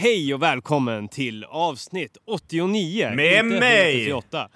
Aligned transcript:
Hej 0.00 0.34
och 0.34 0.42
välkommen 0.42 1.08
till 1.08 1.44
avsnitt 1.44 2.16
89. 2.24 3.12
Med 3.14 3.44
mig! 3.44 4.08
138. 4.08 4.48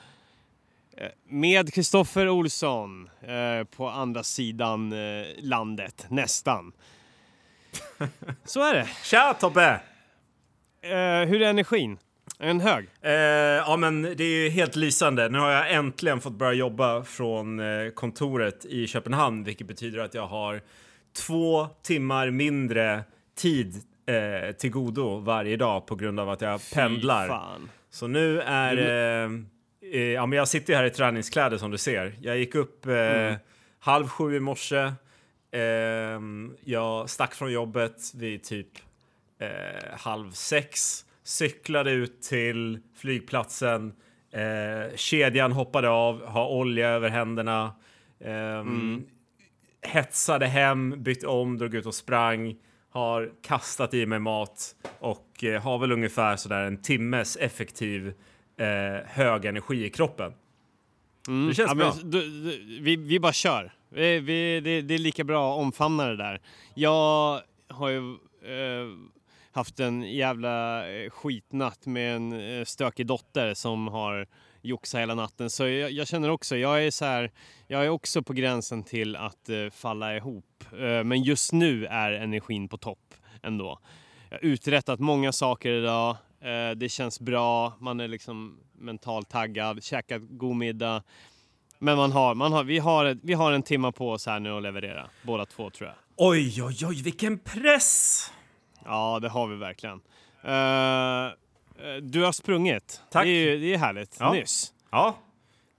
Eh, 0.97 1.09
Med 1.29 1.75
Kristoffer 1.75 2.29
Olsson 2.29 3.11
eh, 3.23 3.67
på 3.77 3.89
andra 3.89 4.23
sidan 4.23 4.93
eh, 4.93 5.27
landet, 5.39 6.07
nästan. 6.09 6.73
Så 8.45 8.61
är 8.61 8.75
det. 8.75 8.89
Tja 9.03 9.35
Tobbe! 9.41 9.81
Eh, 10.83 11.29
hur 11.29 11.43
är 11.43 11.51
energin? 11.51 11.99
Är 12.39 12.47
den 12.47 12.61
hög? 12.61 12.89
Eh, 13.01 13.13
ja 13.13 13.77
men 13.77 14.03
det 14.03 14.25
är 14.25 14.43
ju 14.45 14.49
helt 14.49 14.77
lysande. 14.77 15.29
Nu 15.29 15.39
har 15.39 15.51
jag 15.51 15.73
äntligen 15.73 16.21
fått 16.21 16.39
börja 16.39 16.53
jobba 16.53 17.05
från 17.05 17.61
eh, 17.61 17.91
kontoret 17.91 18.65
i 18.65 18.87
Köpenhamn, 18.87 19.45
vilket 19.45 19.67
betyder 19.67 19.99
att 19.99 20.15
jag 20.15 20.27
har 20.27 20.61
två 21.27 21.67
timmar 21.83 22.31
mindre 22.31 23.05
tid 23.37 23.83
eh, 24.07 24.53
till 24.53 24.71
godo 24.71 25.19
varje 25.19 25.57
dag 25.57 25.87
på 25.87 25.95
grund 25.95 26.21
av 26.21 26.31
att 26.31 26.41
jag 26.41 26.61
pendlar. 26.75 27.29
Fan. 27.29 27.71
Så 27.91 28.07
nu 28.07 28.41
är... 28.41 28.77
Eh, 28.77 29.31
eh, 29.93 30.01
ja, 30.01 30.27
men 30.27 30.37
jag 30.37 30.49
sitter 30.49 30.75
här 30.75 30.85
i 30.85 30.91
träningskläder 30.91 31.59
som 31.59 31.71
du 31.71 31.79
ser. 31.79 32.15
Jag 32.21 32.39
gick 32.39 32.55
upp 32.55 32.87
eh, 32.87 33.35
halv 33.79 34.09
sju 34.09 34.37
i 34.37 34.41
morse. 34.41 34.93
Eh, 35.51 36.21
jag 36.65 37.11
stack 37.11 37.35
från 37.35 37.53
jobbet 37.53 38.15
vid 38.15 38.45
typ 38.45 38.69
eh, 39.39 39.99
halv 39.99 40.31
sex. 40.31 41.05
Cyklade 41.23 41.91
ut 41.91 42.23
till 42.23 42.79
flygplatsen. 42.97 43.93
Eh, 44.33 44.97
kedjan 44.97 45.53
hoppade 45.53 45.89
av, 45.89 46.27
har 46.27 46.49
olja 46.49 46.89
över 46.89 47.09
händerna. 47.09 47.73
Ehm, 48.25 49.05
Hetsade 49.83 50.47
hem, 50.47 51.03
bytte 51.03 51.27
om, 51.27 51.59
drog 51.59 51.75
ut 51.75 51.87
och 51.87 51.95
sprang. 51.95 52.57
Har 52.95 53.33
kastat 53.43 53.95
i 53.95 54.07
mig 54.07 54.19
mat 54.19 54.75
och 54.99 55.45
eh, 55.45 55.63
har 55.63 55.79
väl 55.79 55.93
ungefär 55.93 56.37
sådär 56.37 56.61
en 56.61 56.83
timmes 56.83 57.37
effektiv 57.37 58.15
eh, 58.57 59.07
hög 59.07 59.45
energi 59.45 59.85
i 59.85 59.91
kroppen. 59.91 60.33
Det 61.49 61.55
känns 61.55 61.69
Ja, 61.69 61.75
bra. 61.75 61.95
men, 61.97 62.11
du, 62.11 62.21
du, 62.21 62.81
vi, 62.81 62.97
vi 62.97 63.21
bara 63.21 63.33
kör. 63.33 63.73
Vi, 63.89 64.21
vi, 64.21 64.61
det, 64.61 64.83
det 64.83 64.95
är 64.95 64.99
lika 64.99 65.25
bra 65.25 65.53
att 65.55 65.61
omfamna 65.61 66.07
det 66.07 66.17
där. 66.17 66.41
Jag 66.75 67.41
har 67.69 67.89
ju 67.89 67.99
eh, 68.43 68.89
haft 69.53 69.81
en 69.81 70.03
jävla 70.03 70.89
eh, 70.93 71.11
skitnatt 71.11 71.87
med 71.87 72.17
en 72.17 72.33
eh, 72.59 72.65
stökig 72.65 73.07
dotter 73.07 73.55
som 73.55 73.89
har 73.89 74.27
joxat 74.63 75.01
hela 75.01 75.15
natten. 75.15 75.51
Så 75.51 75.67
jag, 75.69 75.91
jag 75.91 76.09
känner 76.09 76.29
också, 76.31 76.57
jag 76.57 76.85
är 76.85 76.91
så 76.91 77.05
här, 77.05 77.31
jag 77.67 77.85
är 77.85 77.89
också 77.89 78.23
på 78.23 78.33
gränsen 78.33 78.83
till 78.83 79.17
att 79.17 79.49
eh, 79.49 79.71
falla 79.71 80.17
ihop. 80.17 80.45
Eh, 80.81 81.05
men 81.05 81.23
just 81.23 81.53
nu 81.53 81.87
är 81.87 82.13
energin 82.13 82.69
på 82.69 82.77
topp 82.77 83.15
ändå. 83.43 83.79
Jag 84.31 84.39
har 84.39 84.45
uträttat 84.45 85.01
många 85.01 85.33
saker 85.33 85.71
idag. 85.73 86.17
Eh, 86.41 86.71
det 86.77 86.89
känns 86.89 87.21
bra. 87.21 87.73
Man 87.81 88.01
är 88.01 88.09
liksom 88.09 88.59
mentalt 88.79 89.29
taggad, 89.29 89.85
käkat 89.85 90.23
god 90.29 90.57
middag. 90.57 91.03
Men 91.79 91.97
man 91.97 92.13
har, 92.13 92.35
man 92.35 92.53
har, 92.53 92.65
vi, 92.65 92.79
har, 92.79 93.19
vi 93.23 93.33
har 93.33 93.53
en 93.53 93.63
timma 93.63 93.93
på 93.93 94.11
oss 94.11 94.27
här 94.27 94.41
nu 94.41 94.57
att 94.57 94.63
leverera. 94.63 95.11
Båda 95.23 95.47
två 95.47 95.71
tror 95.71 95.89
jag. 95.89 95.97
Oj, 96.17 96.63
oj, 96.63 96.87
oj, 96.87 97.03
vilken 97.03 97.39
press! 97.39 98.33
Ja, 98.85 99.19
det 99.23 99.29
har 99.29 99.47
vi 99.47 99.57
verkligen. 99.57 100.01
Eh, 100.43 101.33
du 102.03 102.25
har 102.25 102.33
sprungit. 102.33 103.03
Tack. 103.11 103.25
Det 103.25 103.31
är, 103.31 103.59
det 103.59 103.75
är 103.75 103.79
härligt. 103.79 104.17
Ja. 104.21 104.33
Nyss. 104.33 104.73
Ja, 104.91 105.19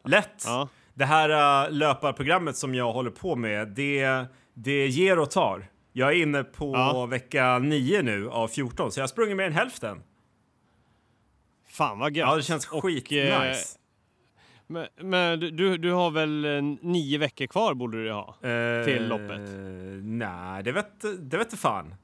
lätt. 0.04 0.44
Ja. 0.46 0.68
Det 0.94 1.06
här 1.06 1.66
uh, 1.66 1.72
löparprogrammet 1.72 2.58
som 2.58 2.76
jag 2.76 2.94
håller 2.94 3.12
på 3.12 3.36
med, 3.36 3.68
det, 3.68 4.26
det 4.56 4.88
ger 4.88 5.20
och 5.20 5.32
tar. 5.32 5.66
Jag 5.94 6.10
är 6.12 6.16
inne 6.22 6.44
på 6.44 6.72
Ja. 6.76 7.06
vecka 7.06 7.60
9 7.60 8.02
nu 8.02 8.30
av 8.30 8.48
14, 8.48 8.92
så 8.92 9.00
jag 9.00 9.04
har 9.04 9.08
sprungit 9.08 9.38
mer 9.38 9.44
än 9.46 9.54
hälften. 9.54 10.04
Fan 11.68 12.00
vad 12.00 12.16
gött. 12.18 12.28
Ja, 12.28 12.36
det 12.36 12.42
känns 12.44 12.68
Och, 12.68 12.84
skit 12.84 13.12
eh. 13.12 13.56
Men, 14.68 14.88
men 15.02 15.40
du- 15.40 15.52
du, 15.52 15.78
har 15.92 16.12
väl 16.12 16.46
eh, 16.46 16.62
nio 16.82 17.18
veckor 17.18 17.48
kvar 17.48 17.74
borde 17.74 18.04
du 18.04 18.12
ha? 18.12 18.36
till 18.86 19.08
loppet? 19.08 19.50
Eh, 19.50 19.56
Nej, 20.04 20.64
det 20.64 20.72
vet 20.72 21.06
det 21.20 21.38
vet 21.38 21.50
fan. 21.58 21.96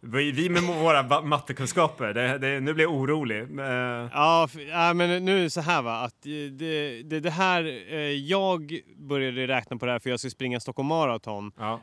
Vi, 0.00 0.48
med 0.48 0.62
våra 0.62 1.22
mattekunskaper, 1.22 2.14
det, 2.14 2.38
det, 2.38 2.60
nu 2.60 2.74
blir 2.74 2.84
jag 2.84 2.94
orolig. 2.94 3.40
Eh, 3.40 3.66
Ja, 4.12 4.48
ja, 4.70 4.94
men 4.94 5.24
nu 5.24 5.38
är 5.38 5.42
det 5.42 5.50
så 5.50 5.60
här 5.60 5.82
va, 5.82 6.00
att 6.00 6.26
eh, 6.26 6.32
det, 6.32 7.02
det, 7.02 7.20
det 7.20 7.30
här, 7.30 7.64
eh, 7.92 7.98
jag 8.00 8.80
började 8.96 9.46
räkna 9.46 9.76
på 9.76 9.86
det 9.86 9.92
här 9.92 9.98
för 9.98 10.10
jag 10.10 10.20
ska 10.20 10.30
springa 10.30 10.60
Stockholm 10.60 10.88
Marathon 10.88 11.52
ja. 11.58 11.80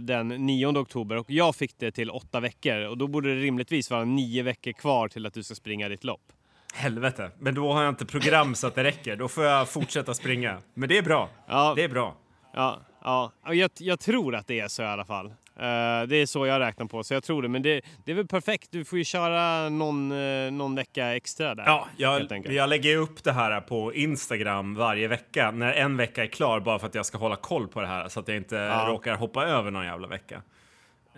den 0.00 0.28
9 0.28 0.66
oktober 0.66 1.16
och 1.16 1.30
jag 1.30 1.56
fick 1.56 1.78
det 1.78 1.90
till 1.90 2.10
åtta 2.10 2.40
veckor 2.40 2.86
och 2.86 2.98
då 2.98 3.06
borde 3.06 3.34
det 3.34 3.40
rimligtvis 3.40 3.90
vara 3.90 4.04
nio 4.04 4.42
veckor 4.42 4.72
kvar 4.72 5.08
till 5.08 5.26
att 5.26 5.34
du 5.34 5.42
ska 5.42 5.54
springa 5.54 5.88
ditt 5.88 6.04
lopp. 6.04 6.32
Helvete, 6.74 7.30
men 7.38 7.54
då 7.54 7.72
har 7.72 7.82
jag 7.82 7.88
inte 7.92 8.06
program 8.06 8.54
så 8.54 8.66
att 8.66 8.74
det 8.74 8.84
räcker. 8.84 9.16
Då 9.16 9.28
får 9.28 9.44
jag 9.44 9.68
fortsätta 9.68 10.14
springa. 10.14 10.58
Men 10.74 10.88
det 10.88 10.98
är 10.98 11.02
bra. 11.02 11.28
Ja, 11.48 11.72
Det 11.76 11.84
är 11.84 11.88
bra. 11.88 12.16
ja, 12.54 12.80
ja. 13.04 13.32
Jag, 13.52 13.70
jag 13.78 14.00
tror 14.00 14.34
att 14.34 14.46
det 14.46 14.60
är 14.60 14.68
så 14.68 14.82
i 14.82 14.86
alla 14.86 15.04
fall. 15.04 15.32
Eh, 15.58 16.08
det 16.08 16.16
är 16.16 16.26
så 16.26 16.46
jag 16.46 16.60
räknar 16.60 16.86
på, 16.86 17.04
så 17.04 17.14
jag 17.14 17.22
tror 17.22 17.42
det. 17.42 17.48
Men 17.48 17.62
det, 17.62 17.80
det 18.04 18.10
är 18.10 18.16
väl 18.16 18.26
perfekt, 18.26 18.68
du 18.70 18.84
får 18.84 18.98
ju 18.98 19.04
köra 19.04 19.68
någon, 19.68 20.12
eh, 20.12 20.50
någon 20.50 20.74
vecka 20.74 21.16
extra 21.16 21.54
där. 21.54 21.64
Ja, 21.66 21.88
jag, 21.96 22.46
jag 22.46 22.68
lägger 22.68 22.96
upp 22.96 23.24
det 23.24 23.32
här 23.32 23.60
på 23.60 23.94
Instagram 23.94 24.74
varje 24.74 25.08
vecka 25.08 25.50
när 25.50 25.72
en 25.72 25.96
vecka 25.96 26.22
är 26.22 26.26
klar 26.26 26.60
bara 26.60 26.78
för 26.78 26.86
att 26.86 26.94
jag 26.94 27.06
ska 27.06 27.18
hålla 27.18 27.36
koll 27.36 27.68
på 27.68 27.80
det 27.80 27.86
här 27.86 28.08
så 28.08 28.20
att 28.20 28.28
jag 28.28 28.36
inte 28.36 28.56
Ja. 28.56 28.86
råkar 28.88 29.14
hoppa 29.16 29.44
över 29.46 29.70
någon 29.70 29.84
jävla 29.84 30.08
vecka. 30.08 30.42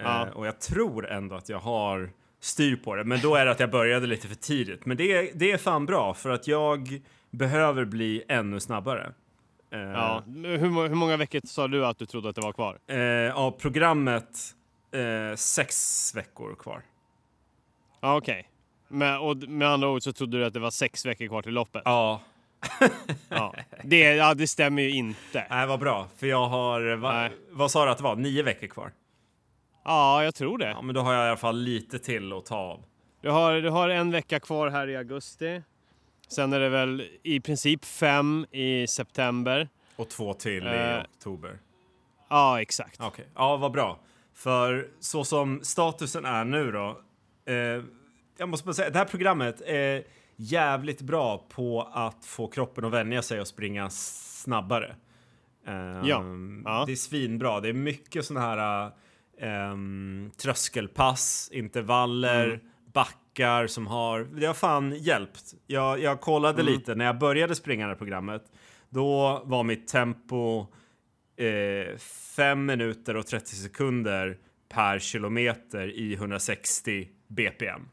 Ja. 0.02 0.22
Eh, 0.26 0.32
och 0.32 0.46
jag 0.46 0.60
tror 0.60 1.10
ändå 1.10 1.36
att 1.36 1.48
jag 1.48 1.58
har 1.58 2.10
styr 2.40 2.76
på 2.76 2.94
det, 2.96 3.04
men 3.04 3.20
då 3.20 3.34
är 3.34 3.44
det 3.44 3.50
att 3.50 3.60
jag 3.60 3.70
började 3.70 4.06
lite 4.06 4.28
för 4.28 4.34
tidigt. 4.34 4.86
Men 4.86 4.96
det, 4.96 5.30
det 5.34 5.52
är 5.52 5.56
fan 5.58 5.86
bra 5.86 6.14
för 6.14 6.30
att 6.30 6.46
jag 6.48 7.00
behöver 7.30 7.84
bli 7.84 8.22
ännu 8.28 8.60
snabbare. 8.60 9.12
Eh, 9.72 9.78
Ja. 9.80 10.22
Hur, 10.26 10.70
må- 10.70 10.86
hur 10.86 10.94
många 10.94 11.16
veckor 11.16 11.40
sa 11.44 11.68
du 11.68 11.86
att 11.86 11.98
du 11.98 12.06
trodde 12.06 12.28
att 12.28 12.34
det 12.34 12.40
var 12.42 12.52
kvar? 12.52 12.78
eh, 12.86 13.36
av 13.36 13.50
programmet 13.50 14.38
eh, 14.92 15.36
sex 15.36 16.12
veckor 16.16 16.54
kvar. 16.54 16.82
Ja, 18.00 18.16
okej. 18.16 18.48
Men, 18.88 19.18
och 19.20 19.36
med 19.36 19.68
andra 19.68 19.88
ord 19.88 20.02
så 20.02 20.12
trodde 20.12 20.38
du 20.38 20.44
att 20.44 20.52
det 20.52 20.60
var 20.60 20.70
sex 20.70 21.06
veckor 21.06 21.26
kvar 21.26 21.42
till 21.42 21.52
loppet? 21.52 21.82
Ja, 21.84 22.20
Ja. 23.28 23.54
Det, 23.84 24.00
ja, 24.00 24.34
det 24.34 24.46
stämmer 24.46 24.82
ju 24.82 24.90
inte. 24.90 25.46
nej, 25.50 25.66
vad 25.66 25.80
bra, 25.80 26.08
för 26.16 26.26
jag 26.26 26.48
har, 26.48 26.96
va, 26.96 27.28
vad 27.50 27.70
sa 27.70 27.84
du 27.84 27.90
att 27.90 27.98
det 27.98 28.04
var, 28.04 28.16
nio 28.16 28.42
veckor 28.42 28.66
kvar? 28.66 28.92
Ja, 29.84 30.24
jag 30.24 30.34
tror 30.34 30.58
det. 30.58 30.68
Ja, 30.70 30.82
men 30.82 30.94
då 30.94 31.00
har 31.00 31.12
jag 31.14 31.24
i 31.26 31.28
alla 31.28 31.36
fall 31.36 31.58
lite 31.58 31.98
till 31.98 32.32
att 32.32 32.46
ta 32.46 32.56
av. 32.56 32.84
Du 33.22 33.30
har, 33.30 33.54
du 33.54 33.70
har 33.70 33.88
en 33.88 34.10
vecka 34.10 34.40
kvar 34.40 34.68
här 34.68 34.88
i 34.88 34.96
augusti. 34.96 35.62
Sen 36.32 36.52
är 36.52 36.60
det 36.60 36.68
väl 36.68 37.08
i 37.22 37.40
princip 37.40 37.84
fem 37.84 38.46
i 38.50 38.86
september. 38.86 39.68
Och 39.96 40.08
två 40.08 40.34
till 40.34 40.66
Eh. 40.66 40.72
i 40.72 41.02
oktober. 41.16 41.58
Ja, 42.28 42.60
exakt. 42.62 43.00
Okej, 43.00 43.26
ja 43.34 43.56
vad 43.56 43.72
bra. 43.72 43.98
För 44.34 44.88
så 45.00 45.24
som 45.24 45.60
statusen 45.62 46.24
är 46.24 46.44
nu 46.44 46.72
då. 46.72 47.00
Eh, 47.46 47.54
jag 48.38 48.48
måste 48.48 48.66
bara 48.66 48.74
säga, 48.74 48.90
det 48.90 48.98
här 48.98 49.04
programmet 49.04 49.60
är 49.60 50.02
jävligt 50.36 51.00
bra 51.00 51.46
på 51.48 51.82
att 51.92 52.24
få 52.24 52.46
kroppen 52.46 52.84
att 52.84 52.92
vänja 52.92 53.22
sig 53.22 53.40
och 53.40 53.46
springa 53.48 53.90
snabbare. 53.90 54.94
Ehm, 55.66 56.04
Ja, 56.04 56.22
ja. 56.64 56.84
Det 56.86 56.92
är 56.92 56.96
svinbra. 56.96 57.60
Det 57.60 57.68
är 57.68 57.72
mycket 57.72 58.24
sådana 58.24 58.46
här 58.46 58.90
ehm, 59.40 60.30
tröskelpass, 60.36 61.48
intervaller, 61.52 62.44
Mm. 62.46 62.60
Backar 62.92 63.66
som 63.66 63.86
har... 63.86 64.20
Det 64.20 64.46
har 64.46 64.54
fan 64.54 64.94
hjälpt. 64.96 65.54
Jag, 65.66 66.00
jag 66.00 66.20
kollade 66.20 66.62
Mm. 66.62 66.74
lite 66.74 66.94
när 66.94 67.04
jag 67.04 67.18
började 67.18 67.54
springa 67.54 67.86
det 67.86 67.92
här 67.92 67.98
programmet. 67.98 68.42
Då 68.88 69.42
var 69.44 69.62
mitt 69.62 69.88
tempo 69.88 70.66
eh, 71.36 71.96
5 71.98 72.66
minuter 72.66 73.16
och 73.16 73.26
30 73.26 73.56
sekunder 73.56 74.38
per 74.68 74.98
kilometer 74.98 75.88
i 75.88 76.14
160 76.14 77.08
bpm. 77.28 77.88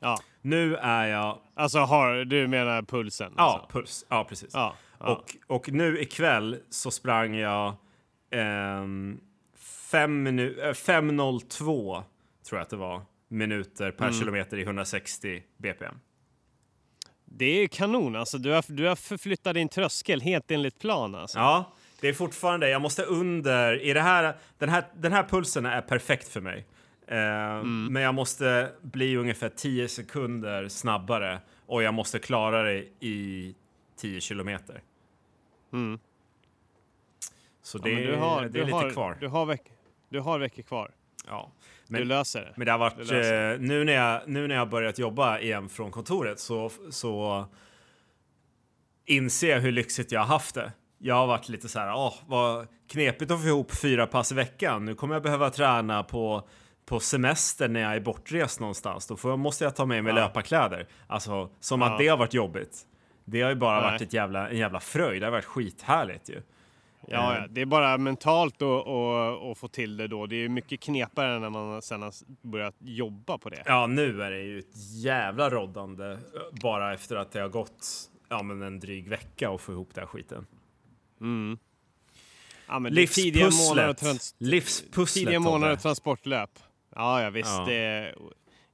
Ja. 0.00 0.18
Nu 0.42 0.76
är 0.76 1.06
jag... 1.06 1.38
Alltså, 1.54 1.78
har, 1.78 2.24
du 2.24 2.48
menar 2.48 2.82
pulsen? 2.82 3.32
Ja, 3.36 3.42
Alltså. 3.42 3.68
puls. 3.78 4.06
Ja, 4.08 4.24
precis. 4.28 4.50
Ja, 4.54 4.74
ja. 5.00 5.06
Och, 5.06 5.36
och 5.56 5.72
nu 5.72 6.00
ikväll 6.00 6.58
så 6.70 6.90
sprang 6.90 7.34
jag 7.34 7.74
ehm, 8.30 9.20
äh, 9.92 9.96
5.02 9.96 12.02
tror 12.48 12.58
jag 12.58 12.62
att 12.62 12.70
det 12.70 12.76
var 12.76 13.02
minuter 13.28 13.90
per 13.90 14.04
Mm. 14.04 14.18
kilometer 14.18 14.56
i 14.58 14.62
160 14.62 15.42
bpm. 15.56 15.94
Det 17.24 17.46
är 17.46 17.66
kanon. 17.68 18.16
Alltså, 18.16 18.38
du, 18.38 18.50
har, 18.50 18.64
du 18.72 18.86
har 18.86 18.96
förflyttat 18.96 19.54
din 19.54 19.68
tröskel 19.68 20.20
helt 20.20 20.50
enligt 20.50 20.78
plan. 20.78 21.14
Alltså. 21.14 21.38
Ja, 21.38 21.72
det 22.00 22.08
är 22.08 22.12
fortfarande, 22.12 22.68
jag 22.70 22.82
måste 22.82 23.02
under, 23.02 23.82
i 23.82 23.92
det 23.92 24.00
här, 24.00 24.36
den, 24.58 24.68
här, 24.68 24.84
den 24.96 25.12
här 25.12 25.22
pulsen 25.22 25.66
är 25.66 25.80
perfekt 25.80 26.28
för 26.28 26.40
mig. 26.40 26.66
Eh, 27.06 27.62
Men 27.64 28.02
jag 28.02 28.14
måste 28.14 28.72
bli 28.82 29.16
ungefär 29.16 29.48
10 29.48 29.88
sekunder 29.88 30.68
snabbare 30.68 31.40
och 31.66 31.82
jag 31.82 31.94
måste 31.94 32.18
klara 32.18 32.62
det 32.62 32.84
i 33.00 33.54
10 33.96 34.20
kilometer. 34.20 34.82
Mm. 35.72 35.98
Så 37.62 37.78
Ja, 37.78 37.84
det, 37.84 37.94
du 38.06 38.16
har, 38.16 38.42
det 38.42 38.48
du 38.48 38.60
är 38.60 38.64
lite 38.64 38.76
har, 38.76 38.90
kvar. 38.90 39.16
Du 39.20 39.28
har, 39.28 39.46
veck, 39.46 39.62
du 40.08 40.20
har 40.20 40.38
veckor 40.38 40.62
kvar. 40.62 40.90
Ja. 41.26 41.50
Du 41.88 41.92
Men, 41.98 42.08
löser 42.08 42.40
det. 42.40 42.52
men 42.56 42.66
det 42.66 42.72
har 42.72 42.78
varit, 42.78 42.98
eh, 42.98 43.60
nu, 43.68 43.84
när 43.84 43.92
jag, 43.92 44.20
nu 44.26 44.46
när 44.46 44.54
jag 44.54 44.60
har 44.62 44.66
börjat 44.66 44.98
jobba 44.98 45.38
igen 45.38 45.68
från 45.68 45.90
kontoret 45.90 46.40
så, 46.40 46.70
så 46.90 47.44
inser 49.06 49.50
jag 49.50 49.60
hur 49.60 49.72
lyxigt 49.72 50.12
jag 50.12 50.20
har 50.20 50.26
haft 50.26 50.54
det. 50.54 50.72
Jag 50.98 51.14
har 51.14 51.26
varit 51.26 51.48
lite 51.48 51.68
så 51.68 51.78
här, 51.78 51.94
åh, 51.94 52.14
vad 52.26 52.66
knepigt 52.88 53.30
att 53.30 53.40
få 53.42 53.46
ihop 53.48 53.74
fyra 53.76 54.06
pass 54.06 54.32
i 54.32 54.34
veckan. 54.34 54.84
Nu 54.84 54.94
kommer 54.94 55.14
jag 55.14 55.22
behöva 55.22 55.50
träna 55.50 56.02
på, 56.02 56.48
på 56.86 57.00
semester 57.00 57.68
när 57.68 57.80
jag 57.80 57.94
är 57.94 58.00
bortrest 58.00 58.60
någonstans. 58.60 59.06
Då 59.06 59.16
får 59.16 59.36
måste 59.36 59.64
jag 59.64 59.76
ta 59.76 59.86
med 59.86 60.04
mig 60.04 60.12
Ja. 60.14 60.20
löparkläder. 60.20 60.86
Alltså, 61.06 61.50
som 61.60 61.80
Ja. 61.80 61.92
att 61.92 61.98
det 61.98 62.08
har 62.08 62.16
varit 62.16 62.34
jobbigt. 62.34 62.78
Det 63.24 63.42
har 63.42 63.50
ju 63.50 63.56
bara 63.56 63.80
Nej. 63.80 63.90
varit 63.90 64.02
ett 64.02 64.12
jävla, 64.12 64.48
en 64.48 64.56
jävla 64.58 64.80
fröjd. 64.80 65.22
Det 65.22 65.26
har 65.26 65.32
varit 65.32 65.44
skithärligt 65.44 66.28
ju. 66.28 66.42
Ja, 67.08 67.32
Eh. 67.34 67.40
ja, 67.42 67.46
det 67.50 67.60
är 67.60 67.66
bara 67.66 67.98
mentalt 67.98 68.62
att, 68.62 68.86
att, 68.86 69.42
att 69.42 69.58
få 69.58 69.68
till 69.68 69.96
det 69.96 70.06
då. 70.08 70.26
Det 70.26 70.36
är 70.36 70.48
mycket 70.48 70.80
knepigare 70.80 71.38
när 71.38 71.50
man 71.50 71.82
sen 71.82 72.02
har 72.02 72.12
börjat 72.42 72.74
jobba 72.80 73.38
på 73.38 73.48
det. 73.50 73.62
Ja, 73.66 73.86
nu 73.86 74.22
är 74.22 74.30
det 74.30 74.42
ju 74.42 74.58
ett 74.58 74.76
jävla 75.04 75.50
roddande 75.50 76.04
eh, 76.12 76.18
bara 76.62 76.94
efter 76.94 77.16
att 77.16 77.32
det 77.32 77.40
har 77.40 77.48
gått 77.48 77.86
ja, 78.28 78.42
men 78.42 78.62
en 78.62 78.80
dryg 78.80 79.08
vecka 79.08 79.50
och 79.50 79.60
få 79.60 79.72
ihop 79.72 79.90
den 79.94 80.02
här 80.02 80.08
skiten. 80.08 80.46
Mm. 81.20 81.58
Ja, 82.68 82.74
tidiga 83.12 83.44
månader, 83.44 83.86
Livspusslet. 83.88 83.98
trans- 83.98 84.34
Livspusslet. 84.38 85.24
tidiga 85.24 85.40
månader 85.40 85.76
transportlöp. 85.76 86.50
Ja, 86.94 87.22
ja 87.22 87.30
visst. 87.30 87.48
Ja. 87.48 87.64
Det 87.68 87.74
är 87.74 88.14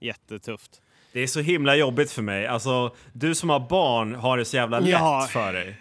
jättetufft. 0.00 0.82
Det 1.12 1.20
är 1.20 1.26
så 1.26 1.40
himla 1.40 1.76
jobbigt 1.76 2.10
för 2.10 2.22
mig. 2.22 2.46
Alltså, 2.46 2.94
du 3.12 3.34
som 3.34 3.50
har 3.50 3.60
barn 3.68 4.14
har 4.14 4.38
det 4.38 4.44
så 4.44 4.56
jävla 4.56 4.80
lätt 4.80 4.88
Ja. 4.90 5.26
för 5.30 5.52
dig. 5.52 5.76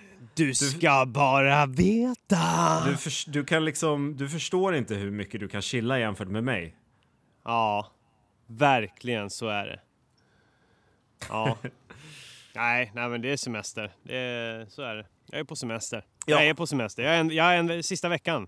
Du 0.48 0.54
ska 0.54 1.06
bara 1.06 1.66
veta. 1.66 2.84
Du, 2.86 2.98
förs- 2.98 3.26
du, 3.26 3.46
kan 3.46 3.66
liksom, 3.66 4.18
du 4.18 4.30
förstår 4.30 4.76
inte 4.76 4.96
hur 4.96 5.12
mycket 5.12 5.40
du 5.40 5.48
kan 5.48 5.62
chilla 5.62 6.00
jämfört 6.00 6.28
med 6.28 6.44
mig. 6.44 6.76
Ja, 7.44 7.92
verkligen 8.48 9.30
så 9.30 9.48
är 9.48 9.66
det. 9.66 9.80
Ja. 11.30 11.58
nej, 12.56 12.92
nej, 12.96 13.10
men 13.10 13.22
det 13.22 13.32
är 13.32 13.38
semester. 13.38 13.92
Det 14.04 14.18
är, 14.18 14.66
så 14.66 14.82
är 14.82 14.96
det. 14.96 15.06
Jag 15.32 15.40
är 15.40 15.44
på 15.44 15.56
semester. 15.56 16.06
Ja. 16.26 16.36
Jag 16.36 16.48
är 16.48 16.54
på 16.54 16.68
semester. 16.68 17.04
Jag 17.04 17.16
är, 17.16 17.20
en, 17.20 17.30
jag 17.30 17.56
är 17.56 17.58
en, 17.58 17.84
sista 17.84 18.10
veckan. 18.10 18.48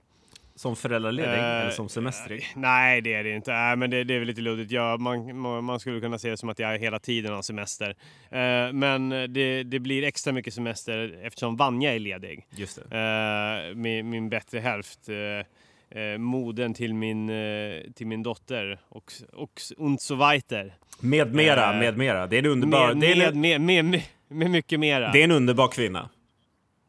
Som 0.56 0.76
föräldraledig 0.76 1.30
Eh, 1.30 1.60
eller 1.62 1.70
som 1.70 1.90
semestrig. 1.90 2.46
Nej, 2.56 3.02
det 3.02 3.14
är 3.14 3.24
det 3.24 3.36
inte. 3.36 3.52
Nej, 3.52 3.76
men 3.76 3.90
det, 3.90 4.04
det 4.04 4.14
är 4.14 4.20
väl 4.20 4.28
lite 4.28 4.42
luddigt. 4.42 4.72
Ja, 4.72 4.98
man, 4.98 5.38
man 5.66 5.80
skulle 5.80 6.00
kunna 6.00 6.20
se 6.20 6.30
det 6.30 6.38
som 6.38 6.50
att 6.50 6.60
jag 6.60 6.78
hela 6.78 7.00
tiden 7.00 7.34
har 7.34 7.42
semester. 7.42 7.96
Eh, 8.32 8.74
men 8.74 9.10
det, 9.10 9.64
det 9.64 9.80
blir 9.80 10.04
extra 10.04 10.34
mycket 10.34 10.54
semester 10.54 11.20
eftersom 11.24 11.56
Vanja 11.56 11.96
är 11.96 12.00
ledig. 12.00 12.46
Just. 12.56 12.78
Eh, 12.78 13.76
min, 13.76 14.10
min 14.10 14.30
bättre 14.30 14.60
hälft. 14.60 15.10
Uh, 15.10 15.16
uh, 15.16 16.18
moden 16.18 16.74
till 16.74 16.94
min, 16.94 17.30
eh, 17.30 17.82
till 17.96 18.08
min 18.08 18.24
dotter 18.24 18.80
och, 18.90 19.14
och, 19.34 19.62
und 19.78 20.02
so 20.02 20.16
weiter. 20.16 20.74
Med 21.00 21.34
mera, 21.36 21.74
Eh, 21.74 21.80
med 21.80 21.98
mera. 21.98 22.28
Det 22.28 22.36
är 22.36 22.40
en 22.40 22.46
underbar, 22.46 22.88
Med, 22.88 22.98
det 22.98 23.12
är 23.12 23.32
en, 23.32 23.42
med, 23.42 23.62
med, 23.62 23.86
med, 23.86 24.02
med 24.28 24.52
mycket 24.52 24.80
mera. 24.80 25.12
det 25.12 25.20
är 25.20 25.24
en 25.24 25.32
underbar 25.32 25.68
kvinna. 25.68 26.10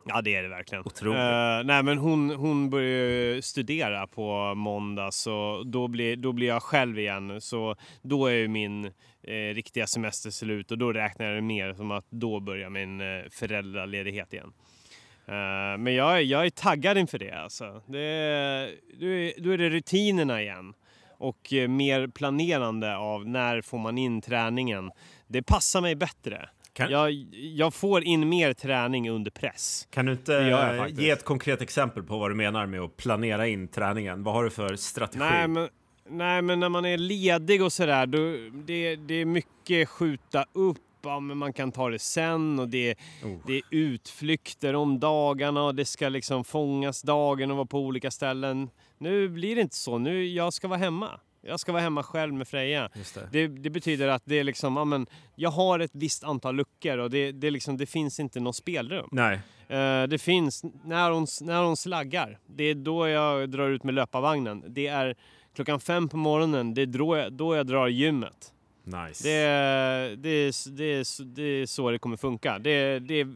Ja, 0.06 0.22
det 0.22 0.34
är 0.34 0.42
det 0.42 0.48
verkligen. 0.48 0.84
Otroligt. 0.86 1.18
Eh, 1.18 1.64
nej, 1.64 1.82
men 1.82 1.98
hon, 1.98 2.30
hon 2.30 2.70
börjar 2.70 3.08
ju 3.08 3.42
studera 3.42 4.06
på 4.06 4.54
måndag, 4.54 5.10
så 5.12 5.62
då 5.66 5.88
blir, 5.88 6.16
då 6.16 6.32
blir 6.32 6.46
jag 6.46 6.62
själv 6.62 6.98
igen. 6.98 7.40
Så 7.40 7.76
då 8.02 8.26
är 8.26 8.48
min 8.48 8.84
eh, 9.22 9.54
riktiga 9.54 9.86
semester 9.86 10.30
slut 10.30 10.70
och 10.70 10.78
då 10.78 10.92
räknar 10.92 11.26
jag 11.26 11.36
det 11.36 11.42
mer 11.42 11.72
som 11.72 11.90
att 11.90 12.06
då 12.10 12.40
börjar 12.40 12.70
min 12.70 13.00
eh, 13.00 13.28
föräldraledighet 13.30 14.32
igen. 14.32 14.52
Eh, 15.26 15.78
men 15.78 15.94
jag, 15.94 16.22
jag 16.22 16.46
är 16.46 16.50
taggad 16.50 16.98
inför 16.98 17.18
det. 17.18 17.42
Alltså. 17.42 17.82
det 17.86 18.00
är, 18.00 18.70
då, 19.00 19.06
är, 19.06 19.42
då 19.42 19.50
är 19.50 19.58
det 19.58 19.70
rutinerna 19.70 20.42
igen 20.42 20.74
och 21.18 21.52
eh, 21.52 21.68
mer 21.68 22.06
planerande 22.06 22.96
av 22.96 23.28
när 23.28 23.60
får 23.60 23.78
man 23.78 23.98
in 23.98 24.20
träningen. 24.20 24.90
Det 25.26 25.42
passar 25.42 25.80
mig 25.80 25.94
bättre. 25.94 26.48
Kan- 26.75 26.91
Jag, 26.91 27.11
jag 27.32 27.75
får 27.75 28.05
in 28.05 28.29
mer 28.29 28.53
träning 28.53 29.11
under 29.11 29.31
press. 29.31 29.88
Kan 29.91 30.06
du 30.06 30.12
inte 30.12 30.32
ge 30.97 31.11
ett 31.11 31.25
konkret 31.25 31.62
exempel 31.62 32.03
på 32.03 32.19
vad 32.19 32.31
du 32.31 32.35
menar 32.35 32.67
med 32.67 32.81
att 32.81 32.97
planera 32.97 33.47
in 33.47 33.69
träningen? 33.69 34.23
Vad 34.23 34.35
har 34.35 34.44
du 34.44 34.50
för 34.50 34.76
strategi? 34.76 35.19
Nej 35.19 35.49
men, 35.49 35.69
nej, 36.09 36.43
men 36.43 36.61
när 36.61 36.69
man 36.69 36.85
är 36.85 36.99
ledig 36.99 37.62
och 37.62 37.73
sådär, 37.73 38.06
det, 38.67 38.97
det 38.97 39.15
är 39.15 39.25
mycket 39.25 39.88
skjuta 39.88 40.44
upp. 40.53 40.79
Ja, 41.06 41.21
men 41.21 41.38
man 41.38 41.53
kan 41.53 41.73
ta 41.73 41.88
det 41.91 41.99
sen 41.99 42.59
och 42.59 42.69
det, 42.69 42.94
Oh. 43.25 43.37
det 43.47 43.53
är 43.56 43.62
utflykter 43.71 44.75
om 44.75 45.00
dagarna 45.00 45.62
och 45.62 45.75
det 45.75 45.85
ska 45.85 46.09
liksom 46.09 46.44
fångas 46.44 47.03
dagen 47.03 47.50
och 47.50 47.56
vara 47.56 47.67
på 47.67 47.79
olika 47.79 48.11
ställen. 48.11 48.71
Nu 48.99 49.29
blir 49.29 49.55
det 49.56 49.61
inte 49.62 49.76
så. 49.76 49.99
Nu, 49.99 50.25
jag 50.26 50.53
ska 50.53 50.69
vara 50.69 50.79
hemma. 50.79 51.21
Jag 51.46 51.61
ska 51.61 51.73
vara 51.73 51.82
hemma 51.82 52.02
själv 52.02 52.35
med 52.35 52.49
Freja. 52.49 52.91
Det. 52.94 53.26
Det, 53.32 53.49
det 53.49 53.70
betyder 53.70 54.08
att 54.08 54.23
det 54.25 54.38
är 54.38 54.44
liksom, 54.44 54.76
ja, 54.76 54.85
men, 54.85 55.06
jag 55.37 55.50
har 55.50 55.79
ett 55.79 55.91
visst 55.94 56.25
antal 56.25 56.55
luckor 56.56 56.99
och 56.99 57.11
det, 57.11 57.32
det, 57.32 57.50
liksom, 57.50 57.76
det 57.76 57.87
finns 57.87 58.20
inte 58.20 58.41
något 58.41 58.56
spelrum. 58.56 59.08
Nej, 59.12 59.41
Eh, 59.69 60.02
det 60.02 60.19
finns 60.19 60.62
när 60.85 61.11
hon, 61.11 61.26
när 61.41 61.62
hon 61.62 61.76
slaggar. 61.76 62.38
Det 62.46 62.64
är 62.64 62.75
då 62.75 63.08
jag 63.08 63.50
drar 63.50 63.69
ut 63.70 63.85
med 63.85 63.94
löparvagnen. 63.94 64.64
Det 64.69 64.87
är 64.87 65.14
klockan 65.55 65.81
fem 65.81 66.08
på 66.08 66.17
morgonen. 66.17 66.75
Det 66.75 66.82
är 66.82 66.87
då 66.87 67.17
jag, 67.17 67.32
då 67.32 67.56
jag 67.56 67.67
drar 67.67 67.88
gymmet. 67.88 68.52
nice. 68.85 69.29
Det, 69.29 69.32
är- 69.35 70.17
det, 70.17 70.52
det, 70.76 71.05
det 71.37 71.43
är 71.43 71.67
så 71.67 71.90
det 71.90 71.99
kommer 71.99 72.17
funka. 72.17 72.58
Det, 72.58 72.99
det, 72.99 73.26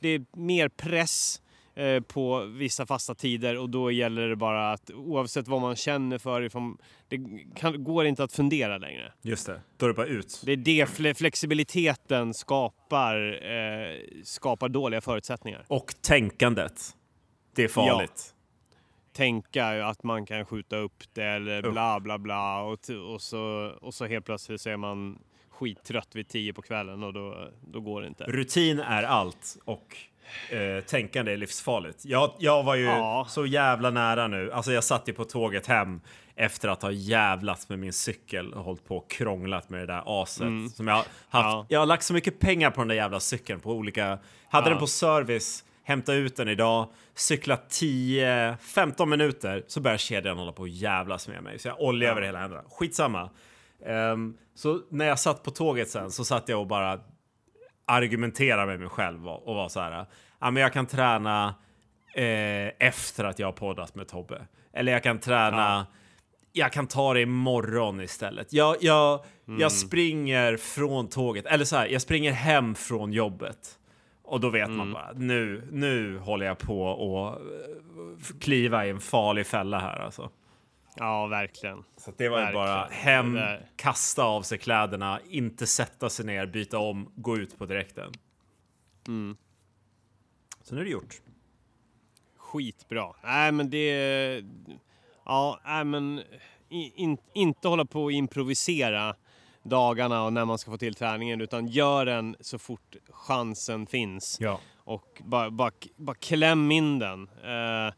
det 0.00 0.08
är 0.08 0.24
mer 0.36 0.68
press 0.68 1.40
eh, 1.80 2.00
på 2.00 2.44
vissa 2.44 2.86
fasta 2.86 3.14
tider 3.14 3.58
och 3.58 3.70
då 3.70 3.90
gäller 3.90 4.28
det 4.28 4.36
bara 4.36 4.72
att 4.72 4.90
oavsett 4.90 5.48
vad 5.48 5.60
man 5.60 5.76
känner 5.76 6.18
för, 6.18 6.42
ifrån, 6.42 6.78
det 7.08 7.18
kan, 7.56 7.84
går 7.84 8.06
inte 8.06 8.24
att 8.24 8.32
fundera 8.32 8.78
längre. 8.78 9.12
Just 9.22 9.46
det. 9.46 9.60
Då 9.76 9.86
är 9.86 9.88
det 9.88 9.94
bara 9.94 10.06
ut. 10.06 10.42
Det 10.44 10.52
är 10.52 10.56
det 10.56 10.90
fle, 10.90 11.14
flexibiliteten 11.14 12.34
skapar, 12.34 13.16
eh, 13.52 13.96
skapar 14.24 14.68
dåliga 14.68 15.00
förutsättningar. 15.00 15.64
Och 15.68 15.94
tänkandet. 16.02 16.96
Det 17.54 17.64
är 17.64 17.68
farligt. 17.68 18.34
tänka 19.12 19.74
ju 19.74 19.82
att 19.82 20.02
man 20.02 20.26
kan 20.26 20.46
skjuta 20.46 20.76
upp 20.76 21.02
det 21.12 21.24
eller 21.24 21.70
bla 21.70 22.00
bla 22.00 22.18
bla 22.18 22.62
och, 22.62 22.78
och, 23.12 23.22
så, 23.22 23.72
och 23.80 23.94
så 23.94 24.06
helt 24.06 24.24
plötsligt 24.24 24.60
så 24.60 24.70
är 24.70 24.76
man 24.76 25.18
skittrött 25.48 26.16
vid 26.16 26.28
tio 26.28 26.52
på 26.52 26.62
kvällen 26.62 27.02
och 27.02 27.12
då, 27.12 27.48
då 27.60 27.80
går 27.80 28.00
det 28.00 28.08
inte. 28.08 28.24
Rutin 28.24 28.80
är 28.80 29.02
allt 29.02 29.56
och 29.64 29.96
eh, 30.50 30.84
tänkande 30.84 31.32
är 31.32 31.36
livsfarligt. 31.36 32.04
Jag, 32.04 32.32
jag 32.38 32.62
var 32.62 32.74
ju 32.74 32.84
Ja. 32.84 33.26
så 33.28 33.46
jävla 33.46 33.90
nära 33.90 34.28
nu. 34.28 34.52
Alltså 34.52 34.72
jag 34.72 34.84
satt 34.84 35.08
ju 35.08 35.12
på 35.12 35.24
tåget 35.24 35.66
hem 35.66 36.00
efter 36.36 36.68
att 36.68 36.82
ha 36.82 36.90
jävlat 36.90 37.68
med 37.68 37.78
min 37.78 37.92
cykel 37.92 38.52
och 38.54 38.64
hållit 38.64 38.84
på 38.88 38.96
och 38.96 39.10
krånglat 39.10 39.70
med 39.70 39.80
det 39.80 39.86
där 39.86 40.22
aset. 40.22 40.72
Som 40.76 40.88
jag, 40.88 40.94
haft. 40.94 41.06
Ja. 41.30 41.66
jag 41.68 41.78
har 41.80 41.86
lagt 41.86 42.02
så 42.04 42.12
mycket 42.14 42.38
pengar 42.40 42.70
på 42.70 42.80
den 42.80 42.88
där 42.88 42.94
jävla 42.94 43.20
cykeln 43.20 43.60
på 43.60 43.72
olika... 43.72 44.18
Hade 44.48 44.66
Ja. 44.66 44.70
den 44.70 44.78
på 44.78 44.86
service, 44.86 45.64
hämtade 45.84 46.18
ut 46.18 46.36
den 46.36 46.48
idag, 46.48 46.88
cyklat 47.14 47.68
10-15 47.70 49.06
minuter 49.06 49.64
så 49.66 49.80
börjar 49.80 49.96
kedjan 49.98 50.38
hålla 50.38 50.52
på 50.52 50.62
och 50.62 50.68
jävlas 50.68 51.28
med 51.28 51.42
mig. 51.42 51.58
Så 51.58 51.68
jag 51.68 51.80
oljar 51.80 52.08
Ja. 52.08 52.12
över 52.12 52.22
hela 52.26 52.38
händerna. 52.38 52.62
Skitsamma. 52.70 53.30
Ehm, 53.86 54.36
så 54.54 54.80
när 54.90 55.04
jag 55.06 55.18
satt 55.18 55.42
på 55.42 55.50
tåget 55.50 55.90
sen 55.90 56.10
så 56.10 56.24
satt 56.24 56.48
jag 56.48 56.60
och 56.60 56.66
bara 56.66 57.00
argumentera 57.90 58.66
med 58.66 58.80
mig 58.80 58.88
själv 58.88 59.28
och, 59.28 59.48
och 59.48 59.54
var 59.54 59.68
så 59.68 59.80
här. 59.80 60.06
Ja, 60.40 60.50
men 60.50 60.62
jag 60.62 60.72
kan 60.72 60.86
träna 60.86 61.54
eh, 62.14 62.86
efter 62.88 63.24
att 63.24 63.38
jag 63.38 63.46
har 63.46 63.52
poddat 63.52 63.94
med 63.94 64.08
Tobbe. 64.08 64.46
Eller 64.72 64.92
jag 64.92 65.02
kan 65.02 65.18
träna. 65.18 65.86
Jag 66.52 66.72
kan 66.72 66.86
ta 66.86 67.14
det 67.14 67.20
imorgon 67.20 68.00
istället. 68.00 68.52
Jag, 68.52 68.76
jag, 68.80 69.24
jag 69.58 69.72
springer 69.72 70.56
från 70.56 71.08
tåget. 71.08 71.46
Eller 71.46 71.64
så 71.64 71.76
här, 71.76 71.86
jag 71.86 72.02
springer 72.02 72.32
hem 72.32 72.74
från 72.74 73.12
jobbet. 73.12 73.78
Och 74.22 74.40
då 74.40 74.50
vet 74.50 74.70
man 74.70 74.92
bara, 74.92 75.12
nu, 75.12 75.68
nu 75.72 76.18
håller 76.18 76.46
jag 76.46 76.58
på 76.58 76.90
att 76.90 77.36
eh, 77.40 78.38
kliva 78.40 78.86
i 78.86 78.90
en 78.90 79.00
farlig 79.00 79.46
fälla 79.46 79.78
här 79.78 79.98
alltså. 80.00 80.30
Ja, 80.96 81.26
verkligen. 81.26 81.84
Så 81.96 82.12
det 82.16 82.28
var 82.28 82.38
ju 82.38 82.44
Verkligen. 82.44 82.66
bara 82.66 82.86
hem, 82.86 83.38
kasta 83.76 84.24
av 84.24 84.42
sig 84.42 84.58
kläderna, 84.58 85.20
inte 85.30 85.66
sätta 85.66 86.10
sig 86.10 86.26
ner, 86.26 86.46
byta 86.46 86.78
om, 86.78 87.12
gå 87.16 87.36
ut 87.36 87.58
på 87.58 87.66
direkten. 87.66 88.12
Mm. 89.08 89.36
Så 90.62 90.74
nu 90.74 90.80
är 90.80 90.84
det 90.84 90.90
gjort. 90.90 91.20
Skitbra. 92.36 93.12
Nej, 93.22 93.52
men 93.52 93.70
det... 93.70 94.44
Ja, 95.24 95.60
nej, 95.64 95.84
men 95.84 96.22
in, 96.68 97.18
inte 97.34 97.68
hålla 97.68 97.84
på 97.84 98.02
och 98.02 98.12
improvisera 98.12 99.14
dagarna 99.62 100.24
och 100.24 100.32
när 100.32 100.44
man 100.44 100.58
ska 100.58 100.70
få 100.70 100.78
till 100.78 100.94
träningen 100.94 101.40
utan 101.40 101.66
gör 101.66 102.06
den 102.06 102.36
så 102.40 102.58
fort 102.58 102.96
chansen 103.08 103.86
finns. 103.86 104.36
Ja. 104.40 104.60
och 104.76 105.22
bara, 105.24 105.50
bara, 105.50 105.70
bara 105.96 106.16
kläm 106.16 106.70
in 106.70 106.98
den. 106.98 107.28
Eh, 107.28 107.94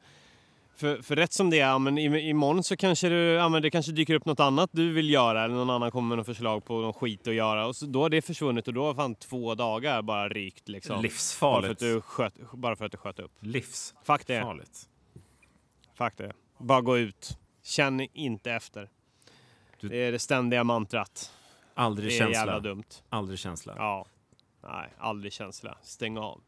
för, 0.83 1.03
för 1.03 1.17
rätt 1.17 1.33
som 1.33 1.51
det 1.51 1.61
är, 1.61 1.79
men 1.79 1.99
imorgon 1.99 2.63
så 2.65 2.77
kanske 2.77 3.09
det, 3.09 3.17
ja, 3.17 3.49
det 3.49 3.71
kanske 3.71 3.93
dyker 3.93 4.15
upp 4.15 4.25
något 4.25 4.41
annat 4.41 4.71
du 4.73 4.93
vill 4.93 5.11
göra 5.11 5.45
eller 5.45 5.55
någon 5.55 5.71
annan 5.71 5.91
kommer 5.91 6.09
med 6.09 6.19
något 6.19 6.27
förslag 6.27 6.65
på 6.65 6.81
någon 6.81 6.93
skit 6.93 7.29
att 7.29 7.35
göra 7.35 7.67
och 7.67 7.77
så, 7.77 7.87
då 7.87 8.03
har 8.03 8.09
det 8.11 8.23
försvunnit 8.23 8.69
och 8.69 8.75
då 8.75 8.85
har 8.85 8.95
fan 8.95 9.15
två 9.15 9.55
dagar 9.55 10.03
bara 10.03 10.29
rykt 10.29 10.69
liksom. 10.69 10.91
Bara 10.95 10.99
för, 10.99 11.03
Livsfarligt. 11.03 11.73
att 11.73 11.79
du 11.79 12.01
sköt, 12.01 12.35
bara 12.53 12.77
för 12.77 12.85
att 12.85 12.93
du 12.93 12.99
sköt 12.99 13.19
upp. 13.19 13.33
Livsfarligt. 13.41 14.07
Fuck 14.07 14.27
det. 14.27 15.23
Fuck 15.99 16.17
det. 16.17 16.33
Bara 16.59 16.81
gå 16.81 16.99
ut. 16.99 17.39
Känn 17.65 18.01
inte 18.01 18.53
efter. 18.53 18.89
Du- 19.81 19.89
Det 19.89 19.97
är 19.97 20.13
det 20.13 20.19
ständiga 20.19 20.65
mantrat. 20.65 21.33
Aldrig 21.75 22.11
Det 22.11 22.15
är 22.15 22.19
känsla. 22.19 22.39
jävla 22.39 22.61
dumt. 22.61 22.85
Aldrig 23.09 23.39
känsla. 23.39 23.75
Ja. 23.77 24.07
Nej, 24.63 24.89
aldrig 24.99 25.33
känsla. 25.33 25.79
Stäng 25.83 26.19
av. 26.19 26.41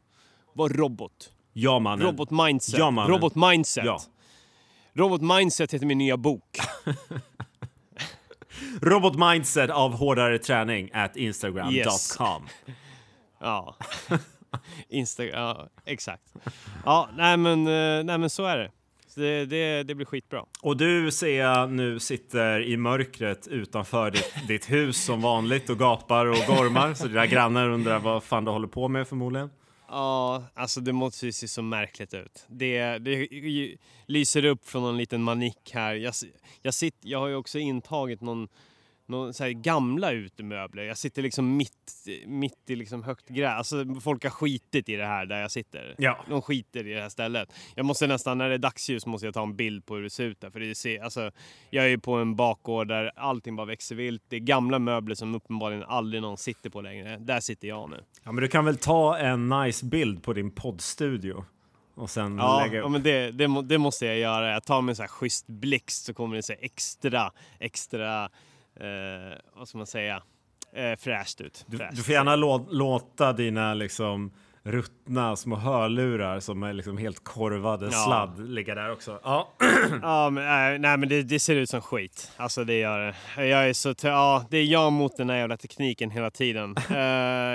Var 0.53 0.69
robot. 0.69 1.31
Ja 1.53 1.79
mannen. 1.79 2.05
Robot 2.07 2.31
mindset. 2.31 2.79
Ja, 2.79 2.91
mannen. 2.91 3.11
robot 3.11 3.35
mindset. 3.35 3.85
Ja. 3.85 3.99
Robot 4.97 5.21
mindset 5.21 5.73
heter 5.73 5.85
min 5.85 5.97
nya 5.97 6.17
bok. 6.17 6.57
Robot 8.81 9.15
mindset 9.15 9.69
av 9.69 9.93
hårdare 9.93 10.37
träning 10.37 10.89
at 10.93 11.17
instagram.com. 11.17 11.73
Yes. 11.73 12.17
Ja. 13.39 13.75
Instagram, 14.89 15.33
ja, 15.35 15.69
exakt. 15.85 16.33
Ja, 16.85 17.09
nej 17.17 17.37
men, 17.37 17.67
eh, 17.67 18.03
nej 18.03 18.17
men 18.17 18.29
så 18.29 18.45
är 18.45 18.57
det. 18.57 18.71
Det, 19.15 19.45
det, 19.45 19.83
det 19.83 19.95
blir 19.95 20.05
skitbra. 20.05 20.45
Och 20.61 20.77
du 20.77 21.11
ser 21.11 21.39
jag 21.39 21.71
nu 21.71 21.99
sitter 21.99 22.61
i 22.61 22.77
mörkret 22.77 23.47
utanför 23.47 24.11
ditt, 24.11 24.33
ditt 24.47 24.71
hus 24.71 25.05
som 25.05 25.21
vanligt 25.21 25.69
och 25.69 25.79
gapar 25.79 26.25
och 26.25 26.35
gormar. 26.47 26.93
Så 26.93 27.07
dina 27.07 27.25
grannar 27.25 27.69
undrar 27.69 27.99
vad 27.99 28.23
fan 28.23 28.45
du 28.45 28.51
håller 28.51 28.67
på 28.67 28.87
med 28.87 29.07
förmodligen. 29.07 29.49
Ja, 29.87 30.43
alltså 30.53 30.81
det 30.81 30.93
måste 30.93 31.25
ju 31.25 31.31
se 31.31 31.47
så 31.47 31.61
märkligt 31.61 32.13
ut. 32.13 32.45
Det, 32.47 32.97
det 32.97 33.27
lyser 34.05 34.45
upp 34.45 34.67
från 34.67 34.83
någon 34.83 34.97
liten 34.97 35.23
manik 35.23 35.71
här. 35.73 35.95
Jag, 35.95 36.13
jag, 36.61 36.73
sitter, 36.73 37.09
jag 37.09 37.19
har 37.19 37.27
ju 37.27 37.35
också 37.35 37.59
intagit 37.59 38.21
någon, 38.21 38.47
någon 39.07 39.33
så 39.33 39.43
gamla 39.55 40.11
utemöbler. 40.11 40.83
Jag 40.83 40.97
sitter 40.97 41.21
liksom 41.21 41.57
mitt, 41.57 42.05
mitt 42.25 42.69
i 42.69 42.75
liksom 42.75 43.03
högt 43.03 43.29
gräs. 43.29 43.57
Alltså 43.57 43.85
folk 44.01 44.23
har 44.23 44.31
skitit 44.31 44.89
i 44.89 44.95
det 44.95 45.05
här 45.05 45.25
där 45.25 45.41
jag 45.41 45.51
sitter. 45.51 45.95
Ja. 45.97 46.25
De 46.29 46.41
skiter 46.41 46.87
i 46.87 46.93
det 46.93 47.01
här 47.01 47.09
stället. 47.09 47.53
Jag 47.75 47.85
måste 47.85 48.07
nästan, 48.07 48.37
när 48.37 48.49
det 48.49 48.55
är 48.55 48.59
dagsljus 48.59 49.05
måste 49.05 49.27
jag 49.27 49.33
ta 49.33 49.43
en 49.43 49.55
bild 49.55 49.85
på 49.85 49.95
hur 49.95 50.03
det 50.03 50.09
ser 50.09 50.23
ut 50.23 50.41
där. 50.41 50.49
För 50.49 50.59
det 50.59 50.75
ser, 50.75 51.03
alltså, 51.03 51.31
jag 51.69 51.85
är 51.85 51.89
ju 51.89 51.99
på 51.99 52.13
en 52.15 52.35
bakgård 52.35 52.87
där 52.87 53.11
allting 53.15 53.55
bara 53.55 53.65
växer 53.67 53.95
vilt. 53.95 54.23
Det 54.29 54.35
är 54.35 54.39
gamla 54.39 54.79
möbler 54.79 55.15
som 55.15 55.35
uppenbarligen 55.35 55.83
aldrig 55.83 56.21
någon 56.21 56.37
sitter 56.37 56.69
på 56.69 56.81
längre. 56.81 57.17
Där 57.17 57.39
sitter 57.39 57.67
jag 57.67 57.89
nu. 57.89 58.03
Ja, 58.23 58.31
men 58.31 58.41
du 58.41 58.47
kan 58.47 58.65
väl 58.65 58.77
ta 58.77 59.17
en 59.17 59.49
nice 59.49 59.85
bild 59.85 60.23
på 60.23 60.33
din 60.33 60.51
poddstudio 60.51 61.45
och 61.95 62.09
sen 62.09 62.37
Ja, 62.37 62.59
lägga 62.65 62.79
upp. 62.79 62.83
ja 62.85 62.89
men 62.89 63.03
det, 63.03 63.31
det, 63.31 63.61
det 63.61 63.77
måste 63.77 64.05
jag 64.05 64.17
göra. 64.17 64.51
Jag 64.51 64.63
tar 64.63 64.81
mig 64.81 64.91
en 64.91 64.95
sån 64.95 65.03
här 65.03 65.07
schysst 65.07 65.47
blixt 65.47 66.05
så 66.05 66.13
kommer 66.13 66.35
det 66.35 66.43
se 66.43 66.57
extra, 66.61 67.31
extra, 67.59 68.29
eh, 68.79 69.37
vad 69.55 69.67
ska 69.67 69.77
man 69.77 69.87
säga, 69.87 70.23
eh, 70.73 70.95
fräscht 70.99 71.41
ut. 71.41 71.65
Du, 71.67 71.77
Fräscht. 71.77 71.95
du 71.95 72.03
får 72.03 72.13
gärna 72.13 72.35
lå, 72.35 72.67
låta 72.71 73.33
dina 73.33 73.73
liksom 73.73 74.31
ruttna 74.63 75.35
små 75.35 75.55
hörlurar 75.55 76.39
som 76.39 76.63
är 76.63 76.73
liksom 76.73 76.97
helt 76.97 77.23
korvade 77.23 77.85
Ja. 77.85 77.91
sladd 77.91 78.49
ligga 78.49 78.75
där 78.75 78.91
också. 78.91 79.19
Ja. 79.23 79.53
Ja, 80.01 80.29
men, 80.29 80.45
nej, 80.45 80.79
nej, 80.79 80.97
men 80.97 81.09
det, 81.09 81.21
det 81.23 81.39
ser 81.39 81.55
ut 81.55 81.69
som 81.69 81.81
skit. 81.81 82.31
Alltså 82.37 82.63
det 82.63 82.79
gör 82.79 82.99
det. 83.37 83.45
Jag 83.47 83.69
är 83.69 83.73
så, 83.73 83.93
ja, 84.01 84.45
det 84.49 84.57
är 84.57 84.63
jag 84.63 84.93
mot 84.93 85.17
den 85.17 85.29
här 85.29 85.37
jävla 85.37 85.57
tekniken 85.57 86.11
hela 86.11 86.31
tiden. 86.31 86.75
Eh, 86.89 86.97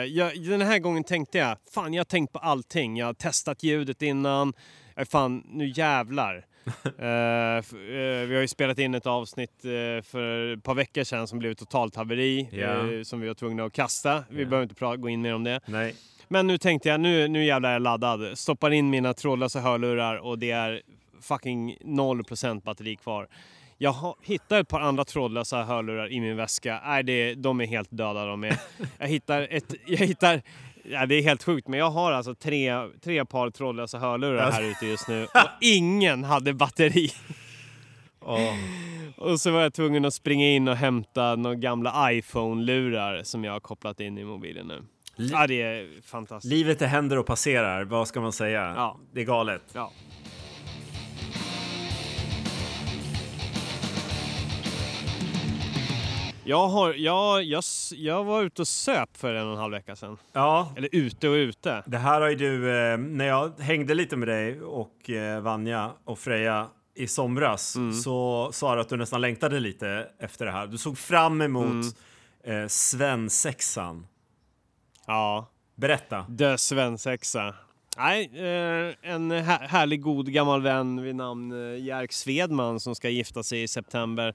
jag, 0.06 0.42
den 0.48 0.60
här 0.60 0.78
gången 0.78 1.04
tänkte 1.04 1.38
jag, 1.38 1.56
fan 1.74 1.94
jag 1.94 2.00
har 2.00 2.04
tänkt 2.04 2.32
på 2.32 2.38
allting. 2.38 2.96
Jag 2.96 3.06
har 3.06 3.14
testat 3.14 3.62
ljudet 3.62 4.02
innan. 4.02 4.52
Eh, 4.96 5.04
fan, 5.04 5.42
nu 5.46 5.66
jävlar. 5.76 6.44
Eh, 6.98 7.06
eh, 7.06 8.26
vi 8.26 8.34
har 8.34 8.40
ju 8.40 8.48
spelat 8.48 8.78
in 8.78 8.94
ett 8.94 9.06
avsnitt 9.06 9.64
eh, 9.64 10.02
för 10.02 10.52
ett 10.52 10.62
par 10.62 10.74
veckor 10.74 11.04
sedan 11.04 11.26
som 11.26 11.38
blev 11.38 11.54
totalt 11.54 11.96
haveri. 11.96 12.48
Eh, 12.52 13.02
som 13.02 13.20
vi 13.20 13.26
var 13.26 13.34
tvungna 13.34 13.64
att 13.64 13.72
kasta. 13.72 14.24
Vi 14.28 14.46
behöver 14.46 14.62
inte 14.62 14.96
gå 14.96 15.08
in 15.08 15.22
mer 15.22 15.34
om 15.34 15.44
det. 15.44 15.60
Nej. 15.66 15.94
Men 16.28 16.46
nu 16.46 16.58
tänkte 16.58 16.88
jag, 16.88 17.00
nu, 17.00 17.28
nu 17.28 17.44
jävlar 17.44 17.68
är 17.68 17.72
jag 17.72 17.82
laddad. 17.82 18.38
Stoppar 18.38 18.70
in 18.70 18.90
mina 18.90 19.14
trådlösa 19.14 19.60
hörlurar 19.60 20.16
och 20.16 20.38
det 20.38 20.50
är 20.50 20.82
fucking 21.20 21.76
0% 21.80 22.62
batteri 22.62 22.96
kvar. 22.96 23.28
Jag 23.78 23.92
har, 23.92 24.14
hittar 24.22 24.60
ett 24.60 24.68
par 24.68 24.80
andra 24.80 25.04
trådlösa 25.04 25.62
hörlurar 25.62 26.12
i 26.12 26.20
min 26.20 26.36
väska. 26.36 26.80
Nej, 26.84 27.02
det, 27.02 27.34
de 27.34 27.60
är 27.60 27.66
helt 27.66 27.88
döda 27.90 28.24
de 28.24 28.44
är. 28.44 28.60
Jag 28.98 29.08
hittar 29.08 29.46
ett, 29.50 29.74
jag 29.86 29.98
hittar, 29.98 30.42
ja 30.84 31.06
det 31.06 31.14
är 31.14 31.22
helt 31.22 31.42
sjukt 31.44 31.68
men 31.68 31.78
jag 31.78 31.90
har 31.90 32.12
alltså 32.12 32.34
tre, 32.34 32.72
tre 33.04 33.25
par 33.25 33.50
trådlösa 33.50 33.99
hörlurar 33.99 34.50
här 34.50 34.62
ute 34.62 34.87
just 34.87 35.08
nu 35.08 35.25
och 35.25 35.30
ingen 35.60 36.25
hade 36.25 36.54
batteri. 36.54 37.10
Åh. 38.20 38.54
Och 39.16 39.40
så 39.40 39.50
var 39.50 39.60
jag 39.62 39.75
tvungen 39.75 40.04
att 40.04 40.14
springa 40.14 40.46
in 40.46 40.68
och 40.68 40.76
hämta 40.76 41.37
några 41.37 41.56
gamla 41.56 42.12
iPhone-lurar 42.12 43.22
som 43.22 43.44
jag 43.44 43.52
har 43.52 43.60
kopplat 43.60 44.00
in 44.00 44.18
i 44.18 44.25
mobilen 44.25 44.66
nu. 44.66 44.82
Li- 45.16 45.30
Ja, 45.32 45.46
det 45.46 45.62
är 45.62 46.02
fantastiskt. 46.02 46.52
Livet 46.52 46.82
är 46.82 46.87
händer 46.87 47.16
och 47.18 47.26
passerar, 47.26 47.84
vad 47.84 48.08
ska 48.08 48.20
man 48.20 48.32
säga? 48.32 48.72
Ja. 48.76 48.99
Det 49.14 49.20
är 49.20 49.25
galet. 49.25 49.62
Ja. 49.72 49.92
Jag, 56.44 56.68
har, 56.68 56.94
jag, 56.94 57.42
jag, 57.42 57.64
jag 57.92 58.25
var 58.25 58.42
ute 58.42 58.62
och 58.62 58.68
söp 58.68 59.16
för 59.16 59.35
en 59.35 59.47
och 59.47 59.52
en 59.52 59.59
halv 59.59 59.73
vecka 59.73 59.97
sedan. 59.97 60.16
Ja, 60.32 60.73
Eller 60.76 60.88
ute 60.92 61.28
och 61.28 61.35
ute. 61.35 61.82
det 61.87 61.99
här 61.99 62.20
har 62.20 62.28
ju 62.28 62.35
du, 62.37 62.76
eh, 62.76 62.99
när 62.99 63.25
jag 63.25 63.61
hängde 63.61 63.94
lite 63.94 64.16
med 64.16 64.28
dig 64.28 64.61
och 64.62 65.11
eh, 65.11 65.40
Vanja 65.40 65.92
och 66.04 66.18
Freja 66.18 66.66
i 66.94 67.06
somras 67.06 67.76
Mm. 67.76 67.92
så 67.94 68.49
sa 68.52 68.75
du 68.75 68.80
att 68.80 68.88
du 68.88 68.97
nästan 68.97 69.20
längtade 69.20 69.61
lite 69.61 70.09
efter 70.18 70.47
det 70.47 70.52
här. 70.52 70.66
Du 70.66 70.78
såg 70.78 70.99
fram 70.99 71.42
emot 71.42 71.94
Mm. 72.44 72.62
eh, 72.62 72.68
svensexan. 72.68 74.06
Ja, 75.06 75.47
Berätta. 75.75 76.26
The 76.38 76.59
Svensexa. 76.59 77.54
Nej, 77.97 78.30
eh, 78.35 79.12
en 79.12 79.30
härlig 79.30 80.02
god 80.02 80.32
gammal 80.32 80.62
vän 80.62 81.02
vid 81.02 81.16
namn 81.16 81.52
eh, 81.52 81.85
Jerk 81.85 82.12
Svedman 82.12 82.80
som 82.80 82.94
ska 82.94 83.09
gifta 83.09 83.42
sig 83.42 83.62
i 83.62 83.68
september. 83.68 84.28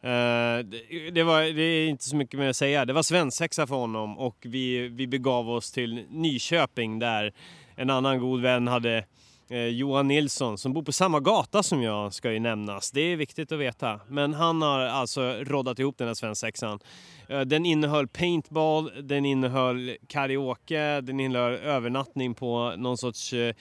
Eh, 0.00 0.58
det, 0.64 1.10
det, 1.10 1.22
var, 1.22 1.42
det 1.42 1.62
är 1.62 1.88
inte 1.88 2.04
så 2.04 2.16
mycket 2.16 2.40
mer 2.40 2.48
att 2.48 2.56
säga. 2.56 2.84
Det 2.84 2.92
var 2.92 3.02
svensexa 3.02 3.66
för 3.66 3.74
honom 3.74 4.18
och 4.18 4.36
vi, 4.42 4.88
vi 4.88 5.06
begav 5.06 5.50
oss 5.50 5.72
till 5.72 6.06
Nyköping 6.10 6.98
där 6.98 7.32
en 7.76 7.90
annan 7.90 8.18
god 8.20 8.40
vän 8.40 8.68
hade 8.68 9.04
eh, 9.50 9.58
Johan 9.66 10.08
Nilsson 10.08 10.58
som 10.58 10.72
bor 10.72 10.82
på 10.82 10.92
samma 10.92 11.20
gata 11.20 11.62
som 11.62 11.82
jag 11.82 12.14
ska 12.14 12.32
ju 12.32 12.38
nämnas. 12.40 12.90
Det 12.90 13.00
är 13.00 13.16
viktigt 13.16 13.52
att 13.52 13.58
veta. 13.58 14.00
Men 14.08 14.34
han 14.34 14.62
har 14.62 14.80
alltså 14.80 15.20
roddat 15.40 15.78
ihop 15.78 15.98
den 15.98 16.06
här 16.06 16.14
svensexan. 16.14 16.78
Eh, 17.28 17.40
Den 17.40 17.66
innehöll 17.66 18.08
paintball, 18.08 18.90
den 19.02 19.24
innehöll 19.26 19.96
karaoke, 20.06 21.00
den 21.00 21.20
innehöll 21.20 21.52
övernattning 21.54 22.34
på 22.34 22.74
någon 22.76 22.98
sorts 22.98 23.32
eh, 23.32 23.54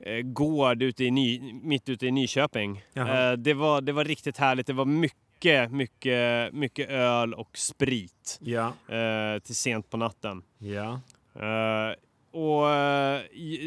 eh, 0.00 0.20
gård 0.22 0.82
ute 0.82 1.04
i 1.04 1.10
Ny, 1.10 1.52
mitt 1.62 1.88
ute 1.88 2.06
i 2.06 2.10
Nyköping. 2.10 2.82
Eh, 2.94 3.32
det, 3.32 3.54
var, 3.54 3.80
det 3.80 3.92
var 3.92 4.04
riktigt 4.04 4.38
härligt. 4.38 4.66
Det 4.66 4.72
var 4.72 4.84
mycket, 4.84 5.72
mycket, 5.72 6.52
mycket 6.54 6.88
öl 6.90 7.34
och 7.34 7.58
sprit 7.58 8.38
Ja, 8.40 8.66
eh, 8.88 9.38
till 9.42 9.56
sent 9.56 9.90
på 9.90 9.96
natten. 9.96 10.42
ja. 10.58 11.00
Eh, 11.34 11.94
och 12.38 12.70
eh, 12.70 13.20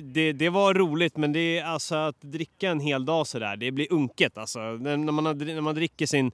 det, 0.04 0.32
det 0.34 0.50
var 0.50 0.74
roligt 0.74 1.18
men 1.18 1.34
det 1.34 1.58
är 1.60 1.64
alltså 1.66 1.96
att 1.96 2.22
dricka 2.22 2.70
en 2.70 2.80
hel 2.80 3.06
dag 3.06 3.28
sådär, 3.28 3.56
det 3.58 3.72
blir 3.72 3.94
unket 3.94 4.38
alltså. 4.38 4.60
När 4.60 4.98
man, 4.98 5.38
när 5.38 5.62
man 5.62 5.76
dricker 5.76 6.06
sin 6.06 6.32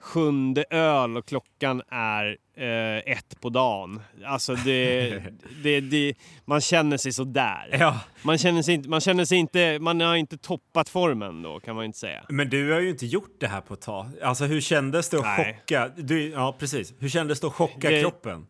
sjunde 0.00 0.64
öl 0.70 1.16
och 1.16 1.26
klockan 1.26 1.82
är 1.88 2.36
eh, 2.56 3.12
ett 3.16 3.40
på 3.40 3.48
dagen. 3.48 4.02
Alltså 4.24 4.54
det, 4.54 5.22
det, 5.62 5.80
det, 5.80 6.14
man 6.44 6.60
känner 6.60 6.96
sig 6.96 7.12
sådär. 7.12 7.68
ja. 7.80 8.00
Man 8.22 8.38
känner 8.38 8.62
sig 8.62 8.74
inte, 8.74 8.88
man 8.88 9.00
känner 9.00 9.24
sig 9.24 9.38
inte, 9.38 9.78
man 9.78 10.00
har 10.00 10.16
inte 10.16 10.38
toppat 10.38 10.88
formen 10.88 11.42
då 11.42 11.60
kan 11.60 11.76
man 11.76 11.84
inte 11.84 11.98
säga. 11.98 12.24
Men 12.28 12.50
du 12.50 12.72
har 12.72 12.80
ju 12.80 12.90
inte 12.90 13.06
gjort 13.06 13.36
det 13.40 13.46
här 13.46 13.60
på 13.60 13.74
ett 13.74 13.80
tag. 13.80 14.06
Alltså 14.22 14.44
hur 14.44 14.60
kändes 14.60 15.08
det 15.10 15.16
att 15.16 15.22
Nej. 15.24 15.54
chocka? 15.60 15.90
Du, 15.96 16.28
ja, 16.30 16.56
precis. 16.58 16.94
Hur 16.98 17.08
kändes 17.08 17.40
det 17.40 17.46
att 17.46 17.52
chocka 17.52 17.90
Det- 17.90 18.00
kroppen? 18.00 18.46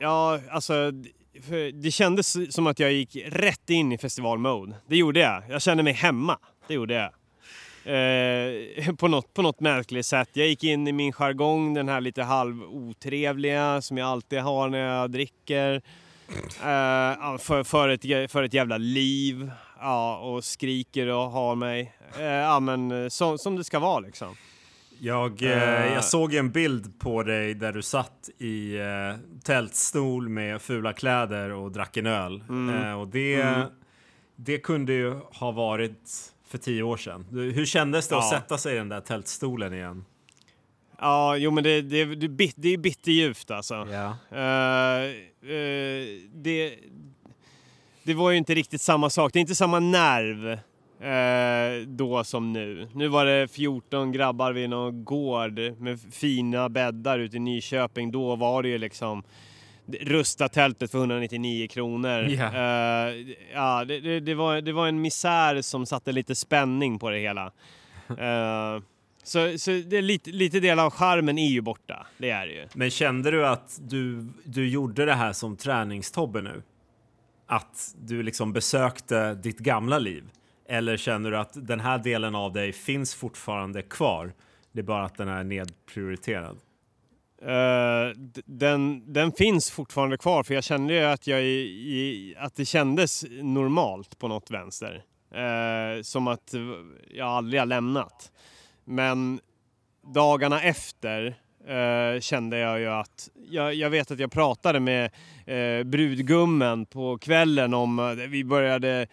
Ja, 0.00 0.40
alltså 0.50 0.92
det 1.74 1.90
kändes 1.90 2.54
som 2.54 2.66
att 2.66 2.78
jag 2.78 2.92
gick 2.92 3.16
rätt 3.26 3.70
in 3.70 3.92
i 3.92 3.98
festivalmode. 3.98 4.74
Det 4.88 4.96
gjorde 4.96 5.20
jag. 5.20 5.42
Jag 5.48 5.62
kände 5.62 5.82
mig 5.82 5.92
hemma. 5.92 6.38
Det 6.66 6.74
gjorde 6.74 6.94
jag. 6.94 7.12
Eh, 7.88 8.94
på, 8.94 9.08
något, 9.08 9.34
på 9.34 9.42
något 9.42 9.60
märkligt 9.60 10.06
sätt. 10.06 10.28
Jag 10.32 10.46
gick 10.46 10.64
in 10.64 10.88
i 10.88 10.92
min 10.92 11.12
jargong, 11.12 11.74
den 11.74 11.88
här 11.88 12.00
lite 12.00 12.22
halv 12.22 12.62
otrevliga 12.62 13.82
som 13.82 13.98
jag 13.98 14.08
alltid 14.08 14.38
har 14.38 14.68
när 14.68 14.78
jag 14.78 15.10
dricker. 15.10 15.82
Eh, 16.62 17.38
för, 17.38 17.64
för, 17.64 17.88
ett, 17.88 18.30
för 18.30 18.42
ett 18.42 18.54
jävla 18.54 18.78
liv. 18.78 19.50
Ja, 19.80 20.18
och 20.18 20.44
skriker 20.44 21.06
och 21.06 21.30
har 21.30 21.54
mig. 21.54 21.92
Eh, 22.18 22.24
ja, 22.24 22.60
men 22.60 23.04
eh, 23.04 23.08
så, 23.08 23.38
som 23.38 23.56
det 23.56 23.64
ska 23.64 23.78
vara 23.78 24.00
liksom. 24.00 24.36
Jag, 25.00 25.42
eh, 25.42 25.50
Eh. 25.86 25.92
jag 25.94 26.04
såg 26.04 26.34
en 26.34 26.50
bild 26.50 26.98
på 26.98 27.22
dig 27.22 27.54
där 27.54 27.72
du 27.72 27.82
satt 27.82 28.28
i 28.38 28.76
eh, 28.78 28.84
tältstol 29.44 30.28
med 30.28 30.62
fula 30.62 30.92
kläder 30.92 31.50
och 31.50 31.72
drack 31.72 31.96
en 31.96 32.06
öl. 32.06 32.44
Mm. 32.48 32.74
Eh, 32.84 33.00
och 33.00 33.08
det, 33.08 33.66
det 34.36 34.58
kunde 34.58 34.92
ju 34.92 35.14
ha 35.32 35.50
varit 35.50 36.32
för 36.48 36.58
tio 36.58 36.82
år 36.82 36.96
sedan. 36.96 37.26
Hur 37.30 37.66
kändes 37.66 38.08
det 38.08 38.16
att 38.18 38.24
Ja. 38.32 38.38
sätta 38.38 38.58
sig 38.58 38.74
i 38.74 38.78
den 38.78 38.88
där 38.88 39.00
tältstolen 39.00 39.74
igen? 39.74 40.04
Ja, 41.00 41.36
jo 41.36 41.50
men 41.50 41.64
det, 41.64 41.82
det, 41.82 42.04
det, 42.04 42.28
bit- 42.28 42.54
det 42.56 42.68
är 42.68 42.78
bitterljuvt 42.78 43.50
alltså. 43.50 43.74
Ja. 43.74 44.16
Eh, 44.36 45.04
eh, 45.50 46.04
det, 46.34 46.74
det 48.02 48.14
var 48.14 48.30
ju 48.30 48.36
inte 48.36 48.54
riktigt 48.54 48.80
samma 48.80 49.10
sak. 49.10 49.32
Det 49.32 49.38
är 49.38 49.40
inte 49.40 49.54
samma 49.54 49.80
nerv 49.80 50.58
Eh, 51.00 51.86
då 51.86 52.24
som 52.24 52.52
nu. 52.52 52.88
Nu 52.94 53.08
var 53.08 53.24
det 53.24 53.48
14 53.48 54.12
grabbar 54.12 54.52
vid 54.52 54.70
någon 54.70 55.04
gård 55.04 55.58
med 55.78 56.00
fina 56.12 56.68
bäddar 56.68 57.18
ute 57.18 57.36
i 57.36 57.40
Nyköping. 57.40 58.10
Då 58.10 58.36
var 58.36 58.62
det 58.62 58.68
ju 58.68 58.78
liksom 58.78 59.22
rusta 60.00 60.48
tältet 60.48 60.90
för 60.90 60.98
199 60.98 61.68
kronor. 61.68 62.22
Ja. 62.22 62.46
Eh, 62.46 63.14
ja, 63.52 63.84
det, 63.84 64.00
det, 64.00 64.20
det, 64.20 64.34
var, 64.34 64.60
det 64.60 64.72
var 64.72 64.88
en 64.88 65.00
misär 65.00 65.62
som 65.62 65.86
satte 65.86 66.12
lite 66.12 66.34
spänning 66.34 66.98
på 66.98 67.10
det 67.10 67.18
hela. 67.18 67.52
Eh, 68.08 68.82
så 69.22 69.58
så 69.58 69.70
det 69.70 69.96
är 69.96 70.02
lite, 70.02 70.30
lite 70.30 70.60
del 70.60 70.78
av 70.78 70.90
charmen 70.90 71.38
är 71.38 71.48
ju 71.48 71.60
borta. 71.60 72.06
Det 72.18 72.30
är 72.30 72.46
det 72.46 72.52
ju. 72.52 72.68
Men 72.74 72.90
kände 72.90 73.30
du 73.30 73.46
att 73.46 73.78
du, 73.82 74.28
du 74.44 74.68
gjorde 74.68 75.04
det 75.04 75.14
här 75.14 75.32
som 75.32 75.56
träningstobbe 75.56 76.42
nu? 76.42 76.62
Att 77.46 77.94
du 77.98 78.22
liksom 78.22 78.52
besökte 78.52 79.34
ditt 79.34 79.58
gamla 79.58 79.98
liv? 79.98 80.24
Eller 80.70 80.96
känner 80.96 81.30
du 81.30 81.38
att 81.38 81.50
den 81.54 81.80
här 81.80 81.98
delen 81.98 82.34
av 82.34 82.52
dig 82.52 82.72
finns 82.72 83.14
fortfarande 83.14 83.82
kvar? 83.82 84.32
Det 84.72 84.80
är 84.80 84.84
bara 84.84 85.04
att 85.04 85.16
den 85.16 85.28
är 85.28 85.44
nedprioriterad. 85.44 86.58
Uh, 87.42 88.16
den, 88.44 89.12
den 89.12 89.32
finns 89.32 89.70
fortfarande 89.70 90.16
kvar 90.16 90.42
för 90.42 90.54
jag 90.54 90.64
kände 90.64 90.94
ju 90.94 91.00
att, 91.00 91.26
jag 91.26 91.42
i, 91.42 91.46
i, 91.46 92.34
att 92.38 92.56
det 92.56 92.64
kändes 92.64 93.24
normalt 93.30 94.18
på 94.18 94.28
något 94.28 94.50
vänster. 94.50 95.04
Uh, 95.34 96.02
som 96.02 96.28
att 96.28 96.54
jag 97.10 97.28
aldrig 97.28 97.60
har 97.60 97.66
lämnat. 97.66 98.32
Men 98.84 99.40
dagarna 100.14 100.62
efter 100.62 101.26
uh, 101.68 102.20
kände 102.20 102.58
jag 102.58 102.80
ju 102.80 102.88
att 102.88 103.30
jag, 103.48 103.74
jag 103.74 103.90
vet 103.90 104.10
att 104.10 104.18
jag 104.18 104.32
pratade 104.32 104.80
med 104.80 105.10
brudgummen 105.84 106.86
på 106.86 107.18
kvällen 107.18 107.74
om 107.74 108.16
vi 108.28 108.44
började 108.44 109.06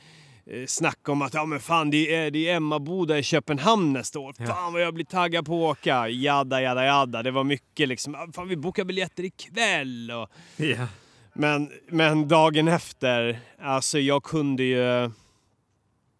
eh, 0.51 0.65
snacka 0.67 1.11
om 1.11 1.21
att 1.21 1.33
ja 1.33 1.45
men 1.45 1.59
fan 1.59 1.89
det 1.91 2.15
är, 2.15 2.31
det 2.31 2.49
är 2.49 2.55
Emmaboda 2.55 3.17
i 3.17 3.23
Köpenhamn 3.23 3.93
nästa 3.93 4.19
år. 4.19 4.35
Ja. 4.37 4.45
Fan 4.45 4.73
vad 4.73 4.81
jag 4.81 4.93
blir 4.93 5.05
taggad 5.05 5.45
på 5.45 5.69
att 5.71 5.77
åka. 5.77 6.07
Jadda 6.09 6.61
jadda 6.61 6.85
jadda. 6.85 7.23
Det 7.23 7.31
var 7.31 7.43
mycket 7.43 7.87
liksom. 7.89 8.15
"Ah, 8.15 8.27
Fan 8.35 8.47
vi 8.47 8.55
bokar 8.57 8.83
biljetter 8.83 9.23
ikväll. 9.23 10.11
Och, 10.11 10.29
Ja. 10.65 10.87
men, 11.33 11.69
men 11.89 12.27
dagen 12.27 12.67
efter, 12.67 13.39
alltså 13.61 13.99
jag 13.99 14.23
kunde 14.23 14.63
ju... 14.63 15.11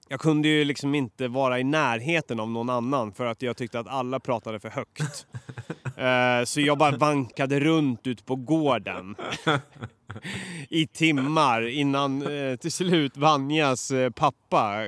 Jag 0.09 0.19
kunde 0.19 0.47
ju 0.47 0.65
liksom 0.65 0.95
inte 0.95 1.27
vara 1.27 1.59
i 1.59 1.63
närheten 1.63 2.39
av 2.39 2.49
någon 2.49 2.69
annan 2.69 3.13
för 3.13 3.25
att 3.25 3.41
jag 3.41 3.57
tyckte 3.57 3.79
att 3.79 3.87
alla 3.87 4.19
pratade 4.19 4.59
för 4.59 4.69
högt. 4.69 5.27
Eh, 5.97 6.43
så 6.45 6.61
jag 6.61 6.77
bara 6.77 6.97
vankade 6.97 7.59
runt 7.59 8.07
ut 8.07 8.25
på 8.25 8.35
gården 8.35 9.15
i 10.69 10.87
timmar 10.87 11.67
innan 11.67 12.21
eh, 12.21 12.55
till 12.55 12.71
slut 12.71 13.17
Vanjas 13.17 13.91
eh, 13.91 14.09
pappa 14.09 14.79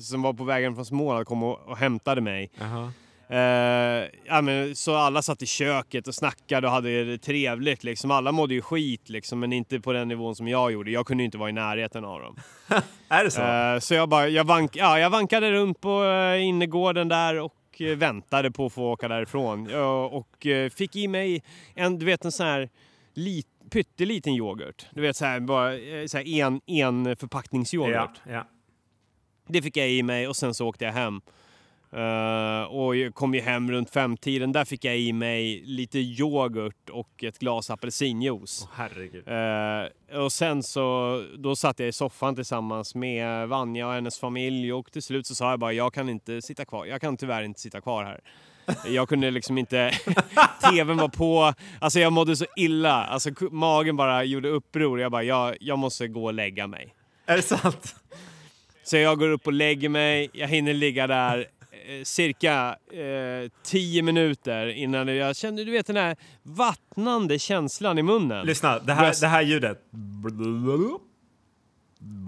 som 0.00 0.22
var 0.22 0.32
på 0.32 0.44
vägen 0.44 0.74
från 0.74 0.84
Småland 0.84 1.26
kom 1.26 1.42
och, 1.42 1.58
och 1.68 1.76
hämtade 1.76 2.20
mig. 2.20 2.50
Jaha. 2.54 2.92
Eh, 3.32 4.08
ja, 4.24 4.42
men, 4.42 4.76
så 4.76 4.94
alla 4.94 5.22
satt 5.22 5.42
i 5.42 5.46
köket 5.46 6.08
och 6.08 6.14
snackade 6.14 6.66
och 6.66 6.72
hade 6.72 7.04
det 7.04 7.18
trevligt. 7.18 7.84
Liksom. 7.84 8.10
Alla 8.10 8.32
mådde 8.32 8.54
ju 8.54 8.62
skit, 8.62 9.08
liksom, 9.08 9.40
men 9.40 9.52
inte 9.52 9.80
på 9.80 9.92
den 9.92 10.08
nivån 10.08 10.36
som 10.36 10.48
jag 10.48 10.72
gjorde. 10.72 10.90
Jag 10.90 11.06
kunde 11.06 11.24
inte 11.24 11.38
vara 11.38 11.48
i 11.48 11.52
närheten 11.52 12.04
av 12.04 12.20
dem. 12.20 12.36
Är 13.08 13.24
det 13.24 13.30
så? 13.30 13.42
Eh, 13.42 13.78
så 13.78 13.94
jag, 13.94 14.08
bara, 14.08 14.28
jag, 14.28 14.44
vank, 14.44 14.76
ja, 14.76 14.98
jag 14.98 15.10
vankade 15.10 15.52
runt 15.52 15.80
på 15.80 16.02
uh, 16.02 16.44
innergården 16.44 17.08
där 17.08 17.38
och 17.38 17.54
eh, 17.78 17.96
väntade 17.96 18.50
på 18.50 18.66
att 18.66 18.72
få 18.72 18.92
åka 18.92 19.08
därifrån. 19.08 19.74
Och 20.10 20.46
eh, 20.46 20.70
fick 20.70 20.96
i 20.96 21.08
mig 21.08 21.42
en, 21.74 21.98
du 21.98 22.06
vet, 22.06 22.24
en 22.24 22.32
sån 22.32 22.46
här 22.46 22.70
lit, 23.14 23.46
pytteliten 23.70 24.32
yoghurt. 24.32 24.86
Du 24.90 25.02
vet 25.02 25.16
så 25.16 25.24
här, 25.24 25.40
bara, 25.40 25.74
eh, 25.74 26.06
så 26.06 26.18
här 26.18 26.28
en, 26.28 26.60
en 26.66 27.16
förpackningsyoghurt. 27.16 28.20
ja, 28.24 28.32
ja. 28.32 28.48
Det 29.48 29.62
fick 29.62 29.76
jag 29.76 29.90
i 29.90 30.02
mig 30.02 30.28
och 30.28 30.36
sen 30.36 30.54
så 30.54 30.66
åkte 30.68 30.84
jag 30.84 30.92
hem. 30.92 31.20
Eh, 31.96 32.62
och 32.62 32.96
jag 32.96 33.14
kom 33.14 33.34
ju 33.34 33.40
hem 33.40 33.70
runt 33.70 33.90
femtiden. 33.90 34.52
Där 34.52 34.64
fick 34.64 34.84
jag 34.84 34.98
i 34.98 35.12
mig 35.12 35.62
lite 35.64 35.98
yoghurt 35.98 36.90
och 36.90 37.24
ett 37.24 37.38
glas 37.38 37.70
apelsinjuice. 37.70 38.62
Åh, 38.62 38.68
herregud. 38.74 39.28
Eh, 39.28 40.22
och 40.22 40.32
sen 40.32 40.62
så 40.62 41.24
då 41.38 41.56
satt 41.56 41.78
jag 41.78 41.88
i 41.88 41.92
soffan 41.92 42.34
tillsammans 42.34 42.94
med 42.94 43.48
Vanja 43.48 43.86
och 43.86 43.92
hennes 43.92 44.18
familj 44.18 44.72
och 44.72 44.92
till 44.92 45.02
slut 45.02 45.26
så 45.26 45.34
sa 45.34 45.50
jag 45.50 45.60
bara 45.60 45.72
jag 45.72 45.94
kan 45.94 46.08
inte 46.08 46.42
sitta 46.42 46.64
kvar. 46.64 46.86
Jag 46.86 47.00
kan 47.00 47.16
tyvärr 47.16 47.42
inte 47.42 47.60
sitta 47.60 47.80
kvar 47.80 48.04
här. 48.04 48.20
Jag 48.86 49.08
kunde 49.08 49.30
liksom 49.30 49.58
inte... 49.58 49.90
TVn 50.70 50.96
var 50.96 51.08
på. 51.08 51.54
Alltså 51.80 52.00
jag 52.00 52.12
mådde 52.12 52.36
så 52.36 52.46
illa. 52.56 53.04
Alltså 53.04 53.30
magen 53.50 53.96
bara 53.96 54.24
gjorde 54.24 54.48
uppror. 54.48 55.00
Jag 55.00 55.12
bara 55.12 55.22
jag, 55.22 55.56
jag 55.60 55.78
måste 55.78 56.08
gå 56.08 56.24
och 56.24 56.34
lägga 56.34 56.66
mig. 56.66 56.94
Är 57.26 57.36
det 57.36 57.42
sant? 57.42 57.94
Så 58.84 58.96
jag 58.96 59.18
går 59.18 59.28
upp 59.28 59.46
och 59.46 59.52
lägger 59.52 59.88
mig. 59.88 60.30
Jag 60.32 60.48
hinner 60.48 60.74
ligga 60.74 61.06
där 61.06 61.46
cirka 62.04 62.76
eh, 62.92 63.50
tio 63.64 64.02
minuter 64.02 64.66
innan 64.66 65.16
jag 65.16 65.36
kände, 65.36 65.64
du 65.64 65.72
vet 65.72 65.86
den 65.86 65.96
här 65.96 66.16
vattnande 66.42 67.38
känslan 67.38 67.98
i 67.98 68.02
munnen. 68.02 68.46
Lyssna, 68.46 68.78
det 68.78 68.92
här, 68.92 69.20
det 69.20 69.26
här 69.26 69.42
ljudet. 69.42 69.78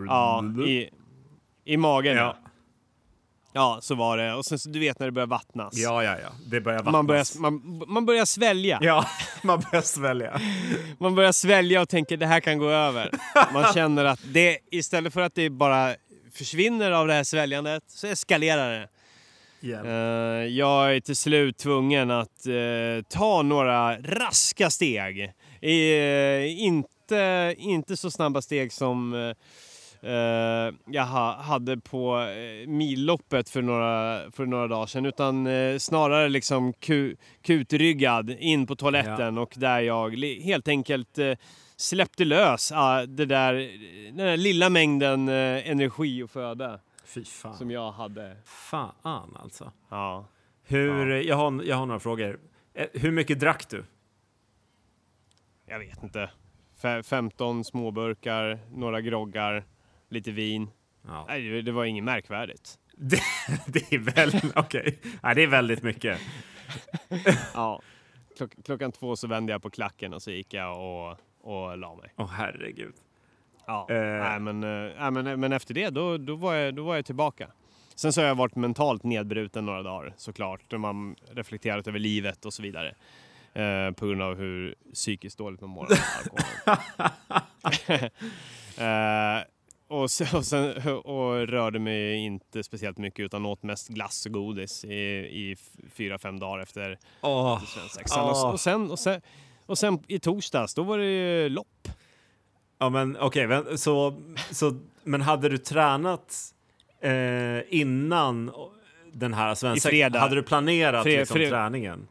Ja, 0.06 0.44
i, 0.66 0.90
i 1.64 1.76
magen. 1.76 2.16
Ja. 2.16 2.22
Ja. 2.22 2.50
ja, 3.52 3.78
så 3.82 3.94
var 3.94 4.16
det. 4.16 4.34
Och 4.34 4.44
sen 4.44 4.58
så 4.58 4.68
du 4.68 4.78
vet 4.78 4.98
när 4.98 5.06
det 5.06 5.12
börjar 5.12 5.26
vattnas. 5.26 5.74
Ja, 5.76 6.04
ja, 6.04 6.16
ja. 6.22 6.28
Det 6.46 6.60
börjar 6.60 6.78
vattnas. 6.78 6.92
man, 6.92 7.06
börjar, 7.06 7.40
man, 7.40 7.84
man 7.88 8.06
börjar 8.06 8.24
svälja. 8.24 8.78
Ja, 8.82 9.06
man 9.42 9.60
börjar 9.60 9.82
svälja. 9.82 10.40
Man 10.98 11.14
börjar 11.14 11.32
svälja 11.32 11.80
och 11.82 11.88
tänker 11.88 12.16
det 12.16 12.26
här 12.26 12.40
kan 12.40 12.58
gå 12.58 12.70
över. 12.70 13.10
Man 13.52 13.72
känner 13.72 14.04
att 14.04 14.20
det 14.24 14.58
istället 14.70 15.12
för 15.12 15.20
att 15.20 15.34
det 15.34 15.50
bara 15.50 15.94
försvinner 16.32 16.90
av 16.90 17.06
det 17.06 17.12
här 17.12 17.24
sväljandet 17.24 17.82
så 17.86 18.06
eskalerar 18.06 18.70
det. 18.70 18.88
Yeah. 19.64 19.86
Eh, 19.86 20.46
jag 20.46 20.96
är 20.96 21.00
till 21.00 21.16
slut 21.16 21.56
tvungen 21.56 22.10
att 22.10 22.46
eh, 22.46 23.04
ta 23.08 23.42
några 23.42 23.96
raska 23.96 24.70
steg. 24.70 25.32
Eh, 25.60 26.62
inte, 26.62 27.54
inte 27.58 27.96
så 27.96 28.10
snabba 28.10 28.42
steg 28.42 28.72
som 28.72 29.34
jag 30.86 31.04
ha, 31.04 31.42
hade 31.42 31.76
på 31.76 32.20
eh, 32.20 32.68
milloppet 32.68 33.48
för 33.48 33.62
några, 33.62 34.20
för 34.30 34.46
några 34.46 34.68
dagar 34.68 34.86
sedan 34.86 35.06
utan 35.06 35.48
snarare 35.80 36.28
liksom 36.28 36.72
ku, 36.72 37.16
kutryggad 37.42 38.30
in 38.30 38.66
på 38.66 38.76
toaletten 38.76 39.38
och 39.38 39.54
där 39.56 39.80
jag 39.80 40.16
helt 40.44 40.68
enkelt 40.68 41.18
släppte 41.76 42.24
lös 42.24 42.72
ah, 42.74 43.06
det 43.06 43.26
där, 43.26 43.54
den 44.06 44.26
där 44.26 44.36
lilla 44.36 44.68
mängden 44.68 45.28
energi 45.28 46.22
och 46.22 46.30
föda 46.30 46.78
Fy 47.14 47.24
fan. 47.24 47.54
som 47.54 47.70
jag 47.70 47.92
hade. 47.92 48.36
Fan 48.44 49.36
alltså. 49.42 49.72
Ja. 49.88 50.26
Hur, 50.62 51.14
jag, 51.14 51.36
har, 51.36 51.62
jag 51.62 51.76
har 51.76 51.86
några 51.86 52.00
frågor. 52.00 52.40
Eh, 52.74 52.86
Hur 52.92 53.10
mycket 53.10 53.40
drack 53.40 53.68
du? 53.70 53.84
Jag 55.66 55.78
vet 55.78 56.02
inte. 56.02 56.30
Fe- 56.82 57.02
15 57.02 57.64
småburkar, 57.64 58.58
några 58.72 59.00
groggar, 59.00 59.64
lite 60.08 60.30
vin. 60.30 60.70
Ja. 61.06 61.24
Nej, 61.28 61.62
det- 61.62 61.72
var 61.72 61.84
inget 61.84 62.04
märkvärdigt. 62.04 62.78
Det, 62.96 63.20
det 63.66 63.92
är 63.92 63.98
väldigt, 63.98 64.56
okej. 64.56 64.98
Nej, 65.22 65.34
det 65.34 65.42
är 65.42 65.46
väldigt 65.46 65.82
mycket. 65.82 66.20
Ja. 67.54 67.80
Klock, 68.36 68.52
klockan 68.64 68.92
två 68.92 69.16
så 69.16 69.26
vände 69.28 69.52
jag 69.52 69.62
på 69.62 69.70
klacken 69.70 70.14
och 70.14 70.22
så 70.22 70.30
gick 70.30 70.54
jag 70.54 70.80
och, 70.80 71.18
och 71.40 71.78
la 71.78 71.94
mig. 71.94 72.12
Åh 72.16 72.26
herregud. 72.30 72.94
Ja. 73.66 73.86
Eh. 73.90 73.96
Nej, 73.96 74.40
men, 74.40 74.62
eh, 74.62 75.10
men, 75.10 75.40
men 75.40 75.52
efter 75.52 75.74
det 75.74 75.90
då, 75.90 76.16
då, 76.18 76.36
var 76.36 76.54
jag, 76.54 76.74
då 76.74 76.84
var 76.84 76.94
jag 76.94 77.06
tillbaka. 77.06 77.48
Sen 77.94 78.12
så 78.12 78.20
har 78.20 78.28
jag 78.28 78.34
varit 78.34 78.56
mentalt 78.56 79.02
nedbruten 79.02 79.66
några 79.66 79.82
dagar 79.82 80.14
såklart. 80.16 80.60
När 80.70 80.78
man 80.78 81.16
reflekterat 81.32 81.86
över 81.88 81.98
livet 81.98 82.44
och 82.44 82.54
så 82.54 82.62
vidare. 82.62 82.94
Eh, 83.52 83.90
på 83.90 84.06
grund 84.06 84.22
av 84.22 84.36
hur 84.36 84.74
psykiskt 84.94 85.38
dåligt 85.38 85.60
man 85.60 85.70
mår 85.70 85.84
av 85.84 85.90
alkohol. 87.62 88.10
eh, 88.78 89.44
och, 89.88 90.10
sen, 90.10 90.38
och, 90.38 90.44
sen, 90.44 90.88
och 90.88 91.48
rörde 91.48 91.78
mig 91.78 92.16
inte 92.16 92.62
speciellt 92.62 92.98
mycket 92.98 93.20
utan 93.24 93.46
åt 93.46 93.62
mest 93.62 93.88
glass 93.88 94.26
och 94.26 94.32
godis 94.32 94.84
i, 94.84 94.94
i 94.94 95.56
fyra, 95.92 96.18
fem 96.18 96.38
dagar 96.38 96.62
efter 96.62 96.98
Åh, 97.20 97.64
svensexan. 97.64 98.24
Åh. 98.24 98.44
Och, 98.46 98.52
och, 98.52 98.60
sen, 98.60 98.90
och, 98.90 98.98
sen, 98.98 99.20
och 99.66 99.78
sen 99.78 99.98
i 100.08 100.18
torsdags, 100.18 100.74
då 100.74 100.82
var 100.82 100.98
det 100.98 101.04
ju 101.04 101.48
lopp. 101.48 101.88
Ja, 102.78 102.88
men 102.90 103.16
okej, 103.20 103.46
men, 103.46 103.78
så, 103.78 104.22
så, 104.50 104.80
men 105.04 105.20
hade 105.20 105.48
du 105.48 105.58
tränat 105.58 106.54
eh, 107.00 107.74
innan 107.74 108.52
den 109.12 109.34
här 109.34 109.80
fredag. 109.80 110.18
Hade 110.18 110.34
du 110.34 110.42
planerat 110.42 111.06
Fre- 111.06 111.18
liksom, 111.18 111.36
fre- 111.36 111.48
träningen? 111.50 112.08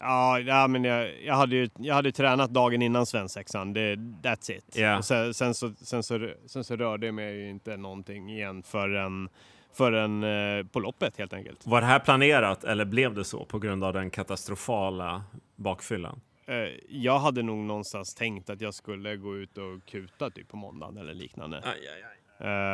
Ja, 0.00 0.40
ja 0.40 0.66
men 0.68 0.84
jag, 0.84 1.22
jag, 1.22 1.34
hade 1.34 1.56
ju, 1.56 1.68
jag 1.78 1.94
hade 1.94 2.08
ju 2.08 2.12
tränat 2.12 2.50
dagen 2.50 2.82
innan 2.82 3.06
svensexan. 3.06 3.72
Det, 3.72 3.94
that's 4.22 4.50
it. 4.52 4.76
Och 4.98 5.04
sen, 5.04 5.34
sen, 5.34 5.54
så, 5.54 5.72
sen, 5.80 6.02
så, 6.02 6.30
sen 6.46 6.64
så 6.64 6.76
rörde 6.76 7.06
jag 7.06 7.14
mig 7.14 7.36
ju 7.36 7.50
inte 7.50 7.76
någonting 7.76 8.30
igen 8.30 8.62
förrän, 8.62 9.28
förrän 9.74 10.24
eh, 10.24 10.66
på 10.66 10.80
loppet 10.80 11.18
helt 11.18 11.32
enkelt. 11.32 11.66
Var 11.66 11.80
det 11.80 11.86
här 11.86 11.98
planerat 11.98 12.64
eller 12.64 12.84
blev 12.84 13.14
det 13.14 13.24
så 13.24 13.44
på 13.44 13.58
grund 13.58 13.84
av 13.84 13.92
den 13.92 14.10
katastrofala 14.10 15.22
bakfyllan? 15.56 16.20
Eh, 16.48 16.68
jag 16.88 17.18
hade 17.18 17.42
nog 17.42 17.58
någonstans 17.58 18.14
tänkt 18.14 18.50
att 18.50 18.60
jag 18.60 18.74
skulle 18.74 19.16
gå 19.16 19.36
ut 19.36 19.58
och 19.58 19.84
kuta 19.86 20.30
typ 20.30 20.48
på 20.48 20.56
måndagen 20.56 20.96
eller 20.96 21.14
liknande. 21.14 21.62
Aj, 21.64 21.88
aj, 21.88 22.02
aj. 22.02 22.14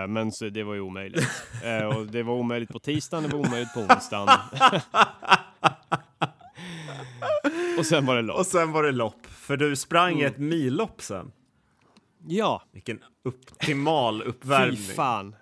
Eh, 0.03 0.07
men 0.09 0.33
så, 0.33 0.49
det 0.49 0.63
var 0.63 0.75
ju 0.75 0.81
omöjligt. 0.81 1.29
Eh, 1.65 1.85
och 1.97 2.07
det 2.07 2.23
var 2.23 2.35
omöjligt 2.35 2.71
på 2.71 2.79
tisdagen, 2.79 3.23
det 3.23 3.29
var 3.37 3.47
omöjligt 3.49 3.75
på 3.75 3.81
onsdagen. 3.81 4.29
och 7.79 7.87
sen 7.87 8.07
var 8.07 8.17
det 8.17 8.23
lopp. 8.23 8.39
Och 8.39 8.47
sen 8.47 8.73
var 8.73 8.83
det 8.83 8.93
lopp, 8.93 9.27
för 9.27 9.57
du 9.57 9.77
sprang 9.77 10.13
Mm. 10.15 10.27
ett 10.27 10.39
millopp 10.39 11.03
sen. 11.03 11.33
Ja, 12.27 12.63
Vilken 12.73 13.01
optimal 13.25 14.23
fy 14.23 14.29
uppvärmning. 14.29 14.77
fan. 14.77 15.37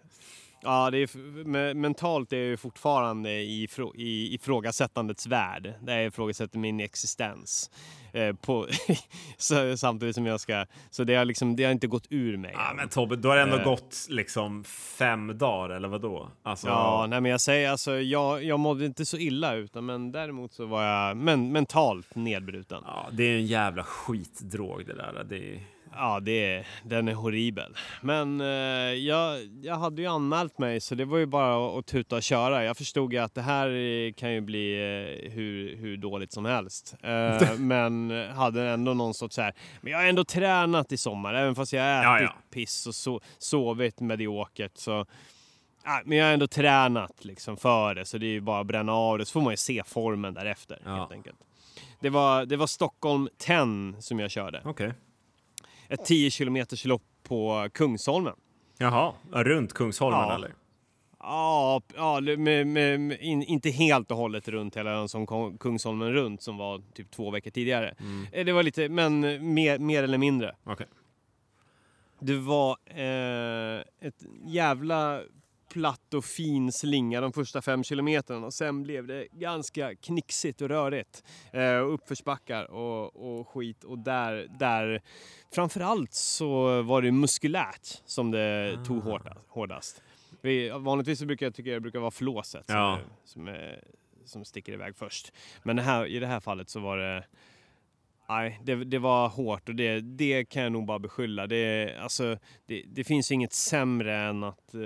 Ja, 0.63 0.91
det 0.91 0.99
är, 0.99 1.75
mentalt 1.75 2.33
är 2.33 2.37
jag 2.37 2.47
ju 2.47 2.57
fortfarande 2.57 3.31
i, 3.31 3.69
i 3.95 4.35
ifrågasättandets 4.35 5.27
värld. 5.27 5.75
Där 5.81 5.97
jag 5.97 6.07
ifrågasätter 6.07 6.59
min 6.59 6.81
existens. 6.81 7.71
Eh, 8.13 8.37
på, 8.37 8.67
så, 9.37 9.77
samtidigt 9.77 10.15
som 10.15 10.27
jag 10.27 10.41
ska... 10.41 10.67
Så 10.91 11.05
det 11.05 11.15
har, 11.15 11.25
liksom, 11.25 11.57
det 11.57 11.65
har 11.65 11.73
inte 11.73 11.87
gått 11.87 12.07
ur 12.11 12.37
mig. 12.37 12.51
Ja, 12.55 12.73
men 12.77 12.89
Tobbe, 12.89 13.17
då 13.17 13.29
har 13.29 13.37
det 13.37 13.43
ändå 13.43 13.57
Eh. 13.57 13.65
gått 13.65 14.07
liksom 14.11 14.65
fem 14.65 15.39
dagar, 15.39 15.71
eller 15.77 15.89
vad 15.89 16.01
då? 16.01 16.29
Alltså, 16.43 16.69
Ja, 16.69 17.07
nej 17.09 17.21
men 17.21 17.31
jag 17.31 17.41
säger 17.41 17.71
alltså, 17.71 17.93
jag, 18.01 18.45
jag 18.45 18.61
mådde 18.61 18.87
inte 18.87 19.07
så 19.07 19.17
illa 19.17 19.55
utan 19.55 19.87
men 19.87 20.13
däremot 20.13 20.53
så 20.53 20.67
var 20.67 20.85
jag 20.85 21.17
men, 21.17 21.53
mentalt 21.53 22.15
nedbruten. 22.15 22.83
ja, 22.87 23.09
det 23.13 23.25
är 23.25 23.37
en 23.37 23.47
jävla 23.47 23.85
skitdrog 23.85 24.87
det 24.87 24.95
där. 24.95 25.25
Det 25.29 25.37
är... 25.37 25.61
Ja, 25.95 26.21
det 26.21 26.65
den 26.85 27.09
är 27.09 27.15
horribel. 27.15 27.77
Men 28.01 28.41
eh, 28.41 28.47
jag, 28.95 29.39
jag 29.63 29.77
hade 29.77 30.03
ju 30.03 30.09
anmält 30.09 30.59
mig 30.59 30.81
så 30.81 30.95
det 30.95 31.05
var 31.05 31.19
ju 31.19 31.27
bara 31.27 31.67
att, 31.69 31.79
att 31.79 31.87
tuta 31.87 32.17
och 32.17 32.23
köra. 32.23 32.65
Jag 32.65 32.77
förstod 32.77 33.13
ju 33.13 33.19
att 33.19 33.35
det 33.35 33.43
här 33.43 33.69
eh, 33.71 34.13
kan 34.13 34.33
ju 34.33 34.41
bli 34.41 34.73
eh, 34.75 35.33
hur, 35.33 35.77
hur 35.77 35.97
dåligt 35.97 36.33
som 36.33 36.45
helst. 36.45 36.95
Eh, 37.03 37.55
men 37.59 38.11
hade 38.35 38.63
ändå 38.71 38.95
någon 38.95 39.15
sorts 39.15 39.35
så 39.35 39.43
här, 39.43 39.55
men 39.81 39.93
jag 39.93 39.99
har 39.99 40.07
ändå 40.07 40.25
tränat 40.25 40.93
i 40.93 40.97
sommar 40.97 41.35
även 41.35 41.55
fast 41.55 41.73
jag 41.73 41.83
har 41.83 41.89
Ja, 42.05 42.17
ätit 42.17 42.29
ja. 42.35 42.43
piss 42.51 42.87
och 42.87 42.95
so, 42.95 43.21
sovit 43.39 44.01
mediokert 44.01 44.73
så 44.77 45.07
men 46.05 46.19
jag 46.19 46.27
har 46.27 46.33
ändå 46.33 46.47
tränat 46.47 47.25
liksom 47.25 47.57
för 47.57 47.95
det 47.95 48.05
så 48.05 48.19
det 48.19 48.27
är 48.27 48.31
ju 48.31 48.41
bara 48.41 48.61
att 48.61 48.67
bränna 48.67 48.93
av 48.93 49.19
det 49.19 49.25
så 49.27 49.33
får 49.33 49.41
man 49.41 49.53
ju 49.53 49.57
se 49.57 49.83
formen 49.87 50.35
därefter 50.35 50.79
Ja. 50.85 50.95
helt 50.95 51.13
enkelt. 51.13 51.37
Det 52.01 52.11
var, 52.11 52.47
det 52.47 52.57
var 52.57 52.67
Stockholm 52.67 53.29
10 53.39 53.57
som 54.03 54.21
jag 54.21 54.31
körde. 54.31 54.63
Okej. 54.65 54.93
Ett 55.93 56.05
10 56.05 56.31
kilometers 56.31 56.85
lopp 56.85 57.03
på 57.23 57.69
Kungsholmen. 57.75 58.35
Jaha, 58.79 59.13
runt 59.33 59.73
Kungsholmen 59.73 60.21
Ja. 60.21 60.35
eller? 60.35 60.55
Ja, 61.19 61.83
ja 61.97 62.21
med, 62.21 62.39
med, 62.67 63.01
med, 63.01 63.21
in, 63.21 63.43
inte 63.43 63.71
helt 63.71 64.11
och 64.11 64.17
hållet 64.17 64.49
runt 64.49 64.77
hela 64.77 64.91
ön 64.91 65.09
som 65.09 65.27
Kungsholmen 65.59 66.13
runt 66.13 66.43
som 66.43 66.57
var 66.57 66.83
typ 66.95 67.11
två 67.11 67.31
veckor 67.31 67.51
tidigare. 67.51 67.95
Eh, 68.33 68.45
Det 68.45 68.53
var 68.53 68.63
lite, 68.63 68.89
men 68.89 69.21
mer, 69.55 69.79
mer 69.79 70.03
eller 70.03 70.19
mindre. 70.19 70.55
Okej. 70.65 70.87
Det 72.19 72.37
var 72.37 72.77
eh, 72.87 73.81
ett 74.01 74.25
jävla 74.47 75.21
platt 75.73 76.15
och 76.15 76.25
fin 76.25 76.73
slinga 76.73 77.21
de 77.21 77.33
första 77.33 77.63
fem 77.63 77.85
kilometerna 77.85 78.47
och 78.47 78.55
sen 78.55 78.83
blev 78.83 79.07
det 79.07 79.27
ganska 79.33 79.95
knixigt 79.95 80.61
och 80.61 80.69
rörigt. 80.69 81.25
Eh, 81.53 81.87
uppförsbackar 81.87 82.71
och, 82.71 83.39
och 83.39 83.49
skit 83.49 83.85
och 83.85 83.99
där, 83.99 84.47
där 84.59 85.03
framförallt 85.55 86.15
så 86.15 86.83
var 86.83 87.03
det 87.03 87.13
muskulärt 87.13 88.03
som 88.05 88.31
det 88.31 88.79
tog 88.87 89.03
hårda, 89.03 89.37
hårdast. 89.49 90.03
Vi, 90.41 90.71
vanligtvis 90.71 91.19
så 91.19 91.27
brukar 91.27 91.47
jag 91.47 91.55
tycka 91.55 91.71
det 91.71 91.81
brukar 91.81 92.01
vara 92.01 92.11
flåset 92.11 92.67
som, 92.67 92.75
Ja. 92.77 92.99
är, 92.99 93.05
som, 93.25 93.49
är, 93.49 93.85
som 94.25 94.45
sticker 94.45 94.73
iväg 94.73 94.97
först. 94.97 95.33
Men 95.63 95.77
det 95.77 95.83
här, 95.83 96.07
i 96.07 96.19
det 96.19 96.27
här 96.27 96.41
fallet 96.41 96.69
så 96.71 96.81
var 96.81 96.99
det 96.99 97.25
Nej, 98.29 98.61
det, 98.65 98.85
det 98.85 98.99
var 98.99 99.29
hårt 99.29 99.69
och 99.69 99.75
det, 99.75 100.01
det 100.01 100.45
kan 100.45 100.63
jag 100.63 100.73
nog 100.73 100.87
bara 100.87 100.99
beskylla. 100.99 101.47
Det, 101.47 101.97
alltså, 102.01 102.39
det, 102.67 102.85
det 102.87 103.05
finns 103.05 103.31
inget 103.33 103.53
sämre 103.53 104.17
än 104.17 104.45
att, 104.45 104.75
eh, 104.75 104.81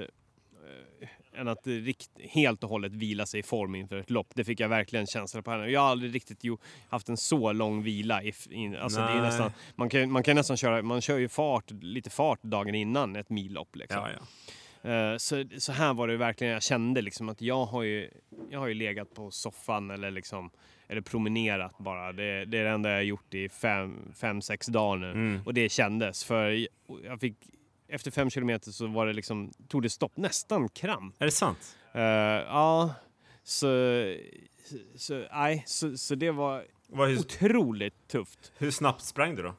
än 1.35 1.49
att 1.49 1.67
rikt, 1.67 2.11
helt 2.19 2.65
och 2.65 2.71
hållet 2.71 2.93
vila 2.93 3.27
sig 3.27 3.41
i 3.41 3.43
form 3.43 3.75
inför 3.75 3.97
ett 3.97 4.11
lopp. 4.11 4.29
Det 4.35 4.45
fick 4.45 4.61
jag 4.61 4.69
verkligen 4.69 5.07
känsla 5.07 5.43
på 5.43 5.51
här. 5.51 5.67
Jag 5.67 5.81
har 5.81 5.89
aldrig 5.89 6.15
riktigt 6.15 6.45
jo, 6.45 6.59
haft 6.89 7.09
en 7.09 7.17
så 7.17 7.53
lång 7.53 7.83
vila. 7.83 8.23
I, 8.23 8.33
in, 8.51 8.77
alltså, 8.77 9.01
det 9.01 9.07
är 9.07 9.23
nästan, 9.23 9.53
man, 9.75 9.89
kan, 9.89 10.11
man 10.11 10.23
kan 10.23 10.37
nästan 10.37 10.57
köra, 10.57 10.83
man 10.83 11.01
kör 11.01 11.19
ju 11.19 11.29
fart, 11.29 11.71
lite 11.71 12.11
fart 12.11 12.43
dagen 12.43 12.75
innan 12.75 13.17
ett 13.17 13.31
millopp. 13.31 13.77
Liksom. 13.77 13.99
Ja, 13.99 14.09
ja. 14.11 14.21
Eh, 14.91 15.17
Så, 15.17 15.45
så 15.59 15.73
här 15.73 15.95
var 15.95 16.09
det 16.09 16.17
verkligen, 16.17 16.53
jag 16.53 16.63
kände 16.63 17.03
liksom 17.03 17.29
att 17.29 17.43
jag 17.43 17.65
har 17.65 17.83
ju, 17.83 18.11
jag 18.51 18.61
har 18.61 18.67
ju 18.67 18.75
legat 18.75 19.15
på 19.15 19.31
soffan 19.31 19.91
eller 19.91 20.11
liksom 20.11 20.51
eller 20.89 21.01
promenerat 21.01 21.79
bara. 21.79 22.13
Det, 22.13 22.45
det 22.45 22.59
är 22.59 22.65
det 22.65 22.71
enda 22.71 22.89
jag 22.89 22.97
har 22.97 23.03
gjort 23.03 23.35
i 23.35 23.49
fem, 23.49 24.13
fem 24.15 24.43
sex 24.43 24.67
dagar 24.67 24.97
nu. 24.97 25.11
Mm. 25.11 25.41
Och 25.45 25.55
det 25.55 25.69
kändes 25.69 26.25
för 26.25 26.67
jag 27.05 27.21
fick, 27.21 27.37
efter 27.89 28.11
fem 28.11 28.31
kilometer 28.31 28.71
så 28.71 28.87
var 28.87 29.07
det 29.07 29.13
liksom, 29.13 29.53
tog 29.69 29.83
det 29.83 29.91
stopp, 29.91 30.17
nästan 30.17 30.69
kramp. 30.69 31.15
Är 31.19 31.25
det 31.25 31.31
sant? 31.31 31.77
Eh, 31.93 32.03
ja, 32.03 32.95
så, 33.45 33.67
så, 34.97 35.25
nej, 35.33 35.63
så, 35.67 35.97
så 35.97 36.15
det 36.15 36.31
var 36.31 36.65
Vad, 36.89 37.09
hur, 37.09 37.19
otroligt 37.19 38.09
tufft. 38.09 38.53
hur 38.59 38.71
snabbt 38.71 39.03
sprang 39.03 39.35
du 39.35 39.43
då? 39.43 39.55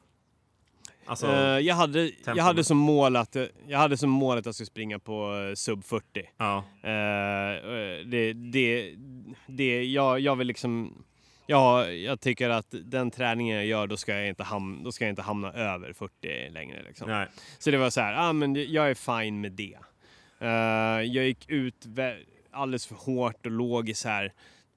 Alltså, 1.06 1.26
Eh, 1.26 1.58
jag, 1.58 1.74
hade, 1.74 2.10
jag, 2.24 2.44
hade 2.44 2.64
som 2.64 2.76
mål 2.76 3.16
att, 3.16 3.36
jag 3.68 3.78
hade 3.78 3.96
som 3.96 4.10
mål 4.10 4.38
att 4.38 4.46
jag 4.46 4.54
skulle 4.54 4.66
springa 4.66 4.98
på 4.98 5.46
eh, 5.48 5.54
sub 5.54 5.84
40. 5.84 6.04
ja. 6.36 6.56
Eh, 6.82 6.90
det, 8.06 8.32
det, 8.32 8.94
det, 9.46 9.84
jag, 9.84 10.20
jag 10.20 10.36
vill 10.36 10.46
liksom... 10.46 11.04
Ja, 11.50 11.88
jag 11.90 12.20
tycker 12.20 12.50
att 12.50 12.66
den 12.84 13.10
träningen 13.10 13.56
jag 13.56 13.66
gör, 13.66 13.86
då 13.86 13.96
ska 13.96 14.14
jag 14.14 14.28
inte, 14.28 14.44
ham, 14.44 14.80
då 14.84 14.92
ska 14.92 15.04
jag 15.04 15.12
inte 15.12 15.22
hamna 15.22 15.52
över 15.52 15.92
40 15.92 16.50
längre. 16.50 16.82
Liksom. 16.82 17.08
Nej. 17.10 17.26
Så 17.58 17.70
det 17.70 17.78
var 17.78 17.90
så 17.90 18.00
här, 18.00 18.28
ah, 18.28 18.32
men 18.32 18.72
jag 18.72 18.90
är 18.90 18.94
fine 19.22 19.40
med 19.40 19.52
det. 19.52 19.78
Eh, 20.40 20.48
jag 21.14 21.26
gick 21.26 21.48
ut 21.50 21.86
alldeles 22.50 22.86
för 22.86 22.94
hårt 22.94 23.46
och 23.46 23.52
låg 23.52 23.88
i 23.88 23.94
så 23.94 24.08
här 24.08 24.32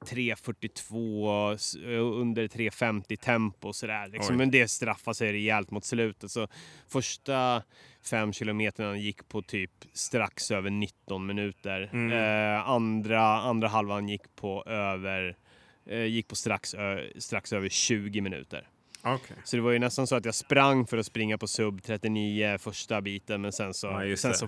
3.42, 0.05 1.53
s- 1.53 1.75
under 2.21 2.47
3.50 2.47 3.15
tempo 3.17 3.73
sådär. 3.73 4.07
Liksom. 4.07 4.37
Men 4.37 4.51
det 4.51 4.67
straffade 4.67 5.15
sig 5.15 5.31
rejält 5.33 5.71
mot 5.71 5.85
slutet. 5.85 6.31
Så 6.31 6.47
första 6.89 7.63
fem 8.09 8.33
kilometerna 8.33 8.97
gick 8.97 9.27
på 9.27 9.41
typ 9.41 9.71
strax 9.93 10.51
över 10.51 10.69
19 10.69 11.25
minuter. 11.25 11.89
Mm. 11.93 12.11
Eh, 12.11 12.69
andra, 12.69 13.21
andra 13.23 13.67
halvan 13.67 14.09
gick 14.09 14.35
på 14.35 14.63
över 14.65 15.27
eh, 15.29 15.35
gick 15.85 16.27
på 16.27 16.35
strax, 16.35 16.75
strax 17.17 17.53
över 17.53 17.69
20 17.69 18.21
minuter. 18.21 18.67
Okej. 19.03 19.37
Så 19.43 19.55
det 19.55 19.61
var 19.61 19.71
ju 19.71 19.79
nästan 19.79 20.07
så 20.07 20.15
att 20.15 20.25
jag 20.25 20.35
sprang 20.35 20.87
för 20.87 20.97
att 20.97 21.05
springa 21.05 21.37
på 21.37 21.47
sub 21.47 21.83
39 21.83 22.57
första 22.59 23.01
biten 23.01 23.41
men 23.41 23.51
sen 23.51 23.73
så, 23.73 23.87
Ja, 23.87 24.15
sen 24.17 24.31
det. 24.31 24.37
så 24.37 24.47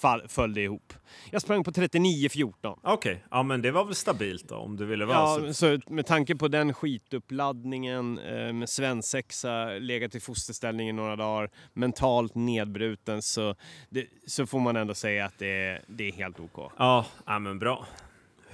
fall, 0.00 0.28
föll 0.28 0.54
det 0.54 0.60
ihop. 0.62 0.92
Jag 1.30 1.42
sprang 1.42 1.64
på 1.64 1.70
39.14. 1.70 2.78
Okej, 2.82 3.24
ja 3.30 3.42
men 3.42 3.62
det 3.62 3.70
var 3.70 3.84
väl 3.84 3.94
stabilt 3.94 4.48
då 4.48 4.54
om 4.56 4.76
du 4.76 4.84
ville 4.86 5.04
vara 5.04 5.16
Ja, 5.46 5.52
så. 5.52 5.54
så 5.54 5.92
med 5.92 6.06
tanke 6.06 6.34
på 6.36 6.48
den 6.48 6.74
skituppladdningen 6.74 8.18
eh, 8.18 8.52
med 8.52 8.68
svensexa, 8.68 9.64
legat 9.64 10.14
i 10.14 10.20
fosterställning 10.20 10.88
i 10.88 10.92
några 10.92 11.16
dagar, 11.16 11.50
mentalt 11.72 12.34
nedbruten 12.34 13.22
så, 13.22 13.54
det, 13.90 14.06
så 14.26 14.46
får 14.46 14.60
man 14.60 14.76
ändå 14.76 14.94
säga 14.94 15.24
att 15.26 15.38
det, 15.38 15.46
är- 15.46 15.82
det 15.86 16.08
är 16.08 16.12
helt 16.12 16.40
OK. 16.40 16.72
Ja, 16.78 17.06
ja 17.26 17.38
men 17.38 17.58
bra. 17.58 17.86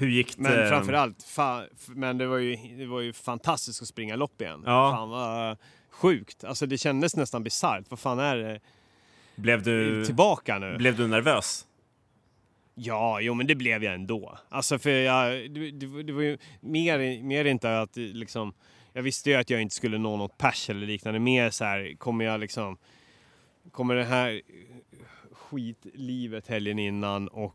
Hur 0.00 0.08
gick 0.08 0.36
det? 0.36 0.42
Men 0.42 0.68
framförallt, 0.68 1.22
fa, 1.22 1.64
men 1.88 2.18
det 2.18 2.26
var, 2.26 2.38
ju, 2.38 2.56
det 2.56 2.86
var 2.86 3.00
ju 3.00 3.12
fantastiskt 3.12 3.82
att 3.82 3.88
springa 3.88 4.16
lopp 4.16 4.40
igen. 4.40 4.62
Ja. 4.66 4.92
Fan 4.96 5.10
vad 5.10 5.56
sjukt. 5.90 6.44
Alltså 6.44 6.66
det 6.66 6.78
kändes 6.78 7.16
nästan 7.16 7.44
bisarrt. 7.44 7.84
Vad 7.88 7.98
fan 7.98 8.18
är 8.18 8.36
det? 8.36 8.60
Blev 9.36 9.62
du, 9.62 10.04
Tillbaka 10.04 10.58
nu? 10.58 10.76
blev 10.76 10.96
du 10.96 11.06
nervös? 11.06 11.66
Ja, 12.74 13.20
jo 13.20 13.34
men 13.34 13.46
det 13.46 13.54
blev 13.54 13.84
jag 13.84 13.94
ändå. 13.94 14.38
Alltså 14.48 14.78
för 14.78 14.90
jag, 14.90 15.50
det, 15.50 15.70
det, 15.70 16.02
det 16.02 16.12
var 16.12 16.22
ju 16.22 16.38
mer, 16.60 17.22
mer 17.22 17.44
inte 17.44 17.80
att 17.80 17.96
liksom, 17.96 18.52
jag 18.92 19.02
visste 19.02 19.30
ju 19.30 19.36
att 19.36 19.50
jag 19.50 19.62
inte 19.62 19.74
skulle 19.74 19.98
nå 19.98 20.16
något 20.16 20.38
pers 20.38 20.70
eller 20.70 20.86
liknande. 20.86 21.20
Mer 21.20 21.50
så 21.50 21.64
här, 21.64 21.94
kommer 21.98 22.24
jag 22.24 22.40
liksom, 22.40 22.78
kommer 23.72 23.94
det 23.94 24.04
här 24.04 24.42
skitlivet 25.32 26.48
helgen 26.48 26.78
innan 26.78 27.28
och, 27.28 27.44
eh, 27.44 27.52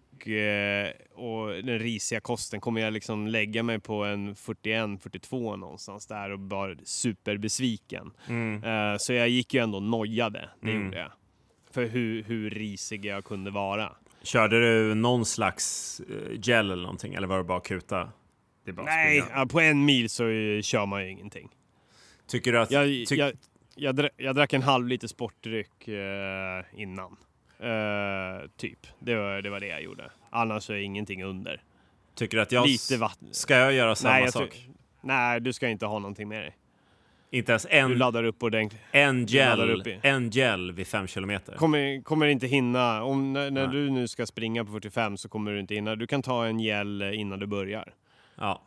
och 1.13 1.47
den 1.63 1.80
risiga 1.80 2.19
kosten, 2.19 2.60
kommer 2.62 2.82
jag 2.82 2.93
liksom 2.93 3.28
lägga 3.28 3.63
mig 3.63 3.80
på 3.80 4.04
en 4.04 4.36
41-42 4.36 5.56
någonstans 5.58 6.08
där 6.08 6.30
och 6.32 6.39
bara 6.39 6.75
superbesviken. 6.84 8.12
Mm. 8.28 8.63
Eh, 8.63 8.97
så 8.97 9.13
jag 9.13 9.30
gick 9.30 9.54
ju 9.54 9.63
ändå 9.63 9.80
nojade, 9.80 10.49
det 10.62 10.69
Mm. 10.71 10.86
gjorde 10.86 10.97
jag. 10.97 11.12
För 11.71 11.86
hur, 11.86 12.23
hur 12.23 12.49
risig 12.49 13.06
jag 13.06 13.25
kunde 13.25 13.51
vara. 13.51 13.91
Körde 14.23 14.60
du 14.89 14.95
någon 14.95 15.25
slags 15.25 15.99
eh, 16.10 16.39
gel 16.41 16.71
eller 16.71 16.84
någonting 16.84 17.13
eller 17.13 17.28
var 17.28 17.38
det 17.38 17.43
bara 17.43 17.60
kuta? 17.60 18.10
Det 18.65 18.73
bara 18.73 18.86
Nej, 18.86 19.21
springa. 19.21 19.45
på 19.45 19.60
en 19.60 19.86
mil 19.86 20.10
så 20.10 20.28
eh, 20.30 20.62
kör 20.62 20.86
man 20.86 21.04
ju 21.04 21.10
ingenting. 21.12 21.49
Tycker 22.28 22.51
du 22.51 22.60
att... 22.60 22.71
Jag, 22.71 22.86
tyck- 22.88 23.15
jag, 23.15 23.34
jag, 23.75 23.95
dra, 23.95 24.10
jag 24.17 24.36
drack 24.36 24.54
en 24.54 24.62
halv 24.62 24.88
liter 24.88 25.08
sportdryck 25.08 25.88
eh, 25.88 26.63
innan. 26.82 27.15
Eh, 27.60 28.50
typ. 28.58 28.88
Det 29.00 29.15
var, 29.15 29.41
det 29.41 29.50
var 29.50 29.60
det 29.60 29.68
jag 29.68 29.82
gjorde. 29.84 30.12
Annars 30.30 30.70
är 30.70 30.74
ingenting 30.76 31.24
under. 31.24 31.62
tycker 32.15 32.38
du 32.38 32.44
att 32.44 32.52
jag... 32.52 32.68
Lite 32.68 32.98
vatten. 32.98 33.28
Ska 33.32 33.56
jag 33.56 33.74
göra 33.74 33.96
samma 33.96 34.13
Nej, 34.13 34.24
jag 34.24 34.34
sak? 34.34 34.68
nej, 35.02 35.39
du 35.41 35.54
ska 35.54 35.68
inte 35.70 35.86
ha 35.86 36.00
någonting 36.00 36.28
med 36.28 36.44
dig. 36.44 36.56
Inte 37.32 37.52
ens 37.52 37.63
Du 37.63 37.70
en, 37.78 37.94
laddar 37.98 38.24
upp 38.24 38.44
ordentligt. 38.44 38.82
en, 38.91 39.26
gel, 39.26 39.84
en 40.02 40.30
gel 40.30 40.72
vid 40.72 40.88
fem 40.88 41.08
kilometer. 41.08 41.56
Kommer, 41.56 42.02
kommer 42.04 42.28
inte 42.28 42.48
hinna. 42.48 43.04
Om, 43.04 43.34
när 43.34 43.52
Nej. 43.52 43.68
du 43.68 43.89
nu 43.89 44.08
ska 44.08 44.26
springa 44.26 44.65
på 44.65 44.72
45 44.72 45.18
så 45.18 45.30
kommer 45.30 45.52
du 45.52 45.60
inte 45.60 45.76
hinna. 45.76 45.96
Du 45.96 46.08
kan 46.08 46.22
ta 46.22 46.46
en 46.46 46.60
gel 46.60 47.02
innan 47.02 47.39
du 47.39 47.46
börjar. 47.46 47.94
Ja. 48.36 48.62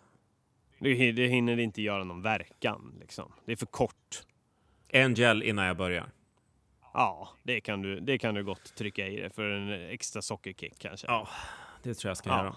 Det, 0.78 0.94
hin- 0.94 1.12
det 1.16 1.26
hinner 1.26 1.58
inte 1.58 1.82
göra 1.82 2.04
någon 2.04 2.22
verkan. 2.22 2.94
Liksom. 3.00 3.32
Det 3.44 3.52
är 3.52 3.56
för 3.56 3.66
kort. 3.66 4.22
En 4.88 5.14
gel 5.14 5.42
innan 5.42 5.64
jag 5.64 5.76
börjar. 5.76 6.06
Ja, 6.98 7.28
det 7.42 7.60
kan, 7.60 7.82
du, 7.82 8.00
det 8.00 8.18
kan 8.18 8.34
du 8.34 8.44
gott 8.44 8.74
trycka 8.74 9.06
i 9.08 9.20
det 9.20 9.30
för 9.30 9.50
en 9.50 9.90
extra 9.90 10.22
sockerkick 10.22 10.78
kanske. 10.78 11.06
Ja, 11.06 11.28
det 11.82 11.94
tror 11.94 12.10
jag 12.10 12.16
ska 12.16 12.30
Ja. 12.30 12.38
göra. 12.38 12.56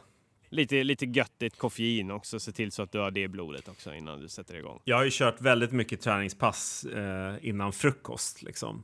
Lite, 0.50 0.84
lite 0.84 1.06
göttigt 1.06 1.58
koffein 1.58 2.12
också. 2.12 2.40
Se 2.40 2.52
till 2.52 2.72
så 2.72 2.84
att 2.84 2.92
du 2.92 3.00
har 3.00 3.12
det 3.12 3.28
blodet 3.28 3.68
också 3.68 3.94
innan 3.94 4.20
du 4.20 4.28
sätter 4.30 4.56
igång. 4.56 4.80
Jag 4.84 4.98
har 4.98 5.04
ju 5.04 5.10
kört 5.14 5.42
väldigt 5.42 5.72
mycket 5.72 6.02
träningspass 6.02 6.84
eh, 6.84 7.36
innan 7.42 7.72
frukost 7.74 8.42
liksom. 8.44 8.84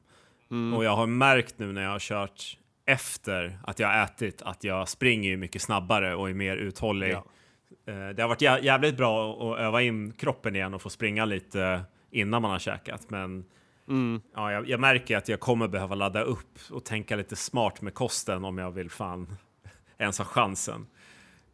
Mm. 0.52 0.74
Och 0.78 0.84
jag 0.86 0.96
har 0.96 1.08
märkt 1.08 1.60
nu 1.60 1.72
när 1.74 1.82
jag 1.84 1.90
har 1.90 2.00
kört 2.00 2.58
efter 2.86 3.60
att 3.64 3.80
jag 3.80 3.88
har 3.88 4.04
ätit 4.04 4.42
att 4.42 4.64
jag 4.64 4.90
springer 4.90 5.30
ju 5.30 5.38
mycket 5.38 5.62
snabbare 5.62 6.16
och 6.16 6.30
är 6.30 6.34
mer 6.34 6.58
uthållig. 6.58 7.12
Ja. 7.12 7.26
Eh, 7.94 8.10
det 8.10 8.22
har 8.22 8.28
varit 8.30 8.42
jä- 8.42 8.64
jävligt 8.64 8.98
bra 8.98 9.34
att 9.54 9.60
öva 9.60 9.82
in 9.82 10.12
kroppen 10.12 10.56
igen 10.56 10.74
och 10.74 10.82
få 10.82 10.90
springa 10.90 11.26
lite 11.26 11.82
innan 12.12 12.42
man 12.42 12.52
har 12.52 12.60
käkat. 12.60 13.10
Men 13.10 13.46
Mm. 13.88 14.22
ja, 14.36 14.52
jag, 14.52 14.70
jag 14.70 14.80
märker 14.80 15.18
att 15.18 15.28
jag 15.28 15.40
kommer 15.40 15.68
behöva 15.68 15.96
ladda 15.96 16.22
upp 16.22 16.60
och 16.72 16.86
tänka 16.86 17.16
lite 17.16 17.36
smart 17.36 17.82
med 17.82 17.94
kosten 17.94 18.46
om 18.46 18.58
jag 18.58 18.72
vill 18.72 18.90
fan 18.92 19.38
ens 19.98 20.18
ha 20.18 20.26
chansen. 20.26 20.88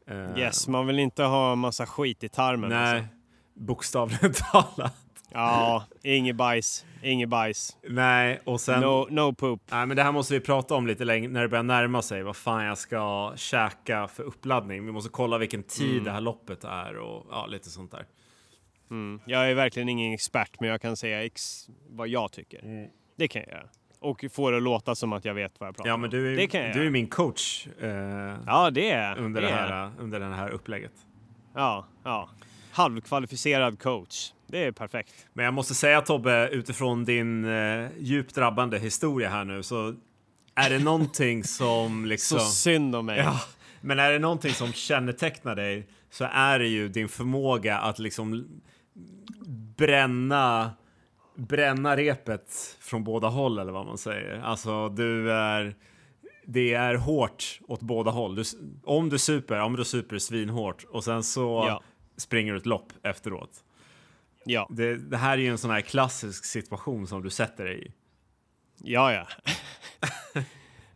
Eh, 0.07 0.37
Yes, 0.39 0.67
man 0.67 0.87
vill 0.87 0.99
inte 0.99 1.23
ha 1.23 1.55
massa 1.55 1.85
skit 1.85 2.23
i 2.23 2.29
tarmen. 2.29 2.69
Nej, 2.69 2.95
Alltså. 2.99 3.07
bokstavligt 3.53 4.41
talat. 4.51 4.93
Ja, 5.35 5.85
inget 6.03 6.35
bajs. 6.35 6.85
Inget 7.03 7.29
bajs. 7.29 7.77
Nej, 7.89 8.41
och 8.45 8.61
sen... 8.61 8.81
No, 8.81 9.07
no 9.09 9.33
poop. 9.33 9.61
Nej, 9.71 9.85
men 9.85 9.97
det 9.97 10.03
här 10.03 10.11
måste 10.11 10.33
vi 10.33 10.39
prata 10.39 10.75
om 10.75 10.87
lite 10.87 11.05
längre 11.05 11.31
när 11.31 11.41
det 11.41 11.47
börjar 11.47 11.63
närma 11.63 12.01
sig. 12.01 12.23
Vad 12.23 12.35
fan 12.35 12.65
jag 12.65 12.77
ska 12.77 13.33
käka 13.35 14.07
för 14.07 14.23
uppladdning. 14.23 14.85
Vi 14.85 14.91
måste 14.91 15.09
kolla 15.09 15.37
vilken 15.37 15.63
tid 15.63 15.91
Mm. 15.91 16.03
det 16.03 16.11
här 16.11 16.21
loppet 16.21 16.63
är 16.63 16.97
och 16.97 17.25
ja, 17.31 17.45
lite 17.45 17.69
sånt 17.69 17.91
där. 17.91 18.05
Mm. 18.93 19.19
Jag 19.25 19.51
är 19.51 19.55
verkligen 19.55 19.89
ingen 19.89 20.13
expert, 20.13 20.59
men 20.59 20.69
jag 20.69 20.81
kan 20.81 20.97
säga 20.97 21.23
ex 21.25 21.67
vad 21.89 22.07
jag 22.07 22.31
tycker. 22.31 22.63
Mm. 22.65 22.89
Det 23.17 23.27
kan 23.27 23.41
jag 23.47 23.51
göra. 23.51 23.67
Och 23.99 24.25
få 24.31 24.51
det 24.51 24.57
att 24.57 24.63
låta 24.63 24.95
som 24.95 25.13
att 25.13 25.25
jag 25.25 25.33
vet 25.33 25.59
vad 25.59 25.67
jag 25.67 25.75
pratar 25.75 25.89
Ja, 25.89 25.93
om. 25.93 26.01
men 26.01 26.09
du 26.09 26.35
Det 26.35 26.47
kan 26.47 26.61
jag 26.61 26.69
är, 26.69 26.73
du 26.73 26.85
är 26.85 26.89
min 26.89 27.07
coach 27.07 27.67
eh, 27.81 27.89
Ja, 28.45 28.69
det 28.71 28.89
är 28.91 29.17
under, 29.17 29.41
det 29.41 29.47
det 29.47 29.53
är. 29.53 29.67
här, 29.67 29.91
under 29.99 30.19
det 30.19 30.25
här 30.25 30.49
upplägget. 30.49 30.93
Ja, 31.55 31.87
ja. 32.03 32.29
Halvkvalificerad 32.71 33.79
coach. 33.79 34.31
Det 34.47 34.63
är 34.63 34.71
perfekt. 34.71 35.27
Men 35.33 35.45
jag 35.45 35.53
måste 35.53 35.73
säga 35.73 36.01
Tobbe, 36.01 36.49
utifrån 36.51 37.05
din 37.05 37.45
eh, 37.45 37.87
djupt 37.99 38.35
drabbande 38.35 38.79
historia 38.79 39.29
här 39.29 39.45
nu 39.45 39.63
så 39.63 39.95
är 40.55 40.69
det 40.69 40.79
någonting 40.79 41.43
som 41.59 42.05
liksom... 42.05 42.39
Så 42.39 42.45
synd 42.45 42.95
om 42.95 43.05
mig. 43.05 43.19
Ja, 43.19 43.39
men 43.81 43.99
är 43.99 44.11
det 44.11 44.19
någonting 44.19 44.51
som 44.51 44.73
kännetecknar 44.73 45.55
dig 45.55 45.87
så 46.09 46.27
är 46.31 46.59
det 46.59 46.67
ju 46.67 46.87
din 46.89 47.09
förmåga 47.09 47.77
att 47.77 47.99
liksom 47.99 48.47
bränna 49.77 50.71
bränna 51.35 51.97
repet 51.97 52.77
från 52.79 53.03
båda 53.03 53.27
håll 53.27 53.59
eller 53.59 53.71
vad 53.71 53.85
man 53.85 53.97
säger. 53.97 54.39
Alltså 54.39 54.89
du 54.89 55.31
är 55.31 55.75
det 56.45 56.73
är 56.73 56.95
hårt 56.95 57.59
åt 57.67 57.81
båda 57.81 58.11
håll. 58.11 58.35
Du, 58.35 58.43
om 58.83 59.09
du 59.09 59.19
super, 59.19 59.55
men 59.57 59.73
då 59.75 59.83
super 59.83 60.13
du 60.15 60.19
svinhårt 60.19 60.83
och 60.83 61.03
sen 61.03 61.23
så 61.23 61.63
Ja. 61.67 61.81
springer 62.17 62.53
du 62.53 62.59
ett 62.59 62.65
lopp 62.65 62.93
efteråt. 63.03 63.63
Ja, 64.45 64.67
Det, 64.71 64.95
det 64.97 65.17
här 65.17 65.37
är 65.37 65.41
ju 65.41 65.47
en 65.49 65.57
sån 65.57 65.71
här 65.71 65.81
klassisk 65.81 66.45
situation 66.45 67.07
som 67.07 67.23
du 67.23 67.29
sätter 67.29 67.65
dig 67.65 67.85
i. 67.87 67.91
ja. 68.77 69.13
ja. 69.13 69.27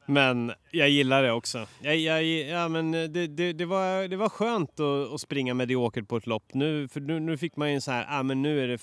men 0.07 0.53
jag 0.71 0.89
gillar 0.89 1.23
det 1.23 1.31
också. 1.31 1.67
Jag, 1.81 1.97
jag, 1.97 2.23
ja, 2.23 2.67
men 2.67 2.91
det, 2.91 3.07
det, 3.27 3.53
det, 3.53 3.65
var, 3.65 4.07
det 4.07 4.17
var 4.17 4.29
skönt 4.29 4.79
att, 4.79 5.13
att 5.13 5.21
springa 5.21 5.53
mediokert 5.53 6.07
på 6.07 6.17
ett 6.17 6.27
lopp. 6.27 6.53
Nu, 6.53 6.87
för 6.87 6.99
nu, 6.99 7.19
nu 7.19 7.37
fick 7.37 7.55
man 7.55 7.69
ju 7.69 7.75
en 7.75 7.81
så 7.81 7.91
här, 7.91 8.05
ah, 8.09 8.23
men 8.23 8.41
nu 8.41 8.63
är 8.63 8.67
det 8.67 8.81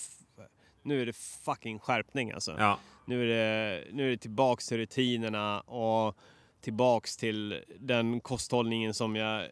nu 0.84 1.02
är 1.02 1.06
det 1.06 1.16
fucking 1.16 1.78
skärpning 1.78 2.32
alltså. 2.32 2.54
Ja, 2.58 2.78
Nu 3.04 3.22
är 3.22 3.26
det, 3.26 3.84
nu 3.92 4.06
är 4.06 4.10
det 4.10 4.16
tillbaks 4.16 4.68
till 4.68 4.76
rutinerna 4.76 5.60
och 5.60 6.16
tillbaks 6.60 7.16
till 7.16 7.62
den 7.78 8.20
kosthållningen 8.20 8.94
som 8.94 9.16
jag... 9.16 9.48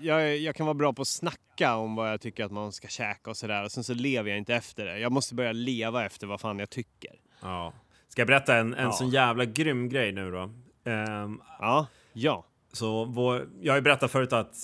Jag, 0.00 0.36
jag 0.38 0.56
kan 0.56 0.66
vara 0.66 0.74
bra 0.74 0.92
på 0.92 1.02
att 1.02 1.08
snacka 1.08 1.76
om 1.76 1.94
vad 1.94 2.12
jag 2.12 2.20
tycker 2.20 2.44
att 2.44 2.52
man 2.52 2.72
ska 2.72 2.88
käka 2.88 3.30
och 3.30 3.36
sådär 3.36 3.64
och 3.64 3.72
sen 3.72 3.84
så 3.84 3.94
lever 3.94 4.30
jag 4.30 4.38
inte 4.38 4.54
efter 4.54 4.86
det. 4.86 4.98
Jag 4.98 5.12
måste 5.12 5.34
börja 5.34 5.52
leva 5.52 6.06
efter 6.06 6.26
vad 6.26 6.40
fan 6.40 6.58
jag 6.58 6.70
tycker. 6.70 7.20
ja. 7.42 7.72
Ska 8.14 8.20
jag 8.20 8.26
berätta 8.26 8.56
en, 8.56 8.74
en 8.74 8.84
Ja. 8.84 8.92
sån 8.92 9.08
jävla 9.08 9.44
grym 9.44 9.88
grej 9.88 10.12
nu 10.12 10.30
då? 10.30 10.50
Ehm, 10.90 11.40
Ja, 11.60 11.86
ja. 12.12 12.44
Så 12.72 13.04
vår, 13.04 13.48
jag 13.60 13.72
har 13.72 13.76
ju 13.78 13.82
berättat 13.82 14.10
förut 14.10 14.32
att, 14.32 14.54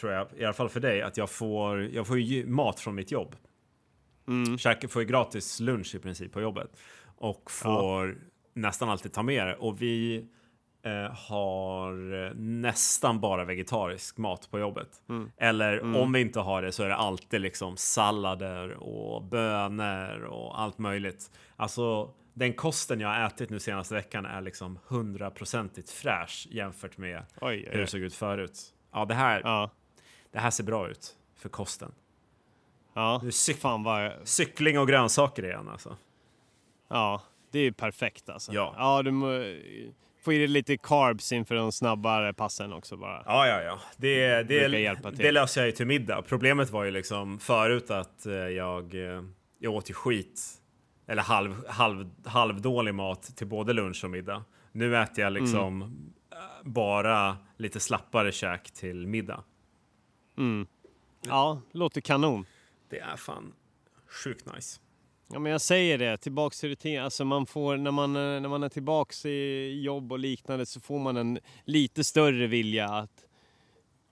tror 0.00 0.12
jag, 0.12 0.26
i 0.36 0.44
alla 0.44 0.52
fall 0.52 0.68
för 0.68 0.80
dig, 0.80 1.02
att 1.02 1.16
jag 1.16 1.30
får, 1.30 1.82
jag 1.82 2.06
får 2.06 2.18
ju 2.20 2.46
mat 2.46 2.80
från 2.80 2.94
mitt 2.94 3.10
jobb. 3.12 3.36
Mm. 4.28 4.58
Käkar, 4.58 4.88
får 4.88 5.02
ju 5.02 5.08
gratis 5.08 5.60
lunch 5.60 5.94
i 5.94 5.98
princip 5.98 6.32
på 6.32 6.40
jobbet. 6.40 6.70
Och 7.16 7.50
får 7.50 8.16
nästan 8.54 8.90
alltid 8.90 9.12
ta 9.12 9.22
med 9.22 9.46
det. 9.46 9.54
Och 9.56 9.82
vi 9.82 10.26
eh, 10.82 11.14
har 11.28 12.34
nästan 12.34 13.20
bara 13.20 13.44
vegetarisk 13.44 14.18
mat 14.18 14.48
på 14.50 14.58
jobbet. 14.58 14.88
Eller 15.36 15.96
om 15.96 16.12
vi 16.12 16.20
inte 16.20 16.40
har 16.40 16.62
det 16.62 16.72
så 16.72 16.82
är 16.82 16.88
det 16.88 16.96
alltid 16.96 17.40
liksom 17.40 17.76
sallader 17.76 18.72
och 18.72 19.22
bönor 19.22 20.22
och 20.24 20.60
allt 20.60 20.78
möjligt. 20.78 21.30
Alltså 21.56 22.10
den 22.34 22.52
kosten 22.54 23.00
jag 23.00 23.08
har 23.08 23.26
ätit 23.26 23.50
nu 23.50 23.60
senaste 23.60 23.94
veckan 23.94 24.26
är 24.26 24.40
liksom 24.40 24.78
hundraprocentigt 24.86 25.90
fräsch 25.90 26.46
jämfört 26.50 26.98
med 26.98 27.22
Oj, 27.40 27.56
hur 27.56 27.66
oj, 27.66 27.76
det 27.76 27.80
oj. 27.80 27.86
såg 27.86 28.00
ut 28.00 28.14
förut. 28.14 28.58
Ja, 28.92 29.04
det 29.04 29.14
här, 29.14 29.40
Ja, 29.44 29.70
det 30.32 30.38
här 30.38 30.50
ser 30.50 30.64
bra 30.64 30.88
ut 30.88 31.16
för 31.36 31.48
kosten. 31.48 31.92
ja. 32.94 33.18
Det 33.22 33.28
är 33.28 33.30
cyk- 33.30 33.56
Fan 33.60 33.82
vad... 33.82 34.12
Cykling 34.24 34.78
och 34.78 34.88
grönsaker 34.88 35.44
igen 35.44 35.68
alltså. 35.68 35.96
Ja, 36.88 37.22
det 37.50 37.58
är 37.58 37.62
ju 37.62 37.72
perfekt 37.72 38.28
alltså. 38.28 38.52
Ja. 38.52 38.74
Ja, 38.78 39.02
du 39.02 39.10
må, 39.10 39.26
få 40.22 40.32
i 40.32 40.38
dig 40.38 40.46
lite 40.48 40.76
carbs 40.76 41.32
inför 41.32 41.54
de 41.54 41.72
snabbare 41.72 42.32
passen 42.34 42.72
också 42.72 42.96
bara. 42.96 43.22
Ja, 43.26 43.46
ja, 43.46 43.62
ja. 43.62 43.78
Det, 43.96 44.42
det, 44.42 44.68
till. 45.10 45.24
det 45.24 45.32
löser 45.32 45.60
jag 45.60 45.66
ju 45.68 45.72
till 45.72 45.86
middag. 45.86 46.22
Problemet 46.22 46.70
var 46.70 46.84
ju 46.84 46.90
liksom 46.90 47.38
förut 47.38 47.90
att 47.90 48.26
eh, 48.26 48.32
jag, 48.32 48.94
eh, 48.94 49.22
jag 49.58 49.72
åt 49.74 49.90
ju 49.90 49.94
skit 49.94 50.40
eller 51.06 51.22
halv, 51.22 51.68
halv, 51.68 52.10
halvdålig 52.24 52.94
mat 52.94 53.22
till 53.36 53.46
både 53.46 53.72
lunch 53.72 54.04
och 54.04 54.10
middag. 54.10 54.44
Nu 54.72 54.96
äter 54.96 55.24
jag 55.24 55.32
liksom 55.32 55.82
eh, 55.82 56.68
bara 56.68 57.36
lite 57.56 57.80
slappare 57.80 58.32
käk 58.32 58.70
till 58.70 59.06
middag. 59.06 59.44
Mm. 60.38 60.66
Ja, 61.20 61.60
låter 61.72 62.00
kanon. 62.00 62.46
Det 62.90 62.98
är 62.98 63.16
fan 63.16 63.52
sjukt 64.24 64.54
nice. 64.54 64.80
Ja, 65.32 65.38
men 65.38 65.52
jag 65.52 65.60
säger 65.60 65.98
det, 65.98 66.16
tillbaks 66.16 66.60
till 66.60 66.68
rutin. 66.68 67.00
Alltså 67.00 67.24
man 67.24 67.46
får, 67.46 67.76
när 67.76 67.90
man, 67.90 68.16
eh, 68.16 68.40
när 68.40 68.48
man 68.48 68.62
är 68.62 68.68
tillbaks 68.68 69.26
i 69.26 69.80
jobb 69.82 70.12
och 70.12 70.18
liknande 70.18 70.66
så 70.66 70.80
får 70.80 70.98
man 70.98 71.16
en 71.16 71.38
lite 71.64 72.04
större 72.04 72.46
vilja 72.46 72.88
att, 72.88 73.24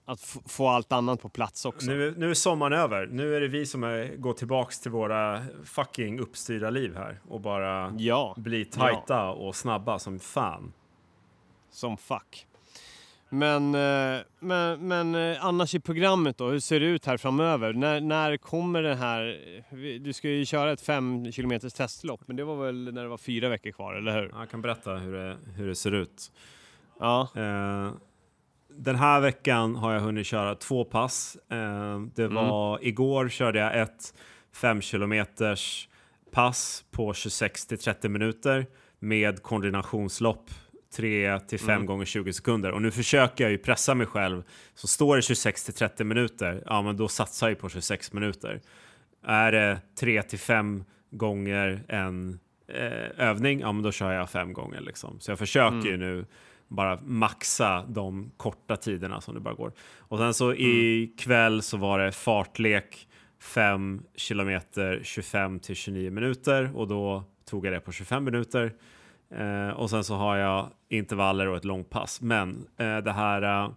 att 0.05 0.19
få 0.47 0.67
allt 0.67 0.91
annat 0.91 1.21
på 1.21 1.29
plats 1.29 1.65
också. 1.65 1.91
Nu, 1.91 2.13
nu 2.17 2.29
är 2.29 2.33
sommaren 2.33 2.73
över. 2.73 3.07
Nu 3.07 3.35
är 3.35 3.41
det 3.41 3.47
vi 3.47 3.65
som 3.65 3.83
är, 3.83 4.15
går 4.15 4.33
tillbaks 4.33 4.79
till 4.79 4.91
våra 4.91 5.41
fucking 5.63 6.19
uppstyrda 6.19 6.69
liv 6.69 6.95
här 6.95 7.19
och 7.27 7.41
bara 7.41 7.93
Ja, 7.97 8.33
bli 8.37 8.65
tajta 8.65 9.29
och 9.29 9.55
snabba 9.55 9.99
som 9.99 10.19
fan. 10.19 10.73
som 11.71 11.97
fuck. 11.97 12.47
Men, 13.33 13.75
eh, 13.75 14.21
men, 14.39 14.87
men 14.87 15.15
eh, 15.15 15.45
annars 15.45 15.75
i 15.75 15.79
programmet 15.79 16.37
då, 16.37 16.47
hur 16.49 16.59
ser 16.59 16.79
det 16.79 16.85
ut 16.85 17.05
här 17.05 17.17
framöver? 17.17 17.73
När, 17.73 18.01
när 18.01 18.37
kommer 18.37 18.81
det 18.83 18.95
här? 18.95 19.39
Du 19.99 20.13
ska 20.13 20.29
ju 20.29 20.45
köra 20.45 20.71
ett 20.71 20.81
fem 20.81 21.31
kilometers 21.31 21.73
testlopp, 21.73 22.21
men 22.25 22.35
det 22.35 22.43
var 22.43 22.65
väl 22.65 22.93
när 22.93 23.03
det 23.03 23.07
var 23.09 23.17
fyra 23.17 23.49
veckor 23.49 23.71
kvar, 23.71 23.93
eller 23.93 24.21
hur? 24.21 24.31
Jag 24.39 24.49
kan 24.49 24.61
berätta 24.61 24.91
hur 24.95 25.13
det, 25.13 25.37
hur 25.55 25.67
det 25.67 25.75
ser 25.75 25.91
ut. 25.91 26.31
Ja, 26.99 27.27
Eh, 27.35 27.91
den 28.77 28.95
här 28.95 29.21
veckan 29.21 29.75
har 29.75 29.93
jag 29.93 30.01
hunnit 30.01 30.27
köra 30.27 30.55
två 30.55 30.85
pass. 30.85 31.37
Eh, 31.51 31.99
det 32.15 32.27
var 32.27 32.79
igår 32.81 33.29
körde 33.29 33.59
jag 33.59 33.81
ett 33.81 34.13
5 34.55 34.81
kilometers 34.81 35.87
pass 36.31 36.85
på 36.91 37.13
26 37.13 37.65
till 37.65 37.77
30 37.77 38.09
minuter 38.09 38.65
med 38.99 39.43
koordinationslopp 39.43 40.49
3 40.95 41.39
till 41.39 41.59
5 41.59 41.85
gånger 41.85 42.05
20 42.05 42.33
sekunder 42.33 42.71
och 42.71 42.81
nu 42.81 42.91
försöker 42.91 43.43
jag 43.43 43.51
ju 43.51 43.57
pressa 43.57 43.95
mig 43.95 44.07
själv. 44.07 44.43
Så 44.75 44.87
står 44.87 45.15
det 45.15 45.21
26 45.21 45.63
till 45.63 45.73
30 45.73 46.03
minuter, 46.03 46.63
ja 46.65 46.81
men 46.81 46.97
då 46.97 47.07
satsar 47.07 47.49
jag 47.49 47.59
på 47.59 47.69
26 47.69 48.13
minuter. 48.13 48.61
Är 49.25 49.51
det 49.51 49.81
3 49.99 50.21
till 50.23 50.39
5 50.39 50.83
gånger 51.11 51.83
en 51.87 52.39
eh, 52.67 53.27
övning, 53.27 53.59
ja 53.59 53.71
men 53.71 53.83
då 53.83 53.91
kör 53.91 54.11
jag 54.11 54.29
fem 54.29 54.53
gånger 54.53 54.81
liksom. 54.81 55.19
Så 55.19 55.31
jag 55.31 55.39
försöker 55.39 55.89
ju 55.89 55.97
nu 55.97 56.25
bara 56.71 56.99
maxa 57.03 57.85
de 57.87 58.31
korta 58.37 58.77
tiderna 58.77 59.21
som 59.21 59.33
det 59.33 59.39
bara 59.39 59.53
går. 59.53 59.73
Och 59.97 60.17
sen 60.17 60.33
så 60.33 60.53
ikväll 60.53 61.61
så 61.61 61.77
var 61.77 61.99
det 61.99 62.11
fartlek 62.11 63.07
5 63.39 64.01
kilometer 64.15 65.01
25 65.03 65.59
till 65.59 65.75
29 65.75 66.11
minuter 66.11 66.71
och 66.75 66.87
då 66.87 67.23
tog 67.45 67.65
jag 67.65 67.73
det 67.73 67.79
på 67.79 67.91
25 67.91 68.23
minuter. 68.23 68.73
Eh, 69.35 69.69
och 69.69 69.89
sen 69.89 70.03
så 70.03 70.15
har 70.15 70.37
jag 70.37 70.69
intervaller 70.89 71.47
och 71.47 71.57
ett 71.57 71.65
långpass. 71.65 72.21
Men 72.21 72.67
eh, 72.77 72.97
det 72.97 73.11
här 73.11 73.71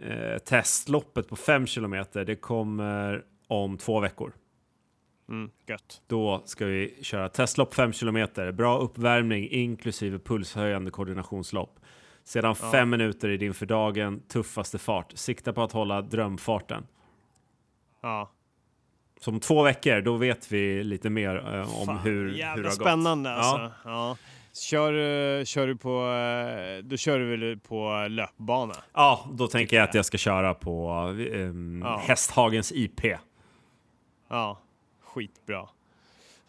eh, 0.00 0.38
testloppet 0.38 1.28
på 1.28 1.36
5 1.36 1.66
kilometer, 1.66 2.24
det 2.24 2.36
kommer 2.36 3.24
om 3.48 3.78
två 3.78 4.00
veckor. 4.00 4.32
Mm, 5.28 5.50
gött. 5.66 6.02
Då 6.06 6.42
ska 6.44 6.66
vi 6.66 6.98
köra 7.02 7.28
testlopp 7.28 7.74
5 7.74 7.92
kilometer, 7.92 8.52
bra 8.52 8.78
uppvärmning 8.78 9.48
inklusive 9.50 10.18
pulshöjande 10.18 10.90
koordinationslopp. 10.90 11.78
Sedan 12.24 12.54
Ja. 12.62 12.70
fem 12.70 12.90
minuter 12.90 13.28
i 13.28 13.36
din 13.36 13.54
för 13.54 13.66
dagen 13.66 14.20
tuffaste 14.28 14.78
fart. 14.78 15.12
Sikta 15.14 15.52
på 15.52 15.62
att 15.62 15.72
hålla 15.72 16.02
drömfarten. 16.02 16.86
Ja. 18.02 18.30
Så 19.20 19.30
om 19.30 19.40
två 19.40 19.62
veckor, 19.62 20.00
då 20.00 20.16
vet 20.16 20.52
vi 20.52 20.84
lite 20.84 21.10
mer 21.10 21.54
eh, 21.54 21.80
om 21.80 21.86
Fan, 21.86 21.98
hur, 21.98 22.28
hur 22.28 22.62
det 22.62 22.68
har 22.68 22.70
spännande 22.70 23.30
gått. 23.30 23.38
alltså. 23.38 23.58
Ja. 23.58 23.70
Ja. 23.84 24.16
Kör, 24.54 24.92
eh, 25.38 25.44
kör 25.44 25.66
du 25.66 25.76
på, 25.76 25.90
eh, 26.06 26.84
då 26.84 26.96
kör 26.96 27.18
du 27.18 27.36
väl 27.36 27.58
på 27.60 28.06
löpbana? 28.10 28.74
ja, 28.94 29.26
då 29.32 29.46
tänker 29.48 29.76
jag 29.76 29.84
att 29.88 29.94
jag 29.94 30.04
ska 30.04 30.18
köra 30.18 30.54
på 30.54 30.90
um, 31.32 31.82
Ja. 31.84 32.02
Hästhagens 32.06 32.72
IP. 32.72 33.00
Ja, 34.28 34.58
skitbra. 35.02 35.68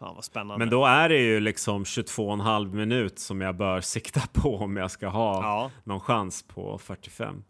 Fan 0.04 0.16
vad 0.16 0.24
spännande. 0.24 0.58
Men 0.60 0.70
då 0.70 0.86
är 0.86 1.10
det 1.10 1.18
ju 1.20 1.40
liksom 1.40 1.84
22,5 1.84 2.74
minut 2.76 3.20
som 3.20 3.42
jag 3.42 3.56
bör 3.56 3.82
sikta 3.82 4.22
på 4.34 4.58
om 4.58 4.78
jag 4.78 4.92
ska 4.92 5.08
ha 5.08 5.42
Ja, 5.44 5.72
någon 5.84 6.00
chans 6.00 6.44
på 6.44 6.78
45. 6.78 7.44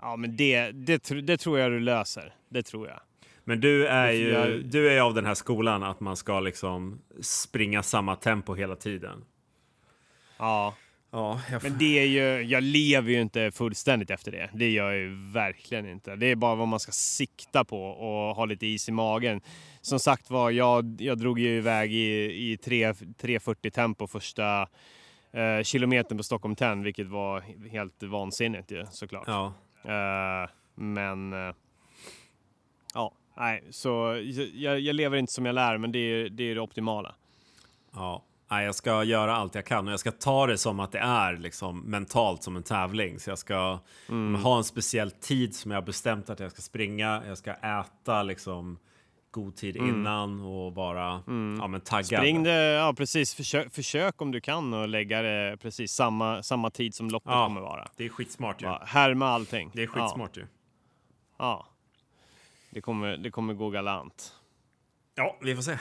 ja 0.00 0.16
men 0.16 0.36
det, 0.36 0.70
det, 0.70 1.08
det 1.26 1.36
tror 1.36 1.58
jag 1.58 1.70
du 1.72 1.80
löser. 1.80 2.34
Det 2.48 2.62
tror 2.62 2.88
jag. 2.88 3.00
Men 3.44 3.60
du 3.60 3.86
är 3.86 4.10
ju 4.12 4.28
Jag- 4.30 4.64
du 4.64 4.92
är 4.92 5.00
av 5.00 5.14
den 5.14 5.26
här 5.26 5.34
skolan 5.34 5.82
att 5.82 6.00
man 6.00 6.16
ska 6.16 6.40
liksom 6.40 7.00
springa 7.20 7.82
samma 7.82 8.16
tempo 8.16 8.54
hela 8.54 8.76
tiden. 8.76 9.24
Ja, 10.38 10.74
Ja, 11.16 11.40
jag 11.50 11.62
men 11.62 11.78
det 11.78 11.98
är 11.98 12.06
ju, 12.06 12.42
jag 12.42 12.62
lever 12.62 13.10
ju 13.10 13.20
inte 13.20 13.50
fullständigt 13.50 14.10
efter 14.10 14.32
det. 14.32 14.50
Det 14.54 14.70
gör 14.70 14.90
jag 14.90 15.00
ju 15.00 15.32
verkligen 15.32 15.86
inte. 15.86 16.16
Det 16.16 16.26
är 16.26 16.36
bara 16.36 16.54
vad 16.54 16.68
man 16.68 16.80
ska 16.80 16.92
sikta 16.92 17.64
på 17.64 17.84
och 17.84 18.36
ha 18.36 18.44
lite 18.44 18.66
is 18.66 18.88
i 18.88 18.92
magen. 18.92 19.40
Som 19.80 19.98
sagt 19.98 20.30
var, 20.30 20.50
jag, 20.50 20.96
jag 21.00 21.18
drog 21.18 21.38
ju 21.38 21.56
iväg 21.56 21.92
i, 21.92 22.52
i 22.52 22.56
3 22.56 22.92
3.40 22.92 23.70
tempo 23.70 24.06
första 24.06 24.68
eh, 25.32 25.62
kilometern 25.62 26.18
på 26.18 26.24
Stockholm 26.24 26.56
10, 26.56 26.74
vilket 26.74 27.06
var 27.06 27.40
helt 27.70 28.02
vansinnigt 28.02 28.70
ju 28.70 28.86
såklart. 28.90 29.26
ja. 29.26 29.52
Eh, 29.84 30.50
men 30.74 31.32
eh, 31.32 31.54
ja, 32.94 33.12
nej, 33.36 33.64
så 33.70 34.22
jag, 34.54 34.80
jag 34.80 34.94
lever 34.96 35.16
inte 35.16 35.32
som 35.32 35.46
jag 35.46 35.54
lär, 35.54 35.78
men 35.78 35.92
det 35.92 35.98
är 35.98 36.28
det, 36.28 36.44
är 36.44 36.54
det 36.54 36.60
optimala. 36.60 37.14
Ja, 37.92 38.22
Nej, 38.50 38.64
jag 38.64 38.74
ska 38.74 39.04
göra 39.04 39.36
allt 39.36 39.54
jag 39.54 39.66
kan 39.66 39.86
och 39.86 39.92
jag 39.92 40.00
ska 40.00 40.10
ta 40.10 40.46
det 40.46 40.58
som 40.58 40.80
att 40.80 40.92
det 40.92 40.98
är 40.98 41.36
liksom 41.36 41.80
mentalt 41.80 42.42
som 42.42 42.56
en 42.56 42.62
tävling. 42.62 43.20
Så 43.20 43.30
jag 43.30 43.38
ska 43.38 43.78
ha 44.42 44.56
en 44.56 44.64
speciell 44.64 45.10
tid 45.10 45.54
som 45.56 45.70
jag 45.70 45.78
har 45.78 45.86
bestämt 45.86 46.30
att 46.30 46.40
jag 46.40 46.50
ska 46.50 46.62
springa. 46.62 47.22
Jag 47.26 47.38
ska 47.38 47.52
äta 47.54 48.22
liksom 48.22 48.78
god 49.30 49.56
tid 49.56 49.76
innan 49.76 50.40
och 50.40 50.74
vara 50.74 51.22
ja, 51.58 51.66
men 51.68 51.80
taggad. 51.80 52.20
Spring 52.20 52.42
det, 52.42 52.52
ja 52.72 52.94
precis, 52.96 53.34
försök, 53.34 53.74
försök 53.74 54.22
om 54.22 54.32
du 54.32 54.40
kan 54.40 54.74
och 54.74 54.88
lägga 54.88 55.22
det 55.22 55.56
precis 55.62 55.92
samma, 55.92 56.42
samma 56.42 56.70
tid 56.70 56.94
som 56.94 57.10
loppet 57.10 57.32
Ja. 57.32 57.46
kommer 57.46 57.60
vara. 57.60 57.88
Det 57.96 58.04
är 58.04 58.08
skitsmart 58.08 58.62
ju. 58.62 58.66
Ja, 58.66 58.82
härma 58.86 59.28
allting. 59.28 59.70
Det 59.74 59.82
är 59.82 59.86
skitsmart 59.86 60.36
ju. 60.36 60.40
Ja, 60.40 60.46
ja. 61.38 61.66
Det, 62.70 62.80
kommer, 62.80 63.16
det 63.16 63.30
kommer 63.30 63.54
gå 63.54 63.70
galant. 63.70 64.34
Ja, 65.14 65.36
vi 65.42 65.54
får 65.54 65.62
se. 65.62 65.78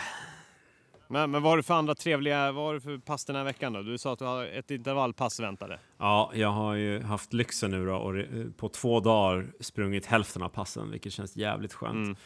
Men, 1.07 1.31
men 1.31 1.41
vad 1.43 1.51
har 1.51 1.57
du 1.57 1.63
för 1.63 1.73
andra 1.73 1.95
trevliga, 1.95 2.51
vad 2.51 2.65
har 2.65 2.73
du 2.73 2.79
för 2.81 2.97
pass 2.97 3.25
den 3.25 3.35
här 3.35 3.43
veckan 3.43 3.73
då? 3.73 3.81
Du 3.81 3.97
sa 3.97 4.13
att 4.13 4.19
du 4.19 4.25
har 4.25 4.45
ett 4.45 4.71
intervallpass 4.71 5.39
väntade. 5.39 5.79
Ja, 5.97 6.31
jag 6.35 6.49
har 6.51 6.73
ju 6.73 7.01
haft 7.01 7.33
lyxen 7.33 7.71
nu 7.71 7.85
då 7.85 7.95
och 7.95 8.13
på 8.57 8.69
två 8.69 8.99
dagar 8.99 9.47
sprungit 9.59 10.05
hälften 10.05 10.41
av 10.43 10.49
passen, 10.49 10.91
vilket 10.91 11.13
känns 11.13 11.35
jävligt 11.37 11.73
skönt. 11.73 12.17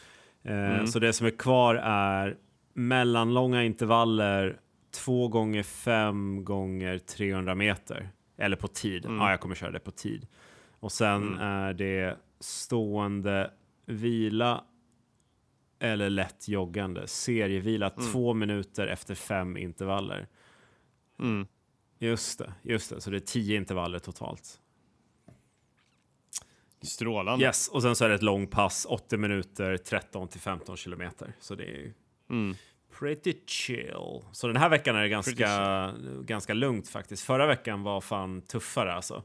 Mm. 0.44 0.80
Eh, 0.80 0.84
Så 0.84 0.98
det 0.98 1.12
som 1.12 1.26
är 1.26 1.38
kvar 1.38 1.74
är 1.84 2.36
mellanlånga 2.74 3.64
intervaller, 3.64 4.60
två 5.04 5.28
gånger 5.28 5.62
fem 5.62 6.44
gånger 6.44 6.98
300 6.98 7.54
meter. 7.54 8.10
Eller 8.38 8.56
på 8.56 8.68
tid. 8.68 9.04
Mm. 9.06 9.18
Ja, 9.18 9.30
jag 9.30 9.40
kommer 9.40 9.54
köra 9.54 9.70
det 9.70 9.80
på 9.80 9.90
tid. 9.90 10.26
Och 10.80 10.92
sen 10.92 11.38
är 11.38 11.72
det 11.74 12.16
stående 12.40 13.50
vila 13.86 14.64
eller 15.80 16.10
lätt 16.10 16.48
joggande. 16.48 17.06
Serievila 17.06 17.90
två 17.90 18.34
minuter 18.34 18.86
efter 18.86 19.14
fem 19.14 19.56
intervaller. 19.56 20.28
Mm. 21.18 21.46
Just 21.98 22.38
det, 22.38 22.54
just 22.62 22.90
det. 22.90 23.00
Så 23.00 23.10
det 23.10 23.16
är 23.16 23.20
tio 23.20 23.56
intervaller 23.56 23.98
totalt. 23.98 24.60
Strålande. 26.82 27.44
Yes, 27.44 27.68
och 27.68 27.82
sen 27.82 27.96
så 27.96 28.04
är 28.04 28.08
det 28.08 28.14
ett 28.14 28.22
långpass, 28.22 28.86
80 28.88 29.16
minuter, 29.16 29.76
13 29.76 30.28
till 30.28 30.40
15 30.40 30.76
kilometer. 30.76 31.32
Så 31.40 31.54
det 31.54 31.64
är 31.64 31.76
ju 31.78 31.92
Mm. 32.30 32.54
pretty 32.98 33.34
chill. 33.46 34.22
Så 34.32 34.46
den 34.46 34.56
här 34.56 34.68
veckan 34.68 34.96
är 34.96 35.02
det 35.02 35.08
ganska, 35.08 35.94
ganska 36.22 36.54
lugnt 36.54 36.88
faktiskt. 36.88 37.24
Förra 37.24 37.46
veckan 37.46 37.82
var 37.82 38.00
fan 38.00 38.42
tuffare 38.42 38.92
alltså. 38.94 39.22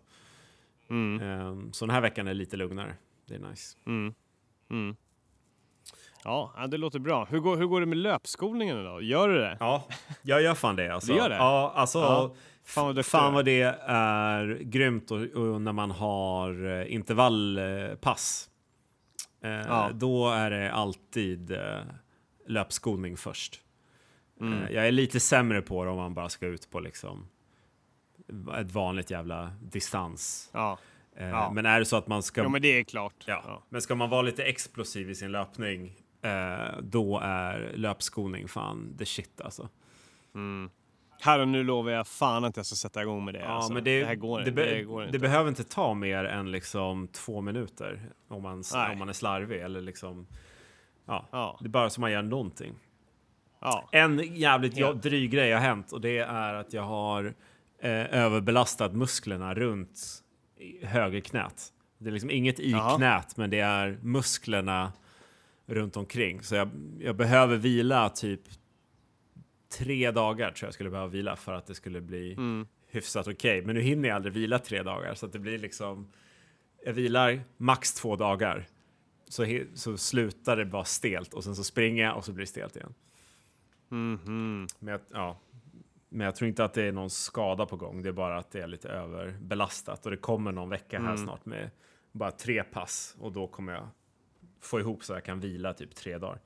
Mm. 0.89 1.21
Ehm, 1.21 1.73
så 1.73 1.85
den 1.85 1.93
här 1.95 2.01
veckan 2.01 2.27
är 2.27 2.33
lite 2.33 2.57
lugnare. 2.57 2.95
Det 3.25 3.35
är 3.35 3.39
nice. 3.39 3.77
Mm. 3.85 4.95
Ja, 6.25 6.67
det 6.67 6.77
låter 6.77 6.99
bra. 6.99 7.25
Hur 7.25 7.39
går, 7.39 7.57
hur 7.57 7.65
går 7.65 7.79
det 7.79 7.85
med 7.85 7.97
löpskolningen 7.97 8.79
idag? 8.79 9.03
Gör 9.03 9.29
du 9.29 9.37
det? 9.39 9.57
Ja, 9.59 9.87
jag 10.21 10.41
gör 10.41 10.53
fan 10.53 10.75
det 10.75 10.89
alltså. 10.93 11.11
Du 11.11 11.17
gör 11.17 11.29
det? 11.29 11.35
Ja, 11.35 11.71
alltså. 11.75 11.99
Ja. 11.99 12.35
Fan 12.63 12.95
vad 12.95 13.05
Fan 13.05 13.33
vad 13.33 13.45
det 13.45 13.61
är 13.87 14.57
grymt 14.61 15.11
och, 15.11 15.19
och 15.21 15.61
när 15.61 15.71
man 15.73 15.91
har 15.91 16.65
eh, 16.81 16.93
intervallpass. 16.93 18.49
Eh, 19.43 19.49
Ja. 19.51 19.89
Då 19.93 20.29
är 20.29 20.51
det 20.51 20.71
alltid 20.71 21.51
eh, 21.51 21.79
löpskolning 22.47 23.17
först. 23.17 23.61
Mm. 24.41 24.63
Eh, 24.63 24.71
jag 24.71 24.87
är 24.87 24.91
lite 24.91 25.19
sämre 25.19 25.61
på 25.61 25.83
det 25.83 25.89
om 25.91 25.97
man 25.97 26.13
bara 26.13 26.29
ska 26.29 26.45
ut 26.47 26.69
på 26.71 26.79
liksom 26.79 27.27
ett 28.57 28.71
vanligt 28.71 29.11
jävla 29.11 29.51
distans. 29.61 30.49
Ja. 30.53 30.77
Eh, 31.17 31.29
Ja. 31.29 31.51
Men 31.51 31.65
är 31.65 31.79
det 31.79 31.85
så 31.85 31.95
att 31.97 32.07
man 32.07 32.23
ska... 32.23 32.41
ja, 32.43 32.49
men 32.49 32.61
det 32.61 32.79
är 32.79 32.83
klart. 32.83 33.23
ja. 33.27 33.63
Men 33.69 33.81
ska 33.81 33.95
man 33.95 34.09
vara 34.09 34.21
lite 34.21 34.43
explosiv 34.43 35.09
i 35.09 35.15
sin 35.15 35.31
löpning, 35.31 35.93
eh, 36.25 36.79
då 36.81 37.19
är 37.23 37.71
löpskolning 37.75 38.47
fan 38.47 38.95
the 38.97 39.05
shit 39.05 39.41
alltså. 39.41 39.69
Mm. 40.35 40.69
Här 41.21 41.39
och 41.39 41.47
nu 41.47 41.63
lovar 41.63 41.91
jag 41.91 42.07
fan 42.07 42.43
att 42.43 42.57
jag 42.57 42.65
ska 42.65 42.75
sätta 42.75 43.01
igång 43.01 43.25
med 43.25 43.33
det. 43.33 43.39
Ja, 43.39 43.45
alltså. 43.45 43.73
men 43.73 43.83
det, 43.83 44.03
det 44.05 44.15
går, 44.15 44.39
det, 44.39 44.45
det, 44.45 44.51
be, 44.51 44.65
det 44.65 44.83
går 44.83 45.01
det 45.01 45.07
inte. 45.07 45.19
behöver 45.19 45.49
inte 45.49 45.63
ta 45.63 45.93
mer 45.93 46.23
än 46.25 46.51
liksom 46.51 47.07
två 47.07 47.41
minuter 47.41 48.09
om 48.27 48.43
man, 48.43 48.63
Nej. 48.73 48.91
om 48.93 48.99
man 48.99 49.09
är 49.09 49.13
slarvig 49.13 49.59
eller 49.61 49.81
liksom. 49.81 50.27
Ja, 51.05 51.25
Ja. 51.31 51.57
det 51.61 51.65
är 51.67 51.69
bara 51.69 51.89
så 51.89 52.01
man 52.01 52.11
gör 52.11 52.21
någonting. 52.21 52.73
Ja. 53.61 53.89
En 53.91 54.35
jävligt 54.35 54.77
Ja. 54.77 54.93
dryg 54.93 55.31
grej 55.31 55.51
har 55.51 55.59
hänt 55.59 55.91
och 55.91 56.01
det 56.01 56.17
är 56.17 56.53
att 56.53 56.73
jag 56.73 56.83
har 56.83 57.25
eh, 57.79 57.91
överbelastat 58.15 58.93
musklerna 58.93 59.53
runt 59.53 59.99
i 60.57 60.85
högerknät. 60.85 61.63
Det 61.97 62.09
är 62.09 62.11
liksom 62.13 62.29
inget 62.31 62.59
i 62.59 62.71
Jaha. 62.71 62.97
knät, 62.97 63.37
men 63.37 63.49
det 63.49 63.59
är 63.59 63.99
musklerna 64.01 64.93
runt 65.65 65.97
omkring. 65.97 66.41
Så 66.43 66.55
jag, 66.55 66.69
jag 66.99 67.15
behöver 67.15 67.57
vila 67.57 68.09
typ 68.09 68.41
tre 69.77 70.11
dagar 70.11 70.51
tror 70.51 70.67
jag 70.67 70.73
skulle 70.73 70.89
behöva 70.89 71.09
vila 71.09 71.35
för 71.35 71.53
att 71.53 71.67
det 71.67 71.75
skulle 71.75 72.01
bli 72.01 72.33
Mm. 72.33 72.67
hyfsat 72.87 73.27
okej. 73.27 73.61
Men 73.61 73.75
nu 73.75 73.81
hinner 73.81 74.09
jag 74.09 74.15
aldrig 74.15 74.33
vila 74.33 74.59
tre 74.59 74.83
dagar 74.83 75.13
så 75.13 75.25
att 75.25 75.33
det 75.33 75.39
blir 75.39 75.57
liksom. 75.59 76.11
Jag 76.85 76.93
vilar 76.93 77.41
max 77.57 77.93
två 77.93 78.15
dagar 78.15 78.67
så, 79.27 79.45
så 79.73 79.97
slutar 79.97 80.57
det 80.57 80.65
bara 80.65 80.83
stelt 80.85 81.33
och 81.33 81.43
sen 81.43 81.55
så 81.55 81.63
springer 81.63 82.03
jag 82.03 82.17
och 82.17 82.25
så 82.25 82.31
blir 82.33 82.45
det 82.45 82.49
stelt 82.49 82.75
igen. 82.75 82.93
Mhm. 83.89 84.67
Men 84.79 84.91
jag, 84.91 85.01
ja, 85.13 85.39
men 86.09 86.25
jag 86.25 86.35
tror 86.35 86.47
inte 86.47 86.63
att 86.65 86.73
det 86.73 86.83
är 86.83 86.91
någon 86.91 87.09
skada 87.09 87.65
på 87.65 87.75
gång. 87.77 88.01
Det 88.01 88.09
är 88.09 88.13
bara 88.13 88.37
att 88.37 88.51
det 88.51 88.61
är 88.61 88.67
lite 88.67 88.89
överbelastat 88.89 90.05
och 90.05 90.11
det 90.11 90.17
kommer 90.17 90.51
någon 90.51 90.69
vecka 90.69 90.99
här 90.99 91.05
Mm. 91.05 91.17
snart 91.17 91.45
med 91.45 91.69
bara 92.11 92.31
tre 92.31 92.63
pass 92.63 93.15
och 93.19 93.31
då 93.31 93.47
kommer 93.47 93.73
jag 93.73 93.87
få 94.61 94.79
ihop 94.79 95.03
så 95.03 95.13
jag 95.13 95.23
kan 95.23 95.39
vila 95.39 95.73
typ 95.73 95.95
tre 95.95 96.17
dagar. 96.17 96.39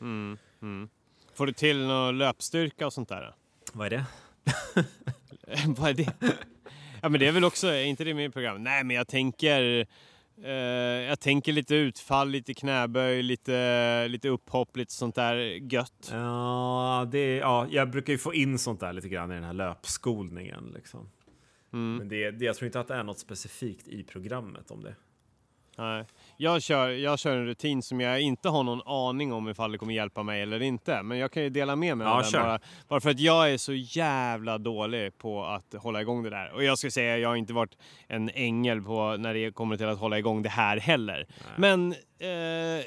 Mm. 0.00 0.38
Mm. 0.62 0.88
Får 1.34 1.46
du 1.46 1.52
till 1.52 1.86
någon 1.86 2.18
löpstyrka 2.18 2.86
och 2.86 2.92
sånt 2.92 3.08
där? 3.08 3.34
Vad 3.72 3.86
är 3.86 3.90
det? 3.90 4.04
Vad 5.66 5.90
är 5.90 5.94
det? 5.94 6.12
Ja, 7.02 7.08
men 7.08 7.20
det 7.20 7.26
är 7.26 7.32
väl 7.32 7.44
också, 7.44 7.66
är 7.66 7.84
inte 7.84 8.04
det 8.04 8.14
med 8.14 8.24
i 8.24 8.30
programmet? 8.30 8.62
Nej, 8.62 8.84
men 8.84 8.96
jag 8.96 9.08
tänker, 9.08 9.86
eh, 10.44 10.50
jag 11.08 11.20
tänker 11.20 11.52
lite 11.52 11.74
utfall, 11.74 12.28
lite 12.28 12.54
knäböj, 12.54 13.22
lite, 13.22 14.08
lite 14.08 14.28
upphopp, 14.28 14.76
lite 14.76 14.92
sånt 14.92 15.14
där 15.14 15.36
gött. 15.72 16.08
Ja, 16.12 17.08
det 17.12 17.36
ja, 17.36 17.66
jag 17.70 17.90
brukar 17.90 18.12
ju 18.12 18.18
få 18.18 18.34
in 18.34 18.58
sånt 18.58 18.80
där 18.80 18.92
lite 18.92 19.08
grann 19.08 19.30
i 19.30 19.34
den 19.34 19.44
här 19.44 19.52
löpskolningen. 19.52 20.72
Liksom. 20.74 21.10
Mm. 21.72 21.96
Men 21.96 22.08
det, 22.08 22.30
det, 22.30 22.44
jag 22.44 22.56
tror 22.56 22.66
inte 22.66 22.80
att 22.80 22.88
det 22.88 22.94
är 22.94 23.02
något 23.02 23.18
specifikt 23.18 23.88
i 23.88 24.02
programmet 24.02 24.70
om 24.70 24.82
det. 24.82 24.94
Nej. 25.78 26.04
Jag 26.38 26.62
kör, 26.62 26.88
jag 26.88 27.18
kör 27.18 27.36
en 27.36 27.46
rutin 27.46 27.82
som 27.82 28.00
jag 28.00 28.20
inte 28.20 28.48
har 28.48 28.62
någon 28.62 28.82
aning 28.86 29.32
om 29.32 29.48
ifall 29.48 29.72
det 29.72 29.78
kommer 29.78 29.94
hjälpa 29.94 30.22
mig 30.22 30.42
eller 30.42 30.62
inte. 30.62 31.02
Men 31.02 31.18
jag 31.18 31.32
kan 31.32 31.42
ju 31.42 31.50
dela 31.50 31.76
med 31.76 31.96
mig 31.96 32.06
Ja, 32.06 32.10
av 32.16 32.22
den 32.22 32.30
kör. 32.30 32.40
bara, 32.42 32.58
bara 32.88 33.00
för 33.00 33.10
att 33.10 33.20
jag 33.20 33.52
är 33.52 33.58
så 33.58 33.72
jävla 33.74 34.58
dålig 34.58 35.18
på 35.18 35.44
att 35.44 35.74
hålla 35.78 36.00
igång 36.00 36.22
det 36.22 36.30
där. 36.30 36.52
Och 36.52 36.64
jag 36.64 36.78
ska 36.78 36.90
säga, 36.90 37.18
jag 37.18 37.28
har 37.28 37.36
inte 37.36 37.52
varit 37.52 37.76
en 38.06 38.30
ängel 38.34 38.82
på 38.82 39.16
när 39.16 39.34
det 39.34 39.50
kommer 39.54 39.76
till 39.76 39.86
att 39.88 39.98
hålla 39.98 40.18
igång 40.18 40.42
det 40.42 40.48
här 40.48 40.76
heller. 40.76 41.26
Men 41.56 41.92
eh, 42.18 42.84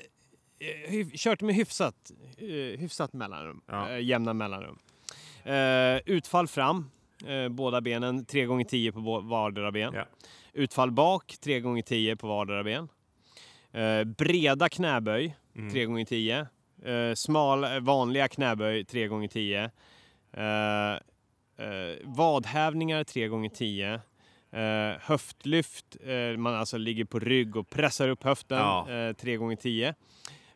hy- 0.90 1.12
kört 1.18 1.42
med 1.42 1.56
hyfsat, 1.56 2.12
eh, 2.38 2.80
hyfsat 2.80 3.14
mellanrum, 3.14 3.62
Ja. 3.68 3.90
eh, 3.90 4.00
jämna 4.04 4.34
mellanrum. 4.34 4.78
Eh, 5.44 5.98
utfall 6.06 6.48
fram, 6.48 6.90
eh, 7.28 7.50
båda 7.50 7.82
benen, 7.82 8.26
3 8.26 8.46
gånger 8.46 8.64
10 8.66 8.92
på 8.92 9.20
vardera 9.20 9.72
ben. 9.72 9.94
Ja. 9.96 10.06
Utfall 10.54 10.92
bak, 10.92 11.36
3 11.44 11.60
gånger 11.60 11.82
10 11.82 12.16
på 12.16 12.28
vardera 12.28 12.64
ben. 12.64 12.88
Eh, 13.74 14.04
breda 14.04 14.70
knäböj, 14.70 15.36
Mm. 15.56 15.72
3 15.72 15.86
gånger 15.86 16.06
10 16.06 16.48
eh, 16.86 17.14
Smal, 17.16 17.64
eh, 17.64 17.80
vanliga 17.80 18.28
knäböj, 18.28 18.86
3 18.86 19.08
gånger 19.08 19.28
10 19.28 19.72
eh, 20.34 20.94
eh, 21.68 21.98
Vadhävningar, 22.04 23.04
3 23.04 23.28
gånger 23.28 23.50
10 23.50 23.94
eh, 24.52 24.98
Höftlyft, 25.02 25.98
man 26.38 26.56
alltså 26.56 26.78
ligger 26.78 27.06
på 27.06 27.20
rygg 27.20 27.56
och 27.56 27.70
pressar 27.70 28.10
upp 28.10 28.24
höften, 28.24 28.58
Ja. 28.58 28.92
eh, 28.92 29.14
3 29.14 29.38
gånger 29.38 29.56
10 29.56 29.96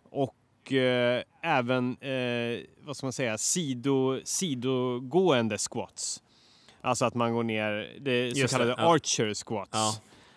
Och 0.09 0.73
eh, 0.73 1.23
även, 1.43 1.97
eh, 2.01 2.59
vad 2.79 2.97
ska 2.97 3.05
man 3.05 3.13
säga, 3.13 3.37
sido, 3.37 4.19
sidogående 4.23 5.57
squats. 5.57 6.23
Alltså 6.81 7.05
att 7.05 7.13
man 7.15 7.33
går 7.33 7.43
ner, 7.43 7.97
det 7.99 8.31
så 8.33 8.39
Just 8.39 8.53
det, 8.53 8.59
kallade 8.59 8.81
ja. 8.81 8.93
archer 8.95 9.33
squats. 9.33 9.69
Ja. 9.73 9.95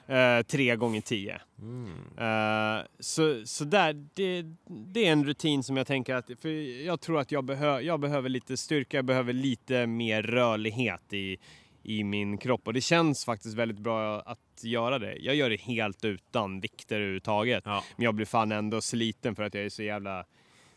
Eh, 0.08 0.42
tre 0.42 0.76
gånger 0.76 1.00
tio. 1.00 1.40
Mm. 1.58 1.88
Eh, 2.18 2.84
så 3.00 3.46
så 3.46 3.64
där, 3.64 3.92
det, 4.14 4.44
det 4.66 5.06
är 5.06 5.12
en 5.12 5.24
rutin 5.24 5.62
som 5.62 5.76
jag 5.76 5.86
tänker 5.86 6.14
att, 6.14 6.30
för 6.40 6.48
jag 6.84 7.00
tror 7.00 7.20
att 7.20 7.32
jag, 7.32 7.44
behö, 7.44 7.80
jag 7.80 8.00
behöver 8.00 8.28
lite 8.28 8.56
styrka, 8.56 8.96
jag 8.96 9.04
behöver 9.04 9.32
lite 9.32 9.86
mer 9.86 10.22
rörlighet 10.22 11.12
i, 11.12 11.38
i 11.82 12.04
min 12.04 12.38
kropp 12.38 12.66
och 12.66 12.72
det 12.72 12.80
känns 12.80 13.24
faktiskt 13.24 13.54
väldigt 13.54 13.78
bra 13.78 14.20
att 14.20 14.64
göra 14.64 14.98
det. 14.98 15.16
Jag 15.16 15.34
gör 15.34 15.50
det 15.50 15.60
helt 15.60 16.04
utan 16.04 16.60
vikter 16.60 16.96
överhuvudtaget. 16.96 17.62
Ja. 17.66 17.84
Men 17.96 18.04
jag 18.04 18.14
blir 18.14 18.26
fan 18.26 18.52
ändå 18.52 18.80
sliten 18.80 19.34
för 19.34 19.42
att 19.42 19.54
jag 19.54 19.64
är 19.64 19.68
så 19.68 19.82
jävla 19.82 20.24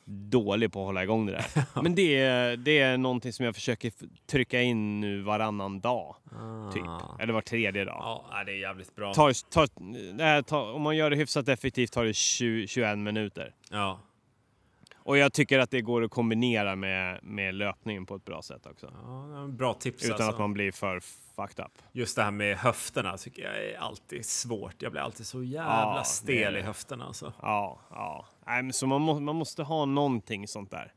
dålig 0.09 0.71
på 0.71 0.79
att 0.79 0.85
hålla 0.85 1.03
igång 1.03 1.25
det 1.25 1.31
där. 1.31 1.63
Men 1.81 1.95
det 1.95 2.19
är, 2.19 2.57
det 2.57 2.79
är 2.79 2.97
någonting 2.97 3.33
som 3.33 3.45
jag 3.45 3.55
försöker 3.55 3.91
trycka 4.27 4.61
in 4.61 4.99
nu 4.99 5.21
varannan 5.21 5.79
dag, 5.79 6.15
typ. 6.73 6.83
Ah. 6.87 7.17
Eller 7.19 7.33
var 7.33 7.41
tredje 7.41 7.85
dag. 7.85 7.97
Ja, 8.31 8.43
det 8.45 8.51
är 8.51 8.55
jävligt 8.55 8.95
bra. 8.95 9.13
Tar, 9.13 9.49
tar, 9.49 9.67
nej, 10.13 10.43
tar, 10.43 10.73
om 10.73 10.81
man 10.81 10.97
gör 10.97 11.09
det 11.09 11.15
hyfsat 11.15 11.47
effektivt 11.47 11.91
tar 11.91 12.05
det 12.05 12.13
20, 12.13 12.67
21 12.67 12.97
minuter. 12.97 13.53
Ja. 13.71 13.99
Och 15.09 15.17
jag 15.17 15.33
tycker 15.33 15.59
att 15.59 15.71
det 15.71 15.81
går 15.81 16.03
att 16.03 16.11
kombinera 16.11 16.75
med, 16.75 17.19
med 17.23 17.55
löpningen 17.55 18.05
på 18.05 18.15
ett 18.15 18.25
bra 18.25 18.41
sätt 18.41 18.65
också. 18.65 18.93
Ja, 19.03 19.47
bra 19.47 19.73
tips 19.73 20.03
Utan 20.03 20.13
alltså. 20.13 20.29
att 20.29 20.39
man 20.39 20.53
blir 20.53 20.71
för 20.71 20.99
fucked 21.35 21.65
up. 21.65 21.71
Just 21.91 22.15
det 22.15 22.23
här 22.23 22.31
med 22.31 22.57
höfterna 22.57 23.17
tycker 23.17 23.43
jag 23.43 23.65
är 23.65 23.77
alltid 23.77 24.25
svårt. 24.25 24.81
Jag 24.81 24.91
blir 24.91 25.01
alltid 25.01 25.25
så 25.25 25.43
jävla 25.43 25.95
Ja, 25.97 26.03
stel 26.03 26.57
i 26.57 26.61
höfterna 26.61 27.05
alltså. 27.05 27.33
Ja, 27.41 27.79
ja. 27.89 28.25
Nej, 28.49 28.63
men 28.63 28.73
så 28.73 28.87
man, 28.87 29.01
må, 29.01 29.19
man 29.19 29.35
måste 29.35 29.63
ha 29.63 29.85
någonting 29.85 30.47
sånt 30.47 30.71
där. 30.71 30.93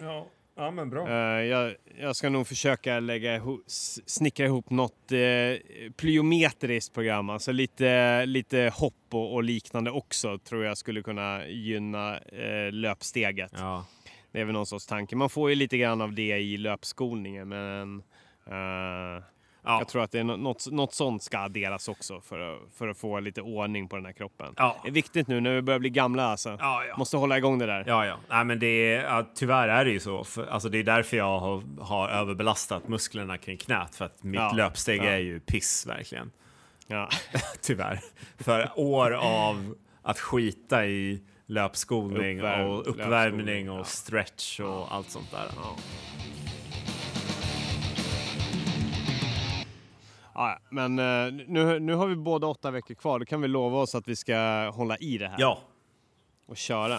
Ja, 0.00 0.26
ja 0.54 0.70
men 0.70 0.90
bra. 0.90 1.08
Eh, 1.08 1.44
jag, 1.44 1.74
jag 1.98 2.16
ska 2.16 2.28
nog 2.30 2.46
försöka 2.46 3.00
lägga 3.00 3.36
ihop, 3.36 3.64
snickra 4.06 4.46
ihop 4.46 4.70
något 4.70 5.12
uh, 5.12 5.90
plyometriskt 5.96 6.94
program, 6.94 7.30
alltså 7.30 7.52
lite, 7.52 8.26
lite 8.26 8.72
hopp 8.74 8.94
och, 9.12 9.34
och 9.34 9.42
liknande 9.42 9.90
också 9.90 10.38
tror 10.38 10.64
jag 10.64 10.78
skulle 10.78 11.02
kunna 11.02 11.46
gynna 11.46 12.18
eh, 12.18 12.72
löpsteget. 12.72 13.52
Ja. 13.54 13.86
Det 14.32 14.40
är 14.40 14.44
väl 14.44 14.54
någon 14.54 14.66
sorts 14.66 14.86
tanke. 14.86 15.16
Man 15.16 15.30
får 15.30 15.50
ju 15.50 15.56
lite 15.56 15.78
grann 15.78 16.00
av 16.00 16.12
det 16.12 16.38
i 16.38 16.56
löpskolningen 16.56 17.48
men 17.48 18.02
eh, 18.46 19.24
Ja. 19.66 19.78
jag 19.78 19.88
tror 19.88 20.02
att 20.02 20.10
det 20.12 20.18
är 20.18 20.24
nå- 20.24 20.36
något, 20.36 20.66
något 20.72 20.94
sånt 20.94 21.22
ska 21.22 21.38
adderas 21.38 21.88
också 21.88 22.20
för 22.20 22.38
att, 22.54 22.60
för 22.76 22.88
att 22.88 22.98
få 22.98 23.20
lite 23.20 23.42
ordning 23.42 23.88
på 23.88 23.96
den 23.96 24.04
här 24.04 24.12
kroppen. 24.12 24.54
Ja. 24.56 24.76
Det 24.82 24.88
är 24.88 24.92
viktigt 24.92 25.28
nu 25.28 25.40
när 25.40 25.54
vi 25.54 25.62
börjar 25.62 25.78
bli 25.80 25.90
gamla 25.90 26.24
alltså. 26.26 26.56
Ja. 26.60 26.82
Måste 26.98 27.16
hålla 27.16 27.38
igång 27.38 27.58
det 27.58 27.66
där. 27.66 27.84
Ja, 27.86 28.06
ja. 28.06 28.16
Nej, 28.28 28.44
men 28.44 28.58
det 28.58 28.94
är, 28.94 29.26
tyvärr 29.34 29.68
är 29.68 29.84
det 29.84 29.90
ju 29.90 30.00
så. 30.00 30.24
För, 30.24 30.46
alltså, 30.46 30.68
det 30.68 30.78
är 30.78 30.84
därför 30.84 31.16
jag 31.16 31.38
har, 31.38 31.62
har 31.80 32.08
överbelastat 32.08 32.88
musklerna 32.88 33.38
kring 33.38 33.56
knät. 33.56 33.94
För 33.94 34.04
att 34.04 34.22
mitt 34.22 34.54
löpsteg 34.56 35.04
är 35.04 35.18
ju 35.18 35.40
piss, 35.40 35.86
verkligen. 35.86 36.30
Ja. 36.86 37.08
Tyvärr. 37.62 38.00
för 38.38 38.70
år 38.76 39.10
av 39.14 39.74
att 40.02 40.18
skita 40.18 40.86
i 40.86 41.22
löpskolning 41.46 42.38
Uppvärm- 42.40 42.66
och 42.66 42.88
uppvärmning 42.88 43.46
löpskolning, 43.46 43.70
och 43.70 43.86
stretch 43.86 44.60
och 44.60 44.94
allt 44.94 45.10
sånt 45.10 45.30
där. 45.30 45.46
Ja. 50.36 50.58
Men 50.70 50.98
eh, 50.98 51.32
nu, 51.48 51.78
nu 51.80 51.94
har 51.94 52.06
vi 52.06 52.16
båda 52.16 52.46
åtta 52.46 52.70
veckor 52.70 52.94
kvar. 52.94 53.18
Då 53.18 53.24
kan 53.24 53.40
vi 53.40 53.48
lova 53.48 53.78
oss 53.78 53.94
att 53.94 54.08
vi 54.08 54.16
ska 54.16 54.36
hålla 54.74 54.96
i 54.96 55.18
det 55.18 55.28
här 55.28 55.36
Ja, 55.38 55.58
och 56.46 56.56
köra. 56.56 56.98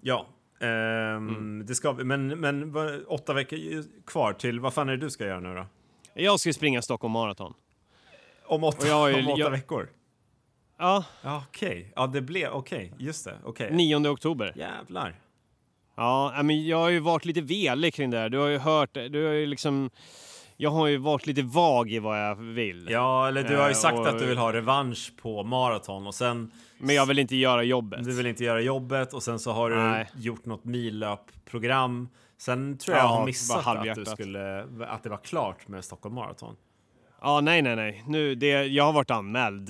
ja. 0.00 0.26
Ehm, 0.60 1.28
Mm. 1.28 1.66
Det 1.66 1.74
ska 1.74 1.92
vi. 1.92 2.04
Men, 2.04 2.28
men 2.28 2.76
åtta 3.08 3.32
veckor 3.32 3.58
kvar 4.06 4.32
till 4.32 4.60
vad 4.60 4.74
fan 4.74 4.88
är 4.88 4.92
det 4.92 4.98
du 5.06 5.10
ska 5.10 5.26
göra 5.26 5.40
nu 5.40 5.54
då? 5.54 5.66
Jag 6.14 6.40
ska 6.40 6.52
springa 6.52 6.82
Stockholm 6.82 7.12
Marathon. 7.12 7.54
Om 8.46 8.64
åtta, 8.64 8.86
ju- 9.10 9.14
om 9.18 9.28
åtta 9.28 9.38
jag- 9.40 9.50
veckor? 9.50 9.88
Ja, 10.78 11.04
Ja, 11.22 11.44
okej. 11.48 11.92
Ja, 11.96 12.06
det 12.06 12.20
blev 12.20 12.50
okej. 12.52 12.92
Just 12.98 13.24
det. 13.24 13.38
Okej. 13.44 13.70
9 13.72 14.08
oktober. 14.08 14.52
Jävlar. 14.56 15.14
Ja, 15.96 16.40
men 16.44 16.66
jag 16.66 16.76
har 16.78 16.88
ju 16.88 17.00
varit 17.00 17.24
lite 17.24 17.40
velig 17.40 17.94
kring 17.94 18.10
det 18.10 18.18
här. 18.18 18.28
Du 18.28 18.38
har 18.38 18.46
ju 18.48 18.58
hört, 18.58 18.94
du 18.94 19.24
har 19.26 19.32
ju 19.32 19.46
liksom... 19.46 19.90
Jag 20.56 20.70
har 20.70 20.86
ju 20.86 20.96
varit 20.96 21.26
lite 21.26 21.42
vag 21.42 21.90
i 21.92 21.98
vad 21.98 22.20
jag 22.28 22.34
vill. 22.36 22.86
Ja, 22.90 23.28
eller 23.28 23.44
du 23.44 23.56
har 23.56 23.64
ju 23.64 23.70
Eh, 23.70 23.76
sagt 23.76 23.98
och- 23.98 24.08
att 24.08 24.18
du 24.18 24.26
vill 24.26 24.38
ha 24.38 24.52
revansch 24.52 25.12
på 25.22 25.42
maraton 25.42 26.06
och 26.06 26.14
sen 26.14 26.50
Men 26.78 26.94
jag 26.94 27.06
vill 27.06 27.18
inte 27.18 27.36
göra 27.36 27.62
jobbet. 27.62 28.04
du 28.04 28.16
vill 28.16 28.26
inte 28.26 28.44
göra 28.44 28.60
jobbet 28.60 29.14
och 29.14 29.22
sen 29.22 29.38
så 29.38 29.52
har 29.52 29.70
du 29.70 29.76
Nej. 29.76 30.08
gjort 30.16 30.44
något 30.46 30.64
millöpprogram. 30.64 32.08
Sen 32.38 32.78
tror 32.78 32.96
jag 32.96 33.04
Ja, 33.04 33.08
jag 33.10 33.16
har 33.18 33.26
missat 33.26 33.66
att, 33.66 33.94
du 33.94 34.04
skulle, 34.04 34.62
att 34.88 35.02
det 35.02 35.08
var 35.08 35.24
klart 35.24 35.68
med 35.68 35.84
Stockholm 35.84 36.14
Marathon. 36.14 36.56
Ja, 37.22 37.40
nej, 37.40 37.62
nej, 37.62 37.76
nej. 37.76 38.04
Nu, 38.06 38.34
det, 38.34 38.48
jag 38.66 38.84
har 38.84 38.92
varit 38.92 39.10
anmäld. 39.10 39.68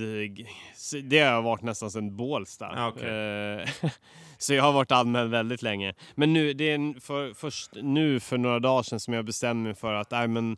Det 1.04 1.20
har 1.20 1.42
varit 1.42 1.62
nästan 1.62 1.90
sedan 1.90 2.16
Bålsta. 2.16 2.72
Ja, 2.76 2.88
okej. 2.88 3.60
Eh, 3.84 3.90
Så 4.38 4.54
jag 4.54 4.62
har 4.62 4.72
varit 4.72 4.92
anmäld 4.92 5.30
väldigt 5.30 5.62
länge. 5.62 5.94
Men 6.14 6.32
nu, 6.32 6.52
det 6.52 6.64
är 6.70 7.00
för, 7.00 7.34
först 7.34 7.70
nu 7.82 8.20
för 8.20 8.38
några 8.38 8.58
dagar 8.58 8.82
sedan 8.82 9.00
som 9.00 9.14
jag 9.14 9.24
bestämde 9.24 9.62
mig 9.68 9.74
för 9.74 9.94
att, 9.94 10.10
nej 10.10 10.28
men, 10.28 10.56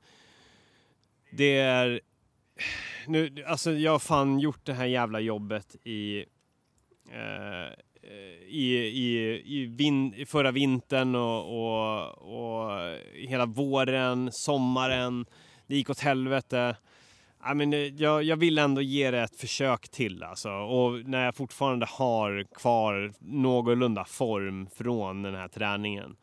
det 1.30 1.58
är... 1.58 2.00
Nu, 3.06 3.44
alltså 3.46 3.72
jag 3.72 3.92
har 3.92 3.98
fan 3.98 4.38
gjort 4.38 4.66
det 4.66 4.72
här 4.72 4.86
jävla 4.86 5.20
jobbet 5.20 5.76
i... 5.86 6.24
Eh, 7.10 7.72
i, 8.48 8.76
i, 8.76 9.42
i, 9.44 9.66
vin, 9.66 10.14
i 10.14 10.26
förra 10.26 10.50
vintern 10.50 11.14
och, 11.14 11.40
och, 11.40 12.08
och 12.18 12.80
hela 13.14 13.46
våren, 13.46 14.30
sommaren. 14.32 15.26
Det 15.66 15.76
gick 15.76 15.90
åt 15.90 16.00
helvete. 16.00 16.76
I 17.52 17.54
mean, 17.54 17.96
jag, 17.96 18.22
jag 18.22 18.36
vill 18.36 18.58
ändå 18.58 18.80
ge 18.80 19.10
det 19.10 19.20
ett 19.20 19.40
försök 19.40 19.88
till 19.88 20.22
alltså. 20.22 20.50
Och 20.50 21.08
när 21.08 21.24
jag 21.24 21.34
fortfarande 21.34 21.86
har 21.86 22.46
kvar 22.54 23.12
någorlunda 23.18 24.04
form 24.04 24.68
från 24.76 25.22
den 25.22 25.34
här 25.34 25.48
träningen. 25.48 26.16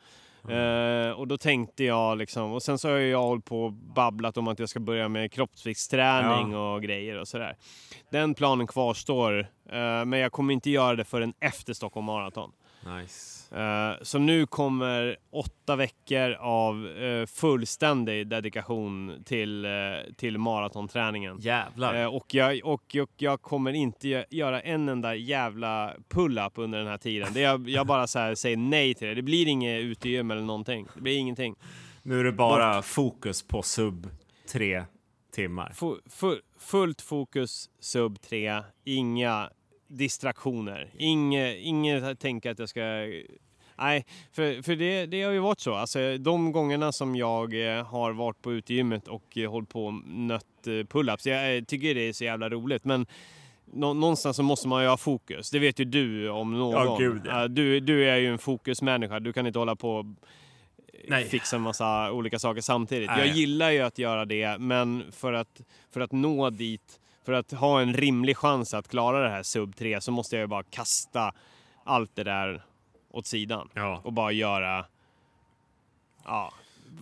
Eh, 0.50 1.12
och 1.12 1.28
då 1.28 1.38
tänkte 1.38 1.84
jag 1.84 2.18
liksom, 2.18 2.54
och 2.54 2.64
sen 2.64 2.78
så 2.78 2.90
har 2.90 2.96
jag 2.98 3.22
hållit 3.22 3.46
på 3.46 3.64
och 3.66 3.74
babblat 3.74 4.38
om 4.38 4.48
att 4.48 4.60
jag 4.60 4.70
ska 4.70 4.80
börja 4.80 5.10
med 5.10 5.32
kroppsviktsträning 5.32 6.56
och 6.56 6.82
grejer 6.82 7.20
och 7.20 7.28
sådär. 7.28 7.56
Den 8.12 8.34
planen 8.34 8.68
kvarstår, 8.68 9.40
eh, 9.70 10.06
men 10.06 10.14
jag 10.14 10.32
kommer 10.32 10.54
inte 10.54 10.70
göra 10.70 10.96
det 10.96 11.04
förrän 11.06 11.34
efter 11.40 11.74
Stockholm 11.74 12.06
Marathon. 12.06 12.52
Nice. 13.00 13.35
Eh, 13.52 13.92
Så 14.02 14.20
nu 14.20 14.46
kommer 14.46 15.18
åtta 15.32 15.76
veckor 15.76 16.32
av 16.40 16.88
eh, 16.88 17.26
fullständig 17.26 18.28
dedikation 18.28 19.24
till, 19.26 19.66
eh, 19.66 19.72
till 20.18 20.38
maratonträningen. 20.38 21.38
Jävlar. 21.40 22.08
Och 22.08 22.34
jag, 22.34 22.60
och, 22.64 22.96
och 23.02 23.12
jag 23.18 23.42
kommer 23.42 23.74
inte 23.74 24.08
gö- 24.08 24.26
göra 24.30 24.62
en 24.62 24.90
enda 24.90 25.16
jävla 25.16 25.94
pull-up 26.10 26.54
under 26.56 26.80
den 26.80 26.88
här 26.88 26.98
tiden. 26.98 27.28
Det 27.34 27.40
jag, 27.42 27.70
jag 27.70 27.88
bara 27.88 28.08
så 28.08 28.20
här 28.20 28.36
säger 28.36 28.58
nej 28.58 28.94
till 28.94 29.08
det. 29.08 29.14
Det 29.14 29.22
blir 29.22 29.48
inget 29.48 29.82
utegym 29.84 30.32
eller 30.32 30.42
någonting. 30.42 30.88
Det 30.96 31.02
blir 31.02 31.18
ingenting. 31.18 31.56
nu 32.04 32.20
är 32.20 32.24
det 32.24 32.32
bara 32.32 32.82
fokus 32.82 33.44
på 33.48 33.62
sub 33.62 34.08
tre 34.52 34.84
timmar. 35.32 35.72
Fu, 35.76 35.96
fu, 36.10 36.36
fullt 36.60 37.02
fokus, 37.02 37.70
sub 37.80 38.22
3. 38.22 38.62
Inga 38.84 39.50
distraktioner. 39.88 40.90
Inge, 40.98 41.56
inget 41.56 42.20
tänka 42.20 42.52
att 42.52 42.60
jag 42.60 42.70
ska... 42.70 42.82
Nej, 43.78 44.06
för, 44.32 44.62
för 44.62 44.76
det, 44.76 45.06
det 45.06 45.24
har 45.24 45.32
ju 45.32 45.40
varit 45.40 45.60
så. 45.60 45.74
Alltså, 45.74 46.18
de 46.18 46.52
gångerna 46.52 46.92
som 46.92 47.16
jag 47.16 47.78
eh, 47.78 47.86
har 47.86 48.14
varit 48.14 48.42
på 48.42 48.54
utegymmet 48.54 49.08
och 49.08 49.38
eh, 49.38 49.52
hållit 49.52 49.70
på 49.70 49.86
och 49.86 49.94
nött 50.06 50.68
eh, 50.68 50.72
pull-ups. 50.72 51.30
Jag 51.30 51.68
tycker 51.68 51.96
det 51.96 52.02
är 52.02 52.14
så 52.14 52.24
jävla 52.24 52.50
roligt. 52.50 52.86
Men 52.86 53.06
nå, 53.66 53.94
någonstans 53.94 54.38
så 54.38 54.44
måste 54.44 54.68
man 54.68 54.84
ju 54.84 54.90
ha 54.90 54.98
fokus. 54.98 55.52
Det 55.52 55.60
vet 55.60 55.80
ju 55.80 55.86
du 55.86 56.30
om 56.30 56.58
någon. 56.58 56.74
Ja, 56.74 56.98
gud, 57.00 57.22
ja. 57.26 57.48
Du, 57.48 57.80
du 57.80 58.10
är 58.10 58.18
ju 58.18 58.28
en 58.28 58.38
fokusmänniska. 58.38 59.20
Du 59.20 59.34
kan 59.34 59.48
inte 59.48 59.60
hålla 59.60 59.76
på 59.76 59.92
och 59.92 60.06
Nej. 61.08 61.26
fixa 61.26 61.56
en 61.56 61.62
massa 61.62 62.12
olika 62.12 62.40
saker 62.40 62.62
samtidigt. 62.62 63.10
Nej. 63.10 63.28
Jag 63.28 63.38
gillar 63.38 63.72
ju 63.72 63.80
att 63.80 63.98
göra 63.98 64.26
det, 64.26 64.58
men 64.58 65.04
för 65.12 65.34
att, 65.34 65.62
för 65.92 66.02
att 66.02 66.12
nå 66.12 66.50
dit, 66.50 67.00
för 67.26 67.34
att 67.34 67.52
ha 67.52 67.82
en 67.82 67.94
rimlig 67.94 68.38
chans 68.38 68.74
att 68.74 68.88
klara 68.88 69.24
det 69.24 69.30
här 69.30 69.44
sub 69.44 69.76
3 69.76 70.02
så 70.02 70.12
måste 70.12 70.36
jag 70.36 70.42
ju 70.42 70.48
bara 70.48 70.64
kasta 70.64 71.34
allt 71.84 72.16
det 72.16 72.24
där 72.24 72.64
åt 73.12 73.26
sidan 73.28 73.70
Ja. 73.74 74.02
och 74.04 74.14
bara 74.14 74.32
göra 74.32 74.86
ja, 76.26 76.54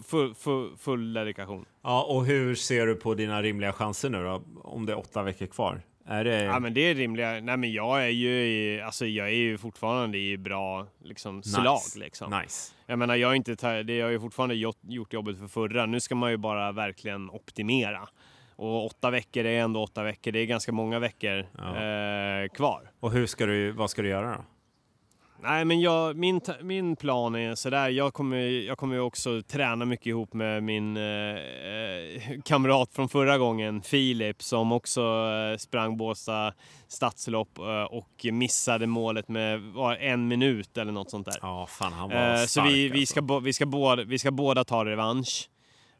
full, 0.05 0.35
full, 0.35 0.77
full 0.77 1.13
dedikation. 1.13 1.65
ja, 1.81 2.03
och 2.03 2.25
hur 2.25 2.55
ser 2.55 2.85
du 2.87 2.95
på 2.95 3.13
dina 3.13 3.41
rimliga 3.41 3.73
chanser 3.73 4.09
nu 4.09 4.23
då? 4.23 4.43
Om 4.63 4.85
det 4.85 4.91
är 4.93 4.97
åtta 4.99 5.23
veckor 5.23 5.45
kvar? 5.45 5.81
Är 6.05 6.23
det... 6.23 6.43
Ja 6.43 6.59
men 6.59 6.73
det 6.73 6.81
är 6.81 6.95
rimliga. 6.95 7.29
Nej 7.41 7.57
men 7.57 7.71
jag 7.71 8.03
är 8.03 8.07
ju, 8.09 8.29
i, 8.29 8.81
alltså 8.81 9.05
jag 9.05 9.27
är 9.27 9.31
ju 9.35 9.57
fortfarande 9.57 10.17
i 10.17 10.37
bra 10.37 10.87
liksom 11.03 11.43
slag 11.43 11.79
liksom. 11.95 12.39
Nice. 12.41 12.73
Jag 12.85 12.99
menar 12.99 13.15
jag 13.15 13.27
har 13.27 13.35
inte, 13.35 13.83
det 13.83 13.95
jag 13.95 14.05
har 14.05 14.11
ju 14.11 14.19
fortfarande 14.19 14.55
gjort, 14.55 14.77
gjort 14.81 15.13
jobbet 15.13 15.37
för 15.39 15.47
förra. 15.47 15.85
Nu 15.85 15.99
ska 15.99 16.15
man 16.15 16.31
ju 16.31 16.37
bara 16.37 16.71
verkligen 16.71 17.29
optimera. 17.29 18.07
Och 18.55 18.85
åtta 18.85 19.09
veckor 19.09 19.45
är 19.45 19.59
ändå 19.61 19.83
åtta 19.83 20.03
veckor. 20.03 20.31
Det 20.31 20.39
är 20.39 20.45
ganska 20.45 20.71
många 20.71 20.99
veckor 20.99 21.45
Ja. 21.57 21.67
eh, 21.67 22.49
kvar. 22.49 22.91
Och 22.99 23.11
hur 23.11 23.25
ska 23.25 23.45
du, 23.45 23.71
vad 23.71 23.89
ska 23.89 24.01
du 24.01 24.09
göra 24.09 24.31
då? 24.37 24.43
Nej 25.45 25.65
men 25.65 25.81
jag, 25.81 26.15
min, 26.17 26.41
min 26.61 26.95
plan 26.95 27.35
är 27.35 27.55
sådär. 27.55 27.89
Jag 27.89 28.13
kommer, 28.13 28.37
jag 28.37 28.77
kommer 28.77 28.99
också 28.99 29.41
träna 29.41 29.85
mycket 29.85 30.07
ihop 30.07 30.33
med 30.33 30.63
min 30.63 30.97
eh, 30.97 31.03
eh, 31.03 32.41
kamrat 32.45 32.93
från 32.93 33.09
förra 33.09 33.37
gången, 33.37 33.81
Filip, 33.81 34.41
som 34.43 34.71
också 34.71 35.01
eh, 35.51 35.57
sprang 35.57 35.97
Båstad 35.97 36.53
stadslopp 36.87 37.57
eh, 37.57 37.83
och 37.83 38.25
missade 38.31 38.87
målet 38.87 39.27
med 39.27 39.61
var, 39.61 39.95
en 39.95 40.27
minut 40.27 40.77
eller 40.77 40.91
något 40.91 41.09
sånt 41.09 41.25
där. 41.25 41.37
Ja, 41.41 41.67
fan 41.69 41.93
han 41.93 42.09
var 42.09 42.29
Eh, 42.31 42.35
stark 42.35 42.49
så 42.49 42.61
vi, 42.61 42.89
vi, 42.89 42.99
alltså. 42.99 43.13
ska, 43.25 43.39
vi, 43.39 43.53
ska 43.53 43.65
båda, 43.65 44.03
vi 44.03 44.19
ska 44.19 44.31
båda 44.31 44.63
ta 44.63 44.85
revansch. 44.85 45.49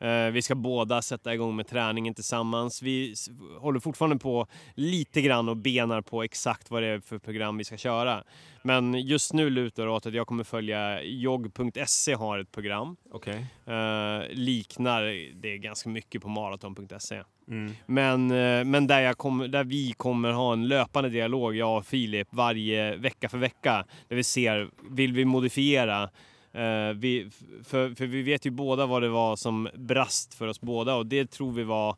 Eh, 0.03 0.31
vi 0.31 0.41
ska 0.41 0.55
båda 0.55 1.01
sätta 1.01 1.33
igång 1.33 1.55
med 1.55 1.67
träningen 1.67 2.13
tillsammans. 2.13 2.81
Vi 2.81 3.15
håller 3.59 3.79
fortfarande 3.79 4.17
på 4.17 4.47
lite 4.75 5.21
grann 5.21 5.49
och 5.49 5.57
benar 5.57 6.01
på 6.01 6.23
exakt 6.23 6.71
vad 6.71 6.83
det 6.83 6.87
är 6.87 6.99
för 6.99 7.17
program 7.17 7.57
vi 7.57 7.63
ska 7.63 7.77
köra. 7.77 8.23
Men 8.61 8.93
just 8.93 9.33
nu 9.33 9.49
lutar 9.49 9.85
det 9.85 9.91
åt 9.91 10.05
att 10.05 10.13
jag 10.13 10.27
kommer 10.27 10.43
följa 10.43 11.03
jogg.se 11.03 12.13
har 12.13 12.39
ett 12.39 12.51
program. 12.51 12.95
Okej. 13.11 13.45
Eh, 13.65 14.23
liknar 14.29 15.01
det 15.41 15.57
ganska 15.57 15.89
mycket 15.89 16.21
på 16.21 16.29
maraton.se. 16.29 17.23
Mm. 17.47 17.73
Men, 17.85 18.31
eh, 18.31 18.65
men 18.65 18.87
där, 18.87 19.01
jag 19.01 19.17
kommer, 19.17 19.47
där 19.47 19.63
vi 19.63 19.93
kommer 19.93 20.31
ha 20.31 20.53
en 20.53 20.67
löpande 20.67 21.09
dialog, 21.09 21.55
jag 21.55 21.77
och 21.77 21.85
Filip, 21.85 22.27
varje 22.31 22.95
vecka 22.95 23.29
för 23.29 23.37
vecka. 23.37 23.85
Där 24.07 24.15
vi 24.15 24.23
ser, 24.23 24.69
vill 24.89 25.13
vi 25.13 25.25
modifiera? 25.25 26.09
Eh, 26.53 26.93
vi, 26.95 27.29
för, 27.63 27.95
för 27.95 28.05
vi 28.05 28.21
vet 28.21 28.45
ju 28.45 28.49
båda 28.49 28.85
vad 28.85 29.01
det 29.01 29.09
var 29.09 29.35
som 29.35 29.69
brast 29.75 30.33
för 30.33 30.47
oss 30.47 30.61
båda 30.61 30.95
och 30.95 31.05
det 31.05 31.31
tror 31.31 31.51
vi 31.51 31.63
var 31.63 31.95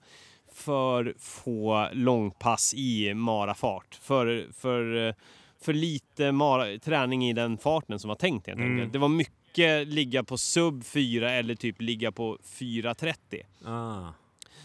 för 0.54 1.14
få 1.20 1.90
långpass 1.94 2.74
i 2.74 3.14
marafart. 3.14 3.96
För, 4.02 4.48
för, 4.54 5.16
för 5.62 5.74
lite 5.74 6.32
mara, 6.32 6.78
träning 6.80 7.26
i 7.30 7.34
den 7.34 7.58
farten 7.58 8.00
som 8.00 8.08
var 8.08 8.16
tänkt 8.16 8.48
helt 8.48 8.60
Mm. 8.60 8.72
enkelt. 8.72 8.94
Det 8.94 9.00
var 9.00 9.10
mycket 9.10 9.88
ligga 9.88 10.24
på 10.24 10.38
sub 10.38 10.86
4 10.86 11.32
eller 11.32 11.56
typ 11.56 11.82
ligga 11.82 12.12
på 12.12 12.38
4.30. 12.44 13.16
Ah. 13.66 14.14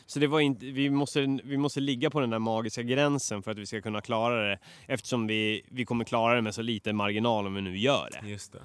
Så 0.06 0.18
det 0.18 0.26
var 0.26 0.40
inte, 0.40 0.66
vi, 0.66 0.90
måste, 0.90 1.38
vi 1.44 1.56
måste 1.56 1.80
ligga 1.80 2.10
på 2.10 2.20
den 2.20 2.30
där 2.30 2.38
magiska 2.38 2.82
gränsen 2.82 3.42
för 3.42 3.50
att 3.50 3.58
vi 3.58 3.66
ska 3.66 3.80
kunna 3.80 4.00
klara 4.00 4.48
det. 4.48 4.58
Eftersom 4.86 5.26
vi, 5.26 5.62
vi 5.68 5.84
kommer 5.84 6.04
klara 6.04 6.34
det 6.34 6.42
med 6.42 6.54
så 6.54 6.62
lite 6.62 6.92
marginal 6.92 7.46
om 7.46 7.54
vi 7.54 7.60
nu 7.60 7.78
gör 7.78 8.08
det. 8.22 8.28
Just 8.28 8.52
det. 8.52 8.58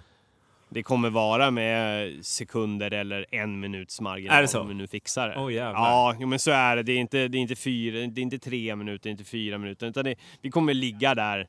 Det 0.70 0.84
kommer 0.84 1.10
vara 1.10 1.52
med 1.52 2.12
sekunder 2.26 2.94
eller 2.94 3.26
en 3.32 3.60
minuts 3.60 4.02
marginal 4.02 4.38
Är 4.38 4.42
det 4.42 4.48
så? 4.48 4.62
om 4.62 4.68
vi 4.68 4.74
nu 4.74 4.88
fixar 4.88 5.30
det. 5.30 5.36
Åh 5.38 5.54
jävlar. 5.54 5.80
Ja, 6.20 6.28
men 6.28 6.40
så 6.40 6.52
är 6.52 6.76
det. 6.76 6.84
Det 6.84 6.92
är 6.92 6.98
inte, 6.98 7.28
det 7.28 7.38
är 7.38 7.40
inte, 7.40 7.56
fyra, 7.56 8.08
det 8.08 8.22
är 8.22 8.24
inte 8.24 8.40
tre 8.40 8.76
minuter, 8.76 9.10
inte 9.10 9.24
fyra 9.24 9.58
minuter. 9.58 9.88
Utan 9.88 10.04
det, 10.04 10.16
vi 10.42 10.52
kommer 10.52 10.74
ligga 10.74 11.16
där 11.16 11.48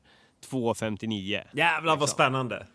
2.59. 0.49 1.41
Jävlar 1.53 1.91
vad 1.95 1.99
Liksom. 1.99 2.07
spännande. 2.07 2.67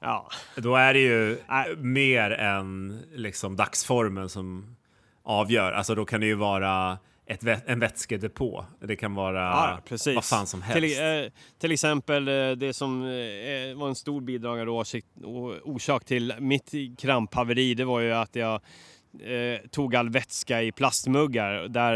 Ja. 0.00 0.28
Då 0.56 0.76
är 0.76 0.94
det 0.94 1.00
ju 1.00 1.38
Nej. 1.48 1.76
mer 1.76 2.30
än 2.30 3.02
liksom 3.14 3.56
dagsformen 3.56 4.28
som 4.28 4.76
avgör. 5.22 5.72
Alltså 5.72 5.94
då 5.94 6.04
kan 6.04 6.20
det 6.20 6.26
ju 6.26 6.34
vara 6.34 6.98
ett 7.30 7.42
vä- 7.42 7.60
en 7.66 7.80
vätskedepå. 7.80 8.64
Det 8.80 8.96
kan 8.96 9.14
vara 9.14 9.40
Ja, 9.40 9.78
precis. 9.88 10.14
vad 10.14 10.24
fan 10.24 10.46
som 10.46 10.62
helst. 10.62 10.74
Till, 10.82 11.24
eh, 11.24 11.30
till 11.58 11.72
exempel 11.72 12.28
eh, 12.28 12.50
det 12.50 12.72
som 12.72 13.02
eh, 13.02 13.78
var 13.78 13.88
en 13.88 13.94
stor 13.94 14.20
bidragande 14.20 14.70
åsikt, 14.72 15.06
orsak 15.64 16.04
till 16.04 16.34
mitt 16.38 16.72
kramphaveri, 16.98 17.74
det 17.74 17.84
var 17.84 18.00
ju 18.00 18.12
att 18.12 18.36
jag 18.36 18.54
eh, 19.20 19.60
tog 19.70 19.96
all 19.96 20.10
vätska 20.10 20.62
i 20.62 20.72
plastmuggar 20.72 21.68
där 21.68 21.94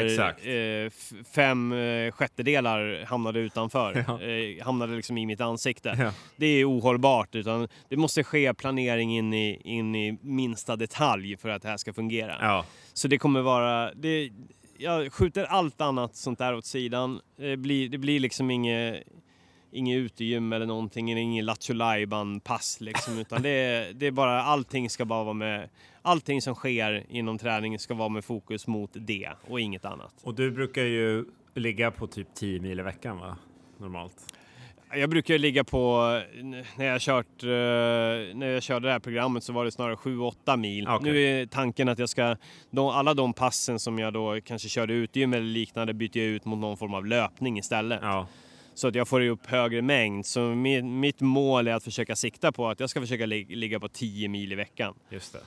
eh, 0.85 0.91
fem 1.35 1.73
eh, 1.73 2.13
sjättedelar 2.13 3.05
hamnade 3.05 3.41
utanför. 3.41 4.05
Ja. 4.09 4.65
Hamnade 4.65 4.97
liksom 4.97 5.19
i 5.19 5.27
mitt 5.27 5.41
ansikte. 5.41 5.97
Ja. 5.99 6.13
Det 6.37 6.47
är 6.47 6.71
ohållbart, 6.71 7.35
utan 7.35 7.69
det 7.89 7.97
måste 7.97 8.25
ske 8.25 8.55
planering 8.55 9.17
in 9.17 9.35
i, 9.35 9.61
in 9.65 9.95
i 9.95 10.19
minsta 10.23 10.77
detalj 10.77 11.37
för 11.37 11.49
att 11.49 11.63
det 11.63 11.69
här 11.69 11.77
ska 11.77 11.93
fungera. 11.93 12.65
Så 12.93 13.09
det 13.09 13.19
kommer 13.19 13.41
vara... 13.43 13.95
Det, 13.95 14.31
jag 14.79 15.13
skjuter 15.13 15.45
allt 15.45 15.81
annat 15.81 16.17
sånt 16.17 16.39
där 16.39 16.55
åt 16.55 16.67
sidan. 16.67 17.21
Det 17.37 17.57
blir, 17.57 17.89
det 17.89 17.99
blir 17.99 18.21
liksom 18.21 18.51
inget, 18.51 19.03
inget 19.71 19.97
utegym 19.97 20.53
eller 20.53 20.67
någonting, 20.67 21.19
inget 21.19 21.45
Lattjo 21.45 21.75
pass 22.45 22.81
liksom, 22.81 23.19
utan 23.19 23.43
det 23.43 23.49
är, 23.49 23.93
det 23.93 24.07
är 24.07 24.11
bara 24.11 24.43
allting 24.43 24.91
ska 24.91 25.05
bara 25.05 25.25
vara 25.25 25.35
med... 25.35 25.69
Allting 26.03 26.43
som 26.43 26.55
sker 26.55 27.07
inom 27.09 27.39
träningen 27.39 27.79
ska 27.79 27.95
vara 27.95 28.09
med 28.09 28.25
fokus 28.25 28.67
mot 28.67 28.91
det 28.95 29.29
och 29.49 29.61
inget 29.61 29.85
annat. 29.85 30.15
Och 30.23 30.35
du 30.35 30.51
brukar 30.51 30.83
ju 30.83 31.25
ligga 31.55 31.91
på 31.91 32.07
typ 32.07 32.35
10 32.35 32.61
mil 32.61 32.81
i 32.81 32.83
veckan 32.83 33.19
va? 33.19 33.37
Normalt. 33.79 34.35
Jag 34.97 35.11
brukar 35.11 35.39
ligga 35.39 35.65
på, 35.65 35.99
när 36.77 36.85
jag, 36.87 37.01
kört, 37.01 37.43
eh, 37.43 37.49
när 37.49 38.47
jag 38.47 38.63
körde 38.63 38.87
det 38.89 38.93
här 38.93 38.99
programmet 38.99 39.45
så 39.45 39.53
var 39.53 39.65
det 39.65 39.71
snarare 39.71 39.95
7-8 39.97 40.57
mil. 40.57 40.89
Okej. 40.89 41.13
Nu 41.13 41.19
är 41.41 41.47
tanken 41.47 41.89
att 41.89 41.99
jag 41.99 42.09
ska, 42.09 42.37
de, 42.71 42.89
alla 42.89 43.15
de 43.15 43.33
passen 43.33 43.79
som 43.79 43.99
jag 43.99 44.13
då 44.13 44.41
kanske 44.45 44.69
körde 44.69 44.93
utegym 44.95 45.35
eller 45.35 45.47
liknande 45.47 45.95
byter 45.95 46.17
jag 46.19 46.27
ut 46.27 46.45
mot 46.45 46.59
någon 46.59 46.77
form 46.77 46.95
av 46.95 47.07
löpning 47.07 47.59
istället. 47.59 47.99
Ja. 48.03 48.27
Så 48.75 48.89
att 48.89 48.95
jag 48.95 49.09
får 49.09 49.21
upp 49.21 49.47
högre 49.47 49.83
mängd. 49.83 50.27
Så 50.27 50.41
mi- 50.41 50.83
mitt 50.83 51.21
mål 51.21 51.69
är 51.69 51.73
att 51.75 51.85
försöka 51.85 52.17
sikta 52.17 52.53
på 52.53 52.69
att 52.69 52.81
jag 52.81 52.91
ska 52.91 53.01
försöka 53.01 53.27
lig- 53.27 53.57
ligga 53.57 53.81
på 53.81 53.89
10 53.89 54.29
mil 54.29 54.53
i 54.53 54.55
veckan. 54.55 54.95
Just 55.11 55.33
det. 55.33 55.41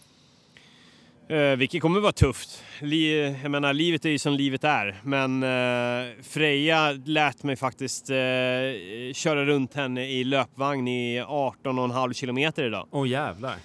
Eh, 1.30 1.56
vilket 1.58 1.82
kommer 1.82 2.00
vara 2.00 2.12
tufft. 2.12 2.64
Li- 2.82 3.36
jag 3.42 3.52
menar, 3.52 3.74
livet 3.74 4.06
är 4.06 4.10
ju 4.10 4.20
som 4.20 4.34
livet 4.34 4.64
är. 4.64 4.96
Men 5.04 5.44
eh, 5.44 6.14
Freja 6.24 6.92
lät 7.06 7.44
mig 7.44 7.56
faktiskt 7.56 8.10
eh, 8.10 8.16
köra 9.14 9.46
runt 9.46 9.74
henne 9.74 10.08
i 10.08 10.24
löpvagn 10.24 10.88
i 10.88 11.22
18,5 11.22 12.14
kilometer 12.14 12.64
idag. 12.64 12.88
Åh 12.92 13.08
jävlar. 13.08 13.56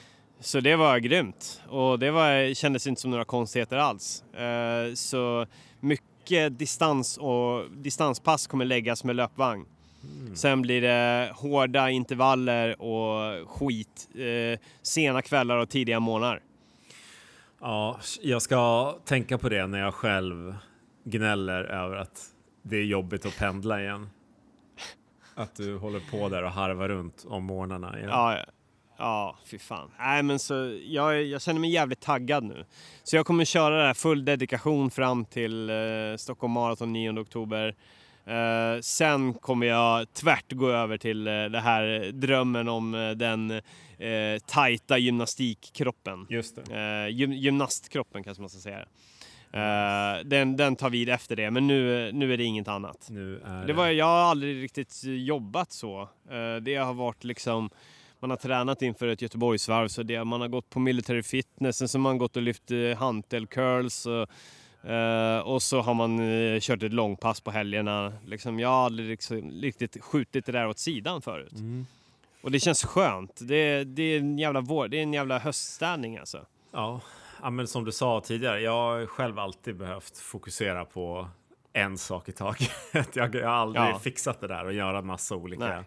Så 0.40 0.60
det 0.60 0.76
var 0.76 0.98
grymt. 0.98 1.60
Och 1.68 1.98
det 1.98 2.10
var, 2.10 2.54
kändes 2.54 2.86
inte 2.86 3.00
som 3.00 3.10
några 3.10 3.24
konstigheter 3.24 3.76
alls. 3.76 4.22
Eh, 4.34 4.94
så 4.94 5.46
mycket 5.80 6.58
distans 6.58 7.18
och 7.18 7.64
distanspass 7.70 8.46
kommer 8.46 8.64
läggas 8.64 9.04
med 9.04 9.16
löpvagn. 9.16 9.64
Sen 10.34 10.62
blir 10.62 10.80
det 10.82 11.30
hårda 11.34 11.90
intervaller 11.90 12.82
och 12.82 13.48
skit. 13.50 14.08
Eh, 14.14 14.60
sena 14.82 15.22
kvällar 15.22 15.56
och 15.56 15.68
tidiga 15.68 16.00
morgnar. 16.00 16.40
Ja, 17.64 17.98
jag 18.22 18.42
ska 18.42 18.92
tänka 19.04 19.38
på 19.38 19.48
det 19.48 19.66
när 19.66 19.78
jag 19.78 19.94
själv 19.94 20.54
gnäller 21.04 21.64
över 21.64 21.96
att 21.96 22.20
det 22.62 22.76
är 22.76 22.84
jobbigt 22.84 23.26
att 23.26 23.38
pendla 23.38 23.82
igen. 23.82 24.10
Att 25.34 25.56
du 25.56 25.76
håller 25.76 26.00
på 26.10 26.28
där 26.28 26.42
och 26.42 26.50
harvar 26.50 26.88
runt 26.88 27.24
om 27.28 27.44
morgnarna 27.44 27.98
igen. 27.98 28.08
Ja, 28.10 28.38
ja. 28.38 28.44
ja 28.98 29.36
fy 29.46 29.58
fan. 29.58 29.90
Nej, 29.98 30.22
men 30.22 30.38
så, 30.38 30.78
jag, 30.84 31.22
jag 31.22 31.42
känner 31.42 31.60
mig 31.60 31.70
jävligt 31.70 32.00
taggad 32.00 32.44
nu. 32.44 32.64
Så 33.02 33.16
jag 33.16 33.26
kommer 33.26 33.44
köra 33.44 33.80
det 33.80 33.86
här 33.86 33.94
full 33.94 34.24
dedikation 34.24 34.90
fram 34.90 35.24
till 35.24 35.70
eh, 35.70 35.76
Stockholm 36.16 36.52
Marathon 36.52 36.92
9 36.92 37.20
oktober. 37.20 37.76
Eh, 38.26 38.80
sen 38.80 39.34
kommer 39.34 39.66
jag 39.66 40.12
tvärt 40.12 40.52
gå 40.52 40.70
över 40.70 40.98
till 40.98 41.26
eh, 41.26 41.44
det 41.44 41.60
här 41.60 42.12
drömmen 42.12 42.68
om 42.68 42.94
eh, 42.94 43.10
den 43.10 43.50
eh, 43.50 44.38
tajta 44.46 44.98
gymnastikkroppen. 44.98 46.26
Just 46.30 46.56
det. 46.56 47.10
Gym, 47.10 47.32
gymnastkroppen 47.32 48.24
kanske 48.24 48.40
man 48.40 48.50
ska 48.50 48.58
säga. 48.58 48.86
Eh, 49.52 50.24
den, 50.24 50.56
den 50.56 50.76
tar 50.76 50.90
vid 50.90 51.08
efter 51.08 51.36
det, 51.36 51.50
men 51.50 51.66
nu, 51.66 52.10
nu 52.12 52.32
är 52.32 52.36
det 52.36 52.44
inget 52.44 52.68
annat. 52.68 53.10
Är 53.10 53.66
Det 53.66 53.72
var, 53.72 53.88
jag 53.88 54.06
har 54.06 54.18
aldrig 54.18 54.62
riktigt 54.62 55.00
jobbat 55.04 55.72
så. 55.72 56.08
Det 56.62 56.76
har 56.76 56.94
varit 56.94 57.24
liksom, 57.24 57.70
man 58.20 58.30
har 58.30 58.36
tränat 58.36 58.82
inför 58.82 59.08
ett 59.08 59.22
Göteborgsvarv, 59.22 59.88
så 59.88 60.02
det, 60.02 60.24
man 60.24 60.40
har 60.40 60.48
gått 60.48 60.70
på 60.70 60.80
military 60.80 61.22
fitness, 61.22 61.76
sen 61.76 61.88
så 61.88 61.98
har 61.98 62.02
man 62.02 62.18
gått 62.18 62.36
och 62.36 62.42
lyft 62.42 62.70
eh, 62.70 62.98
hantel 62.98 63.46
curls 63.46 64.06
och 64.06 64.28
Eh, 64.84 65.38
och 65.38 65.62
så 65.62 65.80
har 65.80 65.94
man 65.94 66.18
eh, 66.20 66.60
kört 66.60 66.82
ett 66.82 66.92
långpass 66.92 67.40
på 67.40 67.50
helgerna. 67.50 68.12
Liksom, 68.26 68.58
jag 68.58 68.68
har 68.68 68.84
aldrig 68.84 69.08
liksom, 69.08 69.50
riktigt 69.50 70.02
skjutit 70.04 70.46
det 70.46 70.52
där 70.52 70.66
åt 70.68 70.78
sidan 70.78 71.22
förut. 71.22 71.52
Mm. 71.52 71.86
Och 72.42 72.50
det 72.50 72.60
känns 72.60 72.84
skönt. 72.84 73.40
Det, 73.48 73.84
det 73.84 74.02
är 74.02 74.18
en 74.18 74.38
jävla 74.38 74.60
vår, 74.60 74.88
det 74.88 74.98
är 74.98 75.02
en 75.02 75.12
jävla 75.12 75.38
höststädning 75.38 76.18
alltså. 76.18 76.46
Ja. 76.72 77.00
ja, 77.42 77.50
men 77.50 77.66
som 77.66 77.84
du 77.84 77.92
sa 77.92 78.20
tidigare, 78.20 78.60
jag 78.60 78.72
har 78.72 79.06
själv 79.06 79.38
alltid 79.38 79.76
behövt 79.76 80.18
fokusera 80.18 80.84
på 80.84 81.28
en 81.72 81.98
sak 81.98 82.28
i 82.28 82.32
taget. 82.32 82.70
jag, 83.14 83.34
jag 83.34 83.48
har 83.48 83.54
aldrig 83.54 83.84
Ja. 83.84 83.98
fixat 83.98 84.40
det 84.40 84.48
där 84.48 84.64
och 84.64 84.72
göra 84.72 85.02
massa 85.02 85.36
olika 85.36 85.84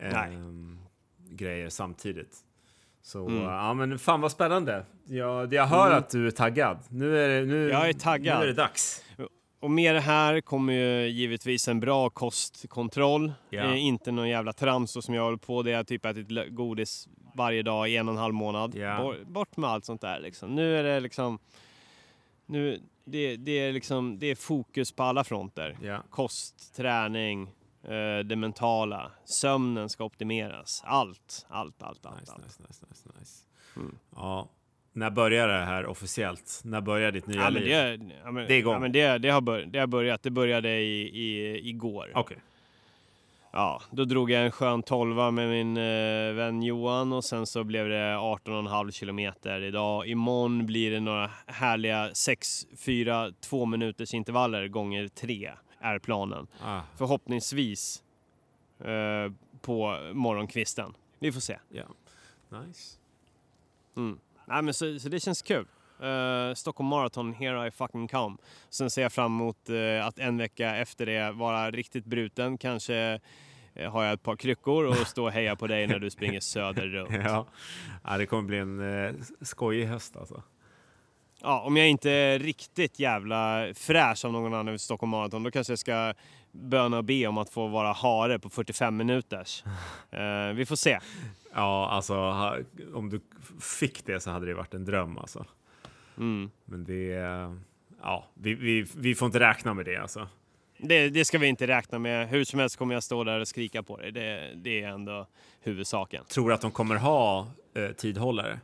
ehm, 0.00 0.78
grejer 1.18 1.68
samtidigt. 1.68 2.36
Så 3.06 3.26
Mm. 3.26 3.42
ja, 3.42 3.74
men 3.74 3.98
fan 3.98 4.20
vad 4.20 4.32
spännande. 4.32 4.84
Jag, 5.04 5.52
jag 5.54 5.66
hör 5.66 5.86
Mm. 5.86 5.98
att 5.98 6.10
du 6.10 6.26
är 6.26 6.30
taggad. 6.30 6.78
Nu 6.88 7.18
är 7.18 7.28
det, 7.28 7.46
nu, 7.46 7.68
Jag 7.68 7.88
är 7.88 7.92
taggad. 7.92 8.38
Nu 8.38 8.42
är 8.44 8.46
det 8.46 8.52
dags. 8.54 9.02
Och 9.60 9.70
med 9.70 9.94
det 9.94 10.00
här 10.00 10.40
kommer 10.40 10.72
ju 10.72 11.08
givetvis 11.08 11.68
en 11.68 11.80
bra 11.80 12.10
kostkontroll. 12.10 13.32
Eh, 13.50 13.84
inte 13.86 14.12
någon 14.12 14.28
jävla 14.28 14.52
trams 14.52 15.04
som 15.04 15.14
jag 15.14 15.22
håller 15.24 15.36
på. 15.36 15.62
Det 15.62 15.72
är 15.72 15.84
typ 15.84 16.04
ätit 16.04 16.28
godis 16.50 17.08
varje 17.34 17.62
dag 17.62 17.88
i 17.90 17.96
en 17.96 18.08
och 18.08 18.14
en 18.14 18.20
halv 18.20 18.34
månad. 18.34 18.74
Ja. 18.74 19.14
Bort, 19.26 19.56
med 19.56 19.70
allt 19.70 19.84
sånt 19.84 20.00
där 20.00 20.20
liksom. 20.20 20.54
Nu 20.54 20.76
är 20.76 20.82
det 20.84 21.00
liksom... 21.00 21.38
Nu, 22.46 22.80
det, 23.04 23.36
det, 23.36 23.52
är 23.52 23.72
liksom, 23.72 24.18
det 24.18 24.26
är 24.26 24.34
fokus 24.34 24.92
på 24.92 25.02
alla 25.02 25.24
fronter. 25.24 25.76
Ja. 25.82 26.02
Kost, 26.10 26.76
träning, 26.76 27.50
det 28.24 28.36
mentala. 28.36 29.10
Sömnen 29.24 29.88
ska 29.88 30.04
optimeras. 30.04 30.82
Allt, 30.86 31.46
allt, 31.48 31.82
allt, 31.82 32.06
allt. 32.06 32.20
Nice, 32.20 32.32
allt. 32.32 32.44
nice, 32.44 32.62
nice, 32.68 32.86
nice, 32.88 33.18
nice. 33.18 33.42
Mm. 33.76 33.98
Ja. 34.16 34.48
När 34.92 35.10
börjar 35.10 35.48
det 35.48 35.64
här 35.64 35.86
officiellt? 35.86 36.60
När 36.64 36.80
börjar 36.80 37.12
ditt 37.12 37.26
nya 37.26 37.40
Ja, 37.42 37.48
liv? 37.48 37.64
det, 37.64 38.00
ja, 38.24 38.30
men, 38.30 38.46
Det 38.46 38.54
är 38.54 38.58
igång. 38.58 38.72
Ja, 38.72 38.78
men 38.78 38.92
det, 38.92 39.18
det, 39.18 39.28
har 39.28 39.40
bör, 39.40 39.62
det 39.62 39.78
har 39.78 39.86
börjat. 39.86 40.22
Det 40.22 40.30
började 40.30 40.78
i, 40.78 41.02
i, 41.02 41.68
igår. 41.68 42.12
Okej. 42.14 42.38
Ja, 43.52 43.82
då 43.90 44.04
drog 44.04 44.30
jag 44.30 44.44
en 44.44 44.50
skön 44.50 44.82
tolva 44.82 45.30
med 45.30 45.48
min 45.48 45.76
eh, 45.76 46.34
vän 46.34 46.62
Johan 46.62 47.12
och 47.12 47.24
sen 47.24 47.46
så 47.46 47.64
blev 47.64 47.88
det 47.88 48.14
18,5 48.14 48.90
kilometer 48.90 49.60
idag. 49.62 50.06
Imorgon 50.06 50.66
blir 50.66 50.90
det 50.90 51.00
några 51.00 51.30
härliga 51.46 52.10
6, 52.14 52.66
4, 52.78 53.30
2 53.40 53.66
minuters 53.66 54.14
intervaller 54.14 54.68
gånger 54.68 55.08
3 55.08 55.50
är 55.94 55.98
planen. 55.98 56.46
Ah, 56.62 56.80
Förhoppningsvis 56.96 58.02
eh, 58.80 59.32
på 59.60 60.10
morgonkvisten. 60.14 60.94
Vi 61.18 61.32
får 61.32 61.40
se. 61.40 61.58
ja. 61.68 61.84
Nice. 62.48 62.98
Mm. 63.96 64.18
Nej, 64.46 64.62
men 64.62 64.74
så, 64.74 64.98
så 64.98 65.08
det 65.08 65.20
känns 65.20 65.42
kul. 65.42 65.66
Uh, 66.02 66.54
Stockholm 66.54 66.88
Marathon, 66.88 67.34
here 67.34 67.66
I 67.66 67.70
fucking 67.70 68.08
come. 68.08 68.36
Sen 68.70 68.90
ser 68.90 69.02
jag 69.02 69.12
fram 69.12 69.32
emot 69.40 69.70
eh, 69.70 70.06
att 70.06 70.18
en 70.18 70.38
vecka 70.38 70.76
efter 70.76 71.06
det 71.06 71.32
vara 71.32 71.70
riktigt 71.70 72.04
bruten. 72.04 72.58
Kanske 72.58 73.20
eh, 73.74 73.92
har 73.92 74.04
jag 74.04 74.12
ett 74.12 74.22
par 74.22 74.36
kryckor 74.36 74.84
och 74.84 74.96
stå 75.06 75.24
och 75.24 75.32
heja 75.32 75.56
på 75.56 75.66
dig 75.66 75.86
när 75.86 75.98
du 75.98 76.10
springer 76.10 76.40
söder 76.40 76.86
runt. 76.86 77.10
Ja. 77.24 77.46
ja, 78.04 78.18
det 78.18 78.26
kommer 78.26 78.42
bli 78.42 78.58
en 78.58 79.04
eh, 79.04 79.14
skojig 79.40 79.86
höst 79.86 80.16
alltså. 80.16 80.42
Ja, 81.42 81.60
om 81.60 81.76
jag 81.76 81.88
inte 81.88 82.10
är 82.10 82.38
riktigt 82.38 82.98
jävla 82.98 83.66
fräsch 83.74 84.24
av 84.24 84.32
någon 84.32 84.54
annan 84.54 84.70
vid 84.70 84.80
Stockholm 84.80 85.10
Marathon, 85.10 85.42
då 85.42 85.50
kanske 85.50 85.72
jag 85.72 85.78
ska 85.78 86.14
böna 86.52 86.98
och 86.98 87.04
be 87.04 87.26
om 87.26 87.38
att 87.38 87.50
få 87.50 87.66
vara 87.66 87.92
hare 87.92 88.38
på 88.38 88.48
45 88.48 88.96
minuters. 88.96 89.64
Eh, 90.10 90.52
vi 90.54 90.66
får 90.66 90.76
se. 90.76 90.98
Ja, 91.54 91.88
alltså 91.88 92.16
om 92.94 93.10
du 93.10 93.20
fick 93.60 94.06
det 94.06 94.20
så 94.20 94.30
hade 94.30 94.46
det 94.46 94.54
varit 94.54 94.74
en 94.74 94.84
dröm 94.84 95.18
alltså. 95.18 95.44
Mm. 96.16 96.50
Men 96.64 96.84
det, 96.84 97.08
ja, 98.02 98.24
vi, 98.34 98.54
vi, 98.54 98.86
vi 98.96 99.14
får 99.14 99.26
inte 99.26 99.40
räkna 99.40 99.74
med 99.74 99.84
det 99.84 99.96
alltså. 99.96 100.28
Det, 100.78 101.08
det 101.08 101.24
ska 101.24 101.38
vi 101.38 101.46
inte 101.46 101.66
räkna 101.66 101.98
med. 101.98 102.28
Hur 102.28 102.44
som 102.44 102.60
helst 102.60 102.76
kommer 102.76 102.94
jag 102.94 103.02
stå 103.02 103.24
där 103.24 103.40
och 103.40 103.48
skrika 103.48 103.82
på 103.82 103.96
dig. 103.96 104.12
Det, 104.12 104.52
det 104.54 104.82
är 104.82 104.88
ändå 104.88 105.26
huvudsaken. 105.60 106.24
Tror 106.24 106.48
du 106.48 106.54
att 106.54 106.60
de 106.60 106.70
kommer 106.70 106.96
ha 106.96 107.46
eh, 107.74 107.90
tidhållare? 107.90 108.60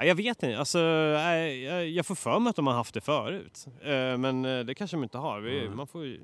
Ja, 0.00 0.06
jag 0.06 0.14
vet 0.14 0.42
inte. 0.42 0.58
Alltså, 0.58 0.78
jag, 0.78 2.06
får 2.06 2.14
för 2.14 2.38
mig 2.38 2.50
att 2.50 2.56
de 2.56 2.66
har 2.66 2.74
haft 2.74 2.94
det 2.94 3.00
förut. 3.00 3.66
Eh, 3.82 4.18
Men 4.18 4.44
eh, 4.44 4.60
det 4.64 4.74
kanske 4.74 4.96
de 4.96 5.02
inte 5.02 5.18
har. 5.18 5.40
Vi, 5.40 5.60
Mm. 5.60 5.76
man 5.76 5.86
får, 5.86 6.16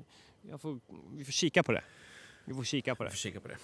får, 0.57 0.79
vi 1.17 1.25
får 1.25 1.31
kika 1.31 1.63
på 1.63 1.71
det. 1.71 1.81
Vi 2.45 2.53
får 2.53 2.63
kika 2.63 2.95
på 2.95 3.03
det. 3.03 3.09
får 3.09 3.17
kika 3.17 3.39
på 3.39 3.47
det. 3.47 3.57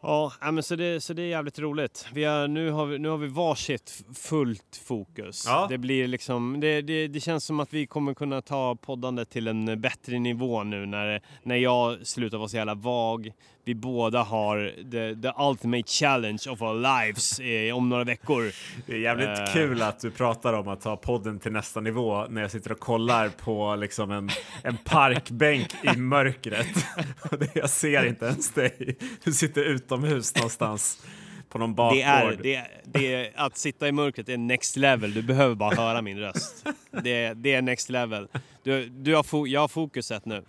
Ja, 0.00 0.32
men 0.40 0.62
så, 0.62 0.76
det, 0.76 1.00
så 1.00 1.12
det 1.12 1.22
är 1.22 1.26
jävligt 1.26 1.58
roligt. 1.58 2.06
Vi 2.12 2.24
har, 2.24 2.48
nu, 2.48 2.70
har 2.70 2.86
vi, 2.86 2.98
nu 2.98 3.08
har 3.08 3.16
vi 3.18 3.26
varsitt 3.28 4.04
fullt 4.14 4.80
fokus. 4.84 5.44
Ja. 5.46 5.66
Det, 5.70 5.78
blir 5.78 6.06
liksom, 6.08 6.60
det, 6.60 6.82
det, 6.82 7.08
det 7.08 7.20
känns 7.20 7.44
som 7.44 7.60
att 7.60 7.74
vi 7.74 7.86
kommer 7.86 8.14
kunna 8.14 8.42
ta 8.42 8.76
poddandet 8.76 9.30
till 9.30 9.48
en 9.48 9.80
bättre 9.80 10.18
nivå 10.18 10.62
nu 10.64 10.86
när, 10.86 11.22
när 11.42 11.56
jag 11.56 12.06
slutar 12.06 12.38
vara 12.38 12.48
så 12.48 12.56
jävla 12.56 12.74
vag. 12.74 13.32
Vi 13.68 13.74
båda 13.74 14.22
har 14.22 14.72
the, 14.90 15.22
the 15.22 15.32
ultimate 15.42 15.88
challenge 15.88 16.42
of 16.50 16.62
our 16.62 16.74
lives 17.04 17.40
eh, 17.40 17.76
om 17.76 17.88
några 17.88 18.04
veckor. 18.04 18.52
Det 18.86 18.92
är 18.92 18.98
jävligt 18.98 19.28
Eh. 19.28 19.52
kul 19.52 19.82
att 19.82 20.00
du 20.00 20.10
pratar 20.10 20.52
om 20.52 20.68
att 20.68 20.80
ta 20.80 20.96
podden 20.96 21.38
till 21.38 21.52
nästa 21.52 21.80
nivå 21.80 22.26
när 22.28 22.42
jag 22.42 22.50
sitter 22.50 22.72
och 22.72 22.78
kollar 22.80 23.28
på 23.28 23.76
liksom 23.76 24.10
en, 24.10 24.30
en 24.62 24.76
parkbänk 24.76 25.68
i 25.94 25.96
mörkret. 25.98 26.66
Jag 27.54 27.70
ser 27.70 28.04
inte 28.06 28.24
ens 28.24 28.50
dig. 28.50 28.96
Du 29.24 29.32
sitter 29.32 29.64
utomhus 29.64 30.34
någonstans 30.34 31.02
på 31.48 31.58
någon 31.58 31.74
bakgård. 31.74 31.98
Det 31.98 32.02
är, 32.02 32.36
det, 32.42 32.54
är- 32.54 32.68
det 32.84 33.14
är, 33.14 33.32
att 33.36 33.56
sitta 33.56 33.88
i 33.88 33.92
mörkret 33.92 34.28
är 34.28 34.36
next 34.36 34.76
level. 34.76 35.14
Du 35.14 35.22
behöver 35.22 35.54
bara 35.54 35.74
höra 35.74 36.02
min 36.02 36.18
röst. 36.18 36.66
Det, 37.02 37.34
det 37.34 37.54
är 37.54 37.62
next 37.62 37.90
level. 37.90 38.28
Du, 38.62 38.86
du 38.88 39.14
har 39.14 39.22
fo, 39.22 39.46
jag 39.46 39.60
har 39.60 39.68
fokuset 39.68 40.24
nu. 40.24 40.44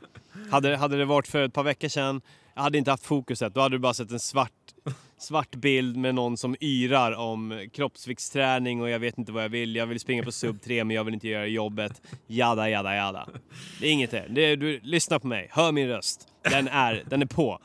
Hade, 0.52 0.76
hade 0.78 0.98
det 0.98 1.06
varit 1.06 1.28
för 1.28 1.44
ett 1.44 1.54
par 1.54 1.64
veckor 1.64 1.88
sedan, 1.88 2.22
jag 2.60 2.64
hade 2.64 2.78
inte 2.78 2.92
haft 2.92 3.06
fokuset. 3.06 3.54
Då 3.54 3.62
hade 3.62 3.76
du 3.76 3.80
bara 3.80 3.94
sett 3.94 4.12
en 4.12 4.20
svart, 4.20 4.52
svart 5.18 5.56
bild 5.56 5.98
med 5.98 6.16
någon 6.16 6.38
som 6.38 6.56
yrar 6.62 7.12
om 7.12 7.70
kroppsviktsträning 7.74 8.82
och 8.82 8.90
jag 8.90 9.00
vet 9.00 9.18
inte 9.18 9.32
vad 9.32 9.44
jag 9.44 9.50
vill. 9.50 9.76
Jag 9.76 9.88
vill 9.88 10.00
springa 10.00 10.24
på 10.24 10.32
sub 10.32 10.62
3 10.62 10.84
men 10.84 10.96
jag 10.96 11.04
vill 11.04 11.14
inte 11.14 11.28
göra 11.28 11.46
jobbet. 11.46 12.02
Jada, 12.28 12.70
jada, 12.70 12.96
jada. 12.96 13.28
Det 13.80 13.88
är 13.88 13.92
inget 13.92 14.12
det. 14.12 14.26
det 14.30 14.42
är, 14.42 14.58
du, 14.58 14.80
lyssna 14.84 15.20
på 15.20 15.28
mig, 15.28 15.48
hör 15.52 15.72
min 15.72 15.88
röst. 15.88 16.28
Den 16.42 16.68
är, 16.68 17.04
den 17.06 17.22
är 17.22 17.26
på. 17.26 17.60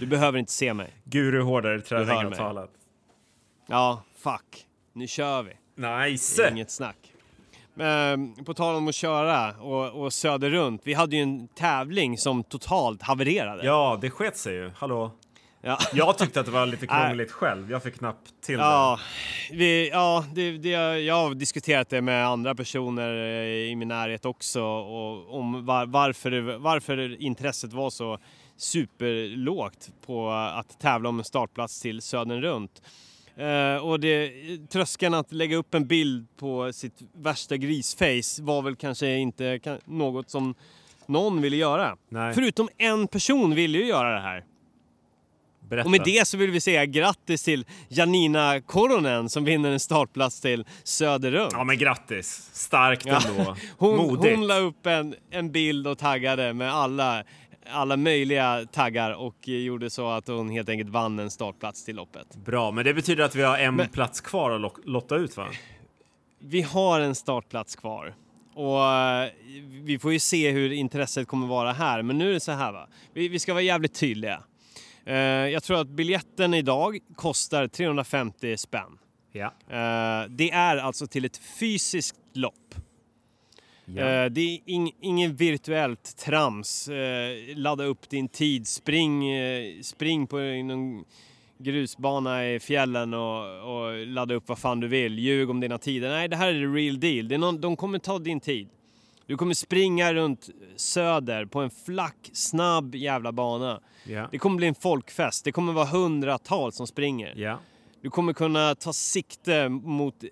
Du 0.00 0.06
behöver 0.06 0.38
inte 0.38 0.52
se 0.52 0.74
mig. 0.74 0.90
Guru 1.04 1.42
hårdare 1.42 1.80
träning 1.80 2.08
har 2.08 2.30
talat. 2.30 2.70
Ja, 3.66 4.04
fuck. 4.16 4.66
Nu 4.92 5.06
kör 5.06 5.42
vi. 5.42 5.52
Nice! 6.10 6.50
Inget 6.50 6.70
snack. 6.70 7.09
Men, 7.74 8.34
på 8.44 8.54
tal 8.54 8.74
om 8.76 8.88
att 8.88 8.94
köra 8.94 9.52
och, 9.52 10.02
och 10.02 10.12
söder 10.12 10.50
runt. 10.50 10.80
Vi 10.84 10.94
hade 10.94 11.16
ju 11.16 11.22
en 11.22 11.48
tävling 11.48 12.18
som 12.18 12.44
totalt 12.44 13.02
havererade. 13.02 13.64
Ja, 13.66 13.98
det 14.00 14.10
sket 14.10 14.36
sig 14.36 14.54
ju. 14.54 14.70
Hallå? 14.76 15.10
Ja. 15.62 15.78
Jag 15.94 16.18
tyckte 16.18 16.40
att 16.40 16.46
det 16.46 16.52
var 16.52 16.66
lite 16.66 16.86
krångligt 16.86 17.32
själv. 17.32 17.70
Jag 17.70 17.82
fick 17.82 17.98
knappt 17.98 18.30
till 18.42 18.54
Ja, 18.58 18.98
vi, 19.52 19.88
ja 19.90 20.24
det, 20.34 20.50
det, 20.58 20.68
jag 21.00 21.14
har 21.14 21.34
diskuterat 21.34 21.88
det 21.88 22.00
med 22.00 22.26
andra 22.26 22.54
personer 22.54 23.14
eh, 23.16 23.44
i 23.70 23.74
min 23.76 23.88
närhet 23.88 24.24
också. 24.24 24.62
Och, 24.62 25.34
om 25.38 25.66
var, 25.66 25.86
varför, 25.86 26.30
det- 26.30 26.58
varför 26.58 27.22
intresset 27.22 27.72
var 27.72 27.90
så 27.90 28.18
superlågt 28.56 29.90
på 30.06 30.30
att 30.30 30.80
tävla 30.80 31.08
om 31.08 31.18
en 31.18 31.24
startplats 31.24 31.80
till 31.80 32.02
Södern 32.02 32.40
runt. 32.42 32.82
Eh, 33.40 33.76
och 33.76 34.00
det, 34.00 34.32
tröskeln 34.70 35.14
att 35.14 35.32
lägga 35.32 35.56
upp 35.56 35.74
en 35.74 35.86
bild 35.86 36.26
på 36.36 36.72
sitt 36.72 36.98
värsta 37.12 37.56
grisface 37.56 38.42
var 38.42 38.62
väl 38.62 38.76
kanske 38.76 39.16
inte 39.16 39.58
kan, 39.58 39.78
något 39.84 40.30
som 40.30 40.54
någon 41.06 41.42
ville 41.42 41.56
göra. 41.56 41.96
Nej. 42.08 42.34
Förutom 42.34 42.68
en 42.78 43.06
person 43.08 43.54
ville 43.54 43.78
ju 43.78 43.84
göra 43.86 44.14
det 44.14 44.20
här. 44.20 44.44
Berätta. 45.68 45.84
Och 45.84 45.90
med 45.90 46.00
det 46.04 46.26
så 46.28 46.36
vill 46.36 46.50
vi 46.50 46.60
säga 46.60 46.86
grattis 46.86 47.42
till 47.42 47.64
Janina 47.88 48.60
Koronen 48.60 49.28
som 49.28 49.44
vinner 49.44 49.70
en 49.70 49.80
startplats 49.80 50.40
till 50.40 50.64
Söderrum. 50.84 51.48
Ja, 51.52 51.64
men 51.64 51.78
grattis. 51.78 52.50
Starkt 52.52 53.06
Ja. 53.06 53.20
ändå. 53.28 53.56
Hon, 53.78 53.96
Modigt. 53.96 54.36
hon 54.36 54.46
la 54.46 54.58
upp 54.58 54.86
en, 54.86 55.14
en 55.30 55.52
bild 55.52 55.86
och 55.86 55.98
taggade 55.98 56.52
med 56.52 56.74
alla, 56.74 57.24
alla 57.72 57.96
möjliga 57.96 58.66
taggar 58.72 59.10
och 59.12 59.48
gjorde 59.48 59.90
så 59.90 60.08
att 60.10 60.28
hon 60.28 60.50
helt 60.50 60.68
enkelt 60.68 60.90
vann 60.90 61.18
en 61.18 61.30
startplats 61.30 61.84
till 61.84 61.96
loppet. 61.96 62.36
Bra, 62.36 62.70
men 62.70 62.84
det 62.84 62.94
betyder 62.94 63.24
att 63.24 63.34
vi 63.34 63.42
har 63.42 63.58
en 63.58 63.76
Men- 63.76 63.88
plats 63.88 64.20
kvar 64.20 64.50
att 64.50 64.72
lotta 64.84 65.16
ut 65.16 65.36
va? 65.36 65.46
Vi 66.38 66.62
har 66.62 67.00
en 67.00 67.14
startplats 67.14 67.76
kvar. 67.76 68.14
Och 68.54 68.84
eh, 68.84 69.30
vi 69.82 69.98
får 69.98 70.12
ju 70.12 70.18
se 70.18 70.50
hur 70.50 70.72
intresset 70.72 71.28
kommer 71.28 71.46
vara 71.46 71.72
här. 71.72 72.02
Men 72.02 72.18
nu 72.18 72.28
är 72.30 72.34
det 72.34 72.40
så 72.40 72.52
här 72.52 72.72
va. 72.72 72.88
Vi, 73.14 73.28
vi 73.28 73.38
ska 73.38 73.52
vara 73.52 73.62
jävligt 73.62 73.94
tydliga. 73.94 74.42
Eh, 75.04 75.14
jag 75.16 75.62
tror 75.62 75.80
att 75.80 75.88
biljetten 75.88 76.54
idag 76.54 76.98
kostar 77.16 77.68
350 77.68 78.56
spänn. 78.56 78.98
Ja. 79.32 79.44
Eh, 79.46 80.28
det 80.28 80.50
är 80.50 80.76
alltså 80.76 81.06
till 81.06 81.24
ett 81.24 81.36
fysiskt 81.60 82.16
lopp. 82.32 82.74
Ja. 83.96 84.02
Eh, 84.02 84.30
det 84.30 84.40
är 84.40 84.60
ing, 84.66 84.92
ingen 85.00 85.36
virtuellt 85.36 86.16
trams. 86.16 86.88
Eh, 86.88 87.56
ladda 87.56 87.84
upp 87.84 88.08
din 88.08 88.28
tid, 88.28 88.66
spring, 88.66 89.28
eh, 89.30 89.80
spring 89.82 90.26
på 90.26 90.36
någon 90.38 91.04
grusbana 91.58 92.48
i 92.48 92.60
fjällen 92.60 93.14
och, 93.14 93.44
och 93.74 94.06
ladda 94.06 94.34
upp 94.34 94.48
vad 94.48 94.58
fan 94.58 94.80
du 94.80 94.88
vill. 94.88 95.18
Ljug 95.18 95.50
om 95.50 95.60
dina 95.60 95.78
tider. 95.78 96.08
Nej, 96.08 96.28
det 96.28 96.36
här 96.36 96.48
är 96.48 96.52
the 96.52 96.80
real 96.80 97.00
deal. 97.00 97.28
Det 97.28 97.34
är 97.34 97.38
någon, 97.38 97.60
de 97.60 97.76
kommer 97.76 97.98
ta 97.98 98.18
din 98.18 98.40
tid. 98.40 98.68
Du 99.26 99.36
kommer 99.36 99.54
springa 99.54 100.14
runt 100.14 100.50
söder 100.76 101.44
på 101.44 101.60
en 101.60 101.70
flack, 101.70 102.30
snabb 102.32 102.94
jävla 102.94 103.32
bana. 103.32 103.80
Ja. 104.04 104.28
Det 104.30 104.38
kommer 104.38 104.56
bli 104.56 104.66
en 104.66 104.74
folkfest. 104.74 105.44
Det 105.44 105.52
kommer 105.52 105.72
vara 105.72 105.86
hundratals 105.86 106.76
som 106.76 106.86
springer. 106.86 107.34
Ja. 107.36 107.58
Du 108.02 108.10
kommer 108.10 108.32
kunna 108.32 108.74
ta 108.74 108.92
sikte 108.92 109.68
mot 109.68 110.24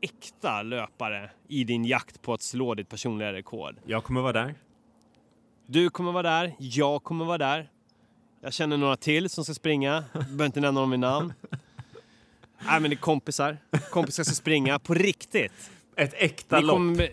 äkta 0.00 0.62
löpare 0.62 1.30
i 1.48 1.64
din 1.64 1.84
jakt 1.84 2.22
på 2.22 2.32
att 2.34 2.42
slå 2.42 2.74
ditt 2.74 2.88
personliga 2.88 3.32
rekord. 3.32 3.76
Jag 3.84 4.04
kommer 4.04 4.20
vara 4.20 4.32
där. 4.32 4.54
Du 5.66 5.90
kommer 5.90 6.12
vara 6.12 6.22
där, 6.22 6.54
jag 6.58 7.04
kommer 7.04 7.24
vara 7.24 7.38
där. 7.38 7.70
Jag 8.40 8.52
känner 8.52 8.76
några 8.76 8.96
till 8.96 9.30
som 9.30 9.44
ska 9.44 9.54
springa. 9.54 10.04
Behöver 10.12 10.46
inte 10.46 10.60
nämna 10.60 10.80
dem 10.80 10.90
vid 10.90 11.00
namn. 11.00 11.32
Nej 12.66 12.80
men 12.80 12.90
det 12.90 12.94
är 12.94 12.98
kompisar. 12.98 13.58
Kompisar 13.90 14.24
ska 14.24 14.34
springa 14.34 14.78
på 14.78 14.94
riktigt. 14.94 15.70
Ett 15.96 16.14
äkta 16.14 16.56
Ni 16.56 16.62
lopp. 16.66 16.76
kommer, 16.76 17.08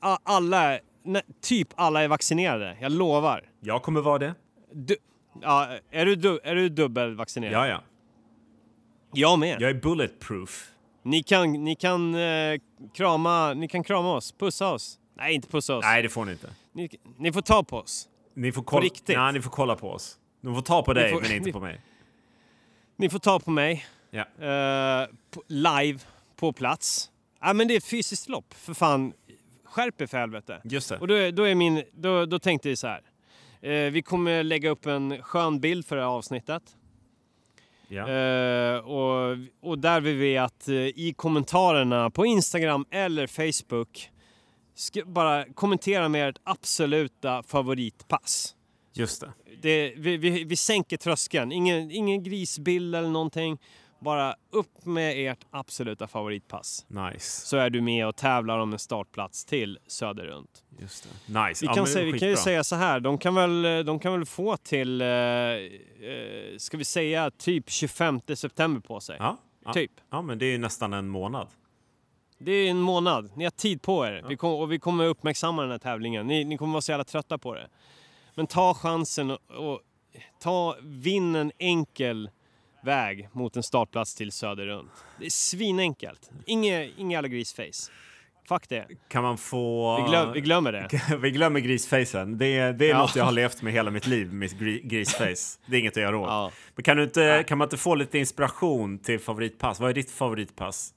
alla, 0.00 0.78
nej, 1.02 1.22
typ 1.40 1.68
alla 1.74 2.02
är 2.02 2.08
vaccinerade. 2.08 2.76
Jag 2.80 2.92
lovar. 2.92 3.44
Jag 3.60 3.82
kommer 3.82 4.00
vara 4.00 4.18
det. 4.18 4.34
Du, 4.72 4.96
ja, 5.42 5.78
är, 5.90 6.06
du, 6.06 6.16
du, 6.16 6.40
är 6.44 6.54
du 6.54 6.68
dubbelvaccinerad? 6.68 7.54
Ja, 7.54 7.68
ja. 7.68 7.82
Jag 9.12 9.38
med. 9.38 9.60
Jag 9.60 9.70
är 9.70 9.74
bulletproof. 9.74 10.70
Ni 11.02 11.22
kan, 11.22 11.52
ni 11.52 11.74
kan 11.74 12.14
eh, 12.14 12.60
krama, 12.94 13.54
ni 13.54 13.68
kan 13.68 13.82
krama 13.84 14.12
oss, 14.14 14.32
pussa 14.32 14.72
oss. 14.72 14.98
Nej, 15.14 15.34
inte 15.34 15.48
pussa 15.48 15.76
oss. 15.76 15.84
Nej, 15.84 16.02
det 16.02 16.08
får 16.08 16.24
ni 16.24 16.32
inte. 16.32 16.48
Ni, 16.72 16.90
ni 17.18 17.32
får 17.32 17.40
ta 17.42 17.62
på 17.62 17.76
oss. 17.76 18.08
Ni 18.34 18.52
får, 18.52 18.62
kolla, 18.62 18.82
riktigt? 18.84 19.16
Nej, 19.16 19.32
ni 19.32 19.40
får 19.40 19.50
kolla 19.50 19.76
på 19.76 19.90
oss. 19.90 20.18
De 20.40 20.54
får 20.54 20.62
ta 20.62 20.82
på 20.82 20.92
dig, 20.92 21.12
får- 21.12 21.20
men 21.20 21.32
inte 21.32 21.46
ni- 21.46 21.52
på 21.52 21.60
mig. 21.60 21.80
Ni 22.96 23.10
får 23.10 23.18
ta 23.18 23.38
på 23.40 23.50
mig. 23.50 23.86
Ja. 24.10 24.20
Eh, 24.20 25.08
på, 25.30 25.42
live, 25.46 25.98
på 26.36 26.52
plats. 26.52 27.10
Ja, 27.40 27.52
men 27.52 27.68
det 27.68 27.74
är 27.74 27.78
ett 27.78 27.84
fysiskt 27.84 28.28
lopp, 28.28 28.54
för 28.54 28.74
fan. 28.74 29.12
Skärp 29.64 30.00
er 30.00 30.06
för 30.06 30.18
helvete. 30.18 30.60
Just 30.64 30.88
det. 30.88 30.98
Och 30.98 31.08
då, 31.08 31.14
är- 31.14 31.32
då, 31.32 31.42
är 31.48 31.54
min, 31.54 31.82
då, 31.92 32.26
då 32.26 32.38
tänkte 32.38 32.68
vi 32.68 32.76
så 32.76 32.86
här. 32.86 33.00
Eh, 33.60 33.90
vi 33.90 34.02
kommer 34.02 34.42
lägga 34.42 34.70
upp 34.70 34.86
en 34.86 35.22
skön 35.22 35.60
bild 35.60 35.86
för 35.86 35.96
det 35.96 36.02
här 36.02 36.08
avsnittet. 36.08 36.62
Ja. 37.92 38.08
Eh, 38.08 38.78
och, 38.78 39.36
och 39.60 39.78
där 39.78 40.00
vill 40.00 40.16
vi 40.16 40.38
att 40.38 40.68
eh, 40.68 40.74
i 40.74 41.14
kommentarerna 41.16 42.10
på 42.10 42.26
Instagram 42.26 42.84
eller 42.90 43.26
Facebook 43.26 44.10
bara 45.06 45.44
kommentera 45.44 46.08
med 46.08 46.28
ert 46.28 46.38
absoluta 46.44 47.42
favoritpass. 47.42 48.54
Just 48.92 49.20
det. 49.20 49.32
Det, 49.62 49.94
vi, 49.96 50.16
vi, 50.16 50.44
vi 50.44 50.56
sänker 50.56 50.96
tröskeln, 50.96 51.52
ingen, 51.52 51.90
ingen 51.90 52.22
grisbild 52.22 52.94
eller 52.94 53.08
någonting. 53.08 53.58
Bara 54.00 54.34
upp 54.50 54.84
med 54.84 55.30
ert 55.30 55.46
absoluta 55.50 56.06
favoritpass. 56.06 56.86
Nice. 56.88 57.46
Så 57.46 57.56
är 57.56 57.70
du 57.70 57.80
med 57.80 58.06
och 58.06 58.16
tävlar 58.16 58.58
om 58.58 58.72
en 58.72 58.78
startplats 58.78 59.44
till 59.44 59.78
Söder 59.86 60.24
runt. 60.26 60.64
Just 60.78 61.04
det. 61.26 61.40
Nice. 61.40 61.64
Vi, 61.64 61.66
Ja, 61.66 61.74
kan, 61.74 61.82
men 61.82 61.92
säga, 61.92 62.12
vi 62.12 62.18
kan 62.18 62.28
ju 62.28 62.36
säga 62.36 62.64
så 62.64 62.76
här, 62.76 63.00
de 63.00 63.18
kan 63.18 63.34
väl, 63.34 63.84
de 63.86 63.98
kan 63.98 64.12
väl 64.12 64.24
få 64.24 64.56
till, 64.56 65.00
eh, 65.00 65.08
eh, 65.08 65.58
ska 66.58 66.76
vi 66.76 66.84
säga 66.84 67.30
typ 67.30 67.70
25 67.70 68.20
september 68.34 68.80
på 68.80 69.00
sig. 69.00 69.16
Ja. 69.18 69.36
Ja. 69.64 69.72
Typ. 69.72 69.92
ja, 70.10 70.22
men 70.22 70.38
det 70.38 70.46
är 70.46 70.50
ju 70.50 70.58
nästan 70.58 70.92
en 70.92 71.08
månad. 71.08 71.48
Det 72.38 72.52
är 72.52 72.70
en 72.70 72.80
månad, 72.80 73.30
ni 73.34 73.44
har 73.44 73.50
tid 73.50 73.82
på 73.82 74.06
er. 74.06 74.24
Vi 74.28 74.36
kom, 74.36 74.52
och 74.60 74.72
vi 74.72 74.78
kommer 74.78 75.04
uppmärksamma 75.04 75.62
den 75.62 75.70
här 75.70 75.78
tävlingen. 75.78 76.26
Ni, 76.26 76.44
ni 76.44 76.58
kommer 76.58 76.72
vara 76.72 76.82
så 76.82 76.92
jävla 76.92 77.04
trötta 77.04 77.38
på 77.38 77.54
det. 77.54 77.68
Men 78.34 78.46
ta 78.46 78.74
chansen 78.74 79.30
och, 79.30 79.38
och 79.50 79.80
ta, 80.38 80.76
vinn 80.82 81.34
en 81.34 81.52
enkel 81.58 82.30
väg 82.84 83.28
mot 83.32 83.56
en 83.56 83.62
startplats 83.62 84.14
till 84.14 84.32
Söder 84.32 84.66
runt. 84.66 84.90
Det 85.18 85.26
är 85.26 85.30
svinenkelt. 85.30 86.30
Inge, 86.46 86.90
inga 86.96 87.16
jävla 87.16 87.28
grisface. 87.28 87.90
Fuck 88.48 88.68
det. 88.68 88.86
Kan 89.08 89.22
man 89.22 89.38
få... 89.38 89.96
Vi, 90.02 90.08
glöm, 90.08 90.32
vi 90.32 90.40
glömmer 90.40 90.72
det. 90.72 91.16
vi 91.22 91.30
glömmer 91.30 91.60
grisfacen. 91.60 92.38
Det 92.38 92.46
är, 92.46 92.72
det 92.72 92.84
är 92.84 92.90
Ja. 92.90 92.98
något 92.98 93.16
jag 93.16 93.24
har 93.24 93.32
levt 93.32 93.62
med 93.62 93.72
hela 93.72 93.90
mitt 93.90 94.06
liv, 94.06 94.32
mitt 94.32 94.54
gri- 94.60 94.80
grisface. 94.88 95.58
Det 95.66 95.76
är 95.76 95.80
inget 95.80 95.96
att 95.96 96.02
göra 96.02 96.18
åt. 96.18 96.28
Ja. 96.28 96.50
Men 96.74 96.82
kan, 96.82 96.96
du 96.96 97.02
inte, 97.02 97.44
kan 97.48 97.58
man 97.58 97.66
inte 97.66 97.76
få 97.76 97.94
lite 97.94 98.18
inspiration 98.18 98.98
till 98.98 99.20
favoritpass? 99.20 99.80
Vad 99.80 99.90
är 99.90 99.94
ditt 99.94 100.10
favoritpass? 100.10 100.94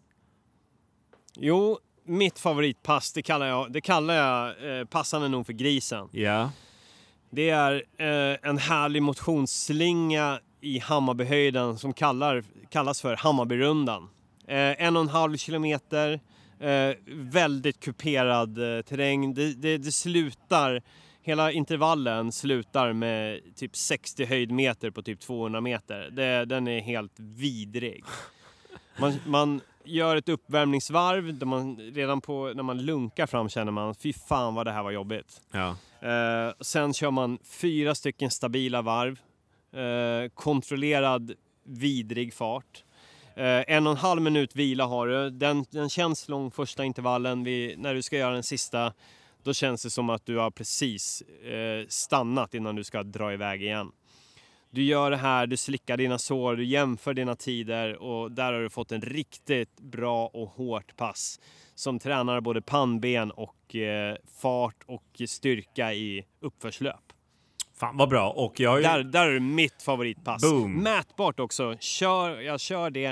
Jo, 1.35 1.77
mitt 2.05 2.39
favoritpass, 2.39 3.13
det 3.13 3.21
kallar 3.21 3.45
jag, 3.45 3.71
det 3.71 3.81
kallar 3.81 4.13
jag 4.13 4.79
eh, 4.79 4.85
passande 4.85 5.27
nog 5.27 5.45
för 5.45 5.53
grisen. 5.53 6.09
Ja. 6.11 6.51
Det 7.29 7.49
är 7.49 7.73
eh, 7.97 8.49
en 8.49 8.57
härlig 8.57 9.01
motionsslinga 9.03 10.39
i 10.63 10.79
Hammarbyhöjden 10.79 11.77
som 11.77 11.93
kallar, 11.93 12.43
kallas 12.69 13.01
för 13.01 13.15
Hammarbyrundan. 13.15 14.09
Eh, 14.47 14.85
en 14.85 14.95
och 14.95 15.01
en 15.01 15.09
halv 15.09 15.37
kilometer, 15.37 16.19
eh, 16.59 16.95
väldigt 17.07 17.79
kuperad 17.79 18.77
eh, 18.77 18.81
terräng. 18.81 19.33
Det, 19.33 19.53
det, 19.53 19.77
det 19.77 19.91
slutar, 19.91 20.81
hela 21.21 21.51
intervallen 21.51 22.31
slutar 22.31 22.93
med 22.93 23.41
typ 23.55 23.75
60 23.75 24.25
höjdmeter 24.25 24.89
på 24.89 25.01
typ 25.01 25.19
200 25.19 25.61
meter. 25.61 26.09
Det, 26.11 26.45
den 26.45 26.67
är 26.67 26.81
helt 26.81 27.19
vidrig. 27.19 28.03
Man, 28.99 29.13
man 29.25 29.61
gör 29.83 30.15
ett 30.15 30.29
uppvärmningsvarv 30.29 31.37
där 31.37 31.45
man 31.45 31.77
redan 31.77 32.21
på, 32.21 32.51
när 32.55 32.63
man 32.63 32.81
lunkar 32.85 33.27
fram 33.27 33.49
känner 33.49 33.71
man 33.71 33.95
fy 33.95 34.13
fan 34.13 34.55
vad 34.55 34.67
det 34.67 34.71
här 34.71 34.83
var 34.83 34.91
jobbigt. 34.91 35.41
ja. 35.51 35.75
Eh, 36.09 36.53
sen 36.61 36.93
kör 36.93 37.11
man 37.11 37.37
fyra 37.43 37.95
stycken 37.95 38.31
stabila 38.31 38.81
varv. 38.81 39.19
Eh, 39.73 40.29
kontrollerad 40.33 41.33
vidrig 41.63 42.33
fart. 42.33 42.83
Eh, 43.35 43.63
en 43.67 43.87
och 43.87 43.91
en 43.91 43.97
halv 43.97 44.21
minut 44.21 44.55
vila 44.55 44.85
har 44.85 45.07
du. 45.07 45.29
Den, 45.29 45.65
den 45.69 45.89
känns 45.89 46.29
lång 46.29 46.51
första 46.51 46.83
intervallen. 46.83 47.43
Vid, 47.43 47.79
när 47.79 47.93
du 47.93 48.01
ska 48.01 48.17
göra 48.17 48.33
den 48.33 48.43
sista 48.43 48.93
då 49.43 49.53
känns 49.53 49.83
det 49.83 49.89
som 49.89 50.09
att 50.09 50.25
du 50.25 50.37
har 50.37 50.51
precis 50.51 51.21
eh, 51.21 51.87
stannat 51.87 52.53
innan 52.53 52.75
du 52.75 52.83
ska 52.83 53.03
dra 53.03 53.33
iväg 53.33 53.63
igen. 53.63 53.91
Du 54.69 54.83
gör 54.83 55.11
det 55.11 55.17
här, 55.17 55.47
du 55.47 55.57
slickar 55.57 55.97
dina 55.97 56.17
sår, 56.17 56.55
du 56.55 56.65
jämför 56.65 57.13
dina 57.13 57.35
tider 57.35 57.95
och 57.95 58.31
där 58.31 58.53
har 58.53 58.61
du 58.61 58.69
fått 58.69 58.91
en 58.91 59.01
riktigt 59.01 59.79
bra 59.79 60.27
och 60.27 60.49
hårt 60.49 60.95
pass 60.95 61.39
som 61.75 61.99
tränar 61.99 62.41
både 62.41 62.61
pannben 62.61 63.31
och 63.31 63.75
eh, 63.75 64.15
fart 64.41 64.83
och 64.85 65.21
styrka 65.27 65.93
i 65.93 66.25
uppförslöp. 66.39 67.12
Fan 67.83 67.97
vad 67.97 68.09
bra. 68.09 68.29
Och 68.29 68.59
jag 68.59 68.77
ju... 68.77 68.83
Där, 68.83 69.03
där 69.03 69.27
är 69.27 69.39
mitt 69.39 69.81
favoritpass. 69.81 70.41
Boom. 70.41 70.83
Mätbart 70.83 71.39
också. 71.39 71.77
Kör, 71.79 72.41
jag 72.41 72.59
kör 72.59 72.89
det 72.89 73.05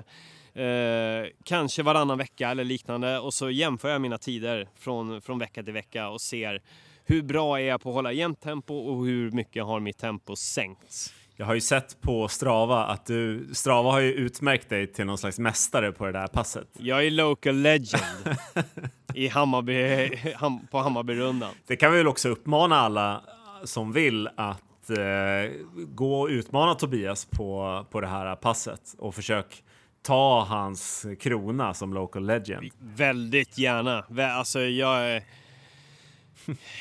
eh, 0.53 1.29
kanske 1.43 1.83
varannan 1.83 2.17
vecka 2.17 2.49
eller 2.49 2.63
liknande 2.63 3.19
och 3.19 3.33
så 3.33 3.49
jämför 3.49 3.89
jag 3.89 4.01
mina 4.01 4.17
tider 4.17 4.69
från, 4.79 5.21
från 5.21 5.39
vecka 5.39 5.63
till 5.63 5.73
vecka 5.73 6.09
och 6.09 6.21
ser 6.21 6.61
hur 7.05 7.21
bra 7.21 7.59
är 7.59 7.63
jag 7.63 7.81
på 7.81 7.89
att 7.89 7.95
hålla 7.95 8.11
jämnt 8.11 8.41
tempo 8.41 8.73
och 8.73 9.05
hur 9.05 9.31
mycket 9.31 9.63
har 9.65 9.79
mitt 9.79 9.97
tempo 9.97 10.35
sänkts. 10.35 11.13
Jag 11.35 11.45
har 11.45 11.53
ju 11.53 11.61
sett 11.61 12.01
på 12.01 12.27
Strava 12.27 12.85
att 12.85 13.05
du... 13.05 13.49
Strava 13.53 13.91
har 13.91 13.99
ju 13.99 14.13
utmärkt 14.13 14.69
dig 14.69 14.87
till 14.87 15.05
någon 15.05 15.17
slags 15.17 15.39
mästare 15.39 15.91
på 15.91 16.05
det 16.05 16.11
där 16.11 16.27
passet. 16.27 16.67
Jag 16.77 17.05
är 17.05 17.11
local 17.11 17.55
legend 17.55 18.37
i 19.13 19.27
Hammarby, 19.27 20.15
ham, 20.35 20.67
på 20.71 20.77
Hammarbyrundan. 20.77 21.51
Det 21.67 21.75
kan 21.75 21.91
vi 21.91 21.97
väl 21.97 22.07
också 22.07 22.29
uppmana 22.29 22.75
alla 22.75 23.21
som 23.63 23.91
vill 23.91 24.29
att 24.35 24.89
eh, 24.89 25.51
gå 25.75 26.21
och 26.21 26.27
utmana 26.27 26.75
Tobias 26.75 27.25
på, 27.25 27.85
på 27.91 28.01
det 28.01 28.07
här 28.07 28.35
passet 28.35 28.95
och 28.97 29.15
försök 29.15 29.63
ta 30.01 30.43
hans 30.43 31.05
krona 31.19 31.73
som 31.73 31.93
local 31.93 32.25
legend. 32.25 32.71
Väldigt 32.79 33.57
gärna. 33.57 34.05
Alltså 34.37 34.59
jag 34.59 35.09
är... 35.09 35.23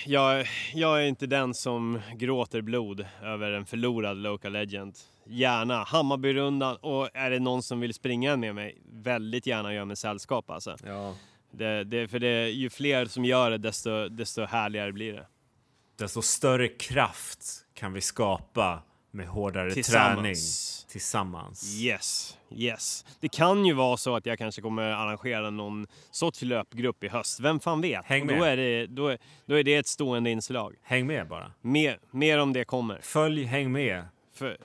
Jag, 0.06 0.46
jag 0.74 1.02
är 1.02 1.06
inte 1.06 1.26
den 1.26 1.54
som 1.54 2.00
gråter 2.16 2.60
blod 2.60 3.06
över 3.22 3.52
en 3.52 3.66
förlorad 3.66 4.16
local 4.16 4.52
legend. 4.52 4.94
Gärna. 5.26 5.84
Hammarbyrundan 5.84 6.76
och 6.76 7.08
är 7.14 7.30
det 7.30 7.38
någon 7.38 7.62
som 7.62 7.80
vill 7.80 7.94
springa 7.94 8.36
med 8.36 8.54
mig, 8.54 8.78
väldigt 8.92 9.46
gärna 9.46 9.74
gör 9.74 9.84
mig 9.84 9.96
sällskap 9.96 10.50
alltså. 10.50 10.76
Ja. 10.86 11.14
Det, 11.50 11.84
det, 11.84 12.08
för 12.08 12.18
det, 12.18 12.50
ju 12.50 12.70
fler 12.70 13.06
som 13.06 13.24
gör 13.24 13.50
det 13.50 13.58
desto, 13.58 14.08
desto 14.08 14.44
härligare 14.44 14.92
blir 14.92 15.12
det. 15.12 15.26
Desto 16.00 16.22
större 16.22 16.68
kraft 16.68 17.44
kan 17.74 17.92
vi 17.92 18.00
skapa 18.00 18.82
med 19.10 19.26
hårdare 19.28 19.70
Tillsammans. 19.70 20.16
träning 20.16 20.34
tillsammans. 20.92 21.80
Yes, 21.80 22.38
yes. 22.50 23.04
Det 23.20 23.28
kan 23.28 23.66
ju 23.66 23.72
vara 23.74 23.96
så 23.96 24.16
att 24.16 24.26
jag 24.26 24.38
kanske 24.38 24.62
kommer 24.62 24.82
arrangera 24.82 25.50
någon 25.50 25.86
sorts 26.10 26.42
löpgrupp 26.42 27.04
i 27.04 27.08
höst. 27.08 27.40
Vem 27.40 27.60
fan 27.60 27.80
vet? 27.80 28.04
Häng 28.04 28.22
Och 28.22 28.28
Då 28.28 28.34
med. 28.40 28.52
är, 28.52 28.56
det, 28.56 28.86
då, 28.86 29.08
är, 29.08 29.18
då 29.46 29.54
är 29.54 29.64
det 29.64 29.74
ett 29.74 29.86
stående 29.86 30.30
inslag. 30.30 30.74
Häng 30.82 31.06
med 31.06 31.28
bara. 31.28 31.52
Mer, 31.60 31.98
mer 32.10 32.38
om 32.38 32.52
det 32.52 32.64
kommer. 32.64 32.98
Följ, 33.02 33.44
häng 33.44 33.72
med. 33.72 34.04
För, 34.34 34.58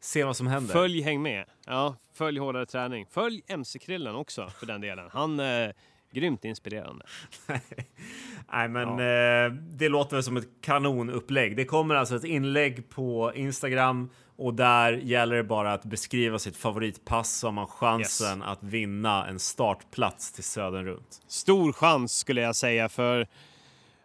Se 0.00 0.24
vad 0.24 0.36
som 0.36 0.46
händer. 0.46 0.72
följ, 0.72 1.02
häng 1.02 1.22
med. 1.22 1.44
Ja, 1.66 1.96
följ 2.14 2.38
hårdare 2.38 2.66
träning. 2.66 3.06
Följ 3.10 3.42
MC-krillen 3.48 4.14
också 4.14 4.50
för 4.58 4.66
den 4.66 4.80
delen. 4.80 5.08
Han 5.12 5.40
är 5.40 5.74
grymt 6.12 6.44
inspirerande. 6.44 7.04
Nej, 8.52 8.68
men 8.68 8.88
eh, 8.88 9.52
det 9.52 9.88
låter 9.88 10.16
väl 10.16 10.22
som 10.22 10.36
ett 10.36 10.48
kanonupplägg. 10.60 11.56
Det 11.56 11.64
kommer 11.64 11.94
alltså 11.94 12.16
ett 12.16 12.24
inlägg 12.24 12.88
på 12.90 13.32
Instagram 13.34 14.10
Och 14.36 14.54
där 14.54 14.92
gäller 14.92 15.36
det 15.36 15.44
bara 15.44 15.72
att 15.72 15.84
beskriva 15.84 16.38
sitt 16.38 16.56
favoritpass 16.56 17.30
så 17.38 17.46
har 17.46 17.52
man 17.52 17.66
chansen 17.66 18.42
att 18.42 18.62
vinna 18.62 19.26
en 19.26 19.38
startplats 19.38 20.32
till 20.32 20.44
Södern 20.44 20.84
runt. 20.84 21.22
Stor 21.26 21.72
chans 21.72 22.12
skulle 22.18 22.40
jag 22.40 22.56
säga 22.56 22.88
för 22.88 23.26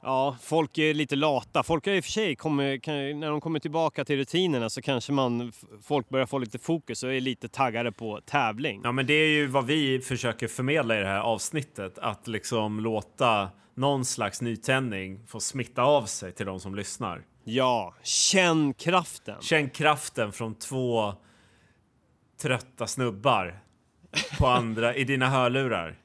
Ja, 0.06 0.38
folk 0.42 0.78
är 0.78 0.94
lite 0.94 1.16
lata. 1.16 1.64
Folk 1.64 1.86
har 1.86 1.94
i 1.94 2.00
och 2.00 2.04
för 2.04 2.12
sig 2.12 2.36
kommer, 2.36 2.78
kan, 2.78 3.20
när 3.20 3.30
de 3.30 3.42
kommer 3.42 3.60
tillbaka 3.60 4.06
till 4.06 4.18
rutinerna 4.18 4.70
så 4.70 4.82
kanske 4.82 5.12
man, 5.12 5.52
folk 5.82 6.10
börjar 6.10 6.26
få 6.26 6.38
lite 6.38 6.60
fokus 6.60 7.04
och 7.04 7.14
är 7.14 7.20
lite 7.20 7.48
taggade 7.48 7.92
på 7.92 8.22
tävling. 8.26 8.82
Ja, 8.84 8.92
men 8.92 9.06
det 9.06 9.14
är 9.14 9.28
ju 9.28 9.48
vad 9.48 9.66
vi 9.66 10.00
försöker 10.00 10.48
förmedla 10.48 10.98
i 10.98 11.00
det 11.00 11.08
här 11.08 11.20
avsnittet, 11.20 11.98
att 11.98 12.28
liksom 12.28 12.80
låta 12.80 13.50
någon 13.76 14.06
slags 14.06 14.42
nytändning 14.42 15.28
få 15.28 15.40
smitta 15.40 15.82
av 15.82 16.06
sig 16.06 16.32
till 16.32 16.46
de 16.46 16.60
som 16.60 16.76
lyssnar. 16.76 17.22
Ja, 17.44 17.96
känn 18.04 18.74
kraften. 18.74 19.42
Känn 19.42 19.70
kraften 19.70 20.32
från 20.32 20.56
två 20.56 21.14
trötta 22.42 22.88
snubbar 22.88 23.60
på 24.40 24.48
andra 24.48 24.96
i 24.96 25.04
dina 25.04 25.30
hörlurar. 25.30 26.00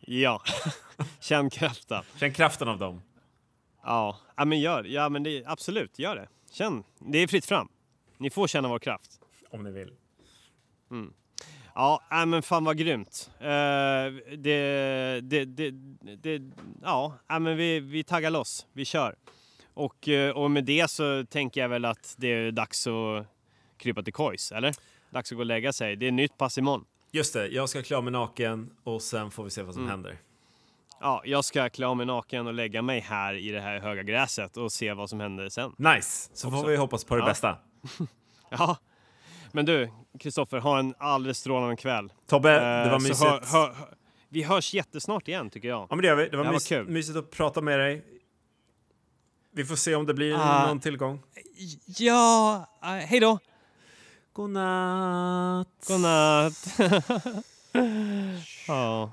Ja, 0.00 0.42
känn 1.20 1.50
kraften. 1.50 2.02
Känn 2.16 2.32
kraften 2.32 2.68
av 2.68 2.78
dem. 2.78 3.00
Ja, 3.82 4.16
ja 4.36 4.44
men 4.44 4.60
gör 4.60 4.84
ja, 4.84 5.08
men 5.08 5.22
det. 5.22 5.44
Absolut, 5.46 5.98
gör 5.98 6.16
det. 6.16 6.28
Känn. 6.50 6.84
Det 6.98 7.18
är 7.18 7.26
fritt 7.26 7.46
fram. 7.46 7.68
Ni 8.18 8.30
får 8.30 8.46
känna 8.46 8.68
vår 8.68 8.78
kraft. 8.78 9.20
Om 9.50 9.62
ni 9.64 9.70
vill. 9.70 9.92
Mm. 10.90 11.12
Ja, 11.74 12.02
äh, 12.12 12.26
men 12.26 12.42
fan 12.42 12.64
vad 12.64 12.76
grymt. 12.78 13.30
Uh, 13.40 13.46
det, 14.38 15.20
det, 15.22 15.44
det, 15.44 15.70
det, 16.16 16.42
ja, 16.82 17.18
äh, 17.30 17.38
men 17.38 17.56
vi, 17.56 17.80
vi 17.80 18.04
taggar 18.04 18.30
loss. 18.30 18.66
Vi 18.72 18.84
kör. 18.84 19.14
Och, 19.74 20.08
uh, 20.08 20.30
och 20.30 20.50
med 20.50 20.64
det 20.64 20.90
så 20.90 21.24
tänker 21.26 21.60
jag 21.60 21.68
väl 21.68 21.84
att 21.84 22.14
det 22.18 22.26
är 22.32 22.52
dags 22.52 22.86
att 22.86 23.26
krypa 23.76 24.02
till 24.02 24.12
kojs, 24.12 24.52
eller? 24.52 24.74
Dags 25.10 25.32
att 25.32 25.36
gå 25.36 25.42
och 25.42 25.46
lägga 25.46 25.72
sig. 25.72 25.96
Det 25.96 26.06
är 26.06 26.12
nytt 26.12 26.38
pass 26.38 26.58
imorgon. 26.58 26.84
Just 27.10 27.34
det, 27.34 27.46
jag 27.48 27.68
ska 27.68 27.82
klä 27.82 28.00
mig 28.00 28.12
naken 28.12 28.70
och 28.84 29.02
sen 29.02 29.30
får 29.30 29.44
vi 29.44 29.50
se 29.50 29.62
vad 29.62 29.74
som 29.74 29.82
Mm. 29.82 29.90
händer. 29.90 30.18
Ja, 31.02 31.22
jag 31.24 31.44
ska 31.44 31.68
klä 31.68 31.86
av 31.86 31.96
mig 31.96 32.06
naken 32.06 32.46
och 32.46 32.54
lägga 32.54 32.82
mig 32.82 33.00
här 33.00 33.34
i 33.34 33.48
det 33.50 33.60
här 33.60 33.80
höga 33.80 34.02
gräset 34.02 34.56
och 34.56 34.72
se 34.72 34.92
vad 34.92 35.10
som 35.10 35.20
händer 35.20 35.48
sen. 35.48 35.72
Nice! 35.78 36.30
Så 36.34 36.50
får 36.50 36.56
Också. 36.58 36.68
vi 36.70 36.76
hoppas 36.76 37.04
på 37.04 37.14
det 37.14 37.20
Ja. 37.22 37.26
bästa. 37.26 37.58
Ja, 38.50 38.76
men 39.52 39.64
du, 39.64 39.90
Kristoffer, 40.20 40.58
ha 40.58 40.78
en 40.78 40.94
alldeles 40.98 41.38
strålande 41.38 41.76
kväll. 41.76 42.12
Tobbe, 42.28 42.50
det 42.50 42.84
Eh, 42.84 42.90
var 42.92 42.98
så 42.98 43.08
mysigt. 43.08 43.20
hör- 43.30 43.40
hör- 43.52 43.74
hör- 43.74 43.94
vi 44.28 44.42
hörs 44.42 44.74
jättesnart 44.74 45.28
igen, 45.28 45.50
tycker 45.50 45.68
jag. 45.68 45.80
Ja, 45.80 45.86
men 45.90 45.98
det 46.02 46.06
gör 46.08 46.16
vi. 46.16 46.28
Det 46.28 46.36
var, 46.36 46.44
Det 46.44 46.50
var 46.50 46.56
mys- 46.58 46.68
kul. 46.68 46.88
mysigt 46.88 47.18
att 47.18 47.30
prata 47.30 47.60
med 47.60 47.78
dig. 47.78 48.04
Vi 49.52 49.64
får 49.64 49.76
se 49.76 49.94
om 49.94 50.06
det 50.06 50.14
blir 50.14 50.34
Ah. 50.34 50.66
någon 50.66 50.80
tillgång. 50.80 51.22
Ja, 51.86 52.66
äh, 52.82 52.88
hej 52.90 53.20
då! 53.20 53.38
God 54.32 54.50
natt! 54.50 55.68
God 55.88 56.00
natt! 56.00 56.78
ja. 58.68 59.10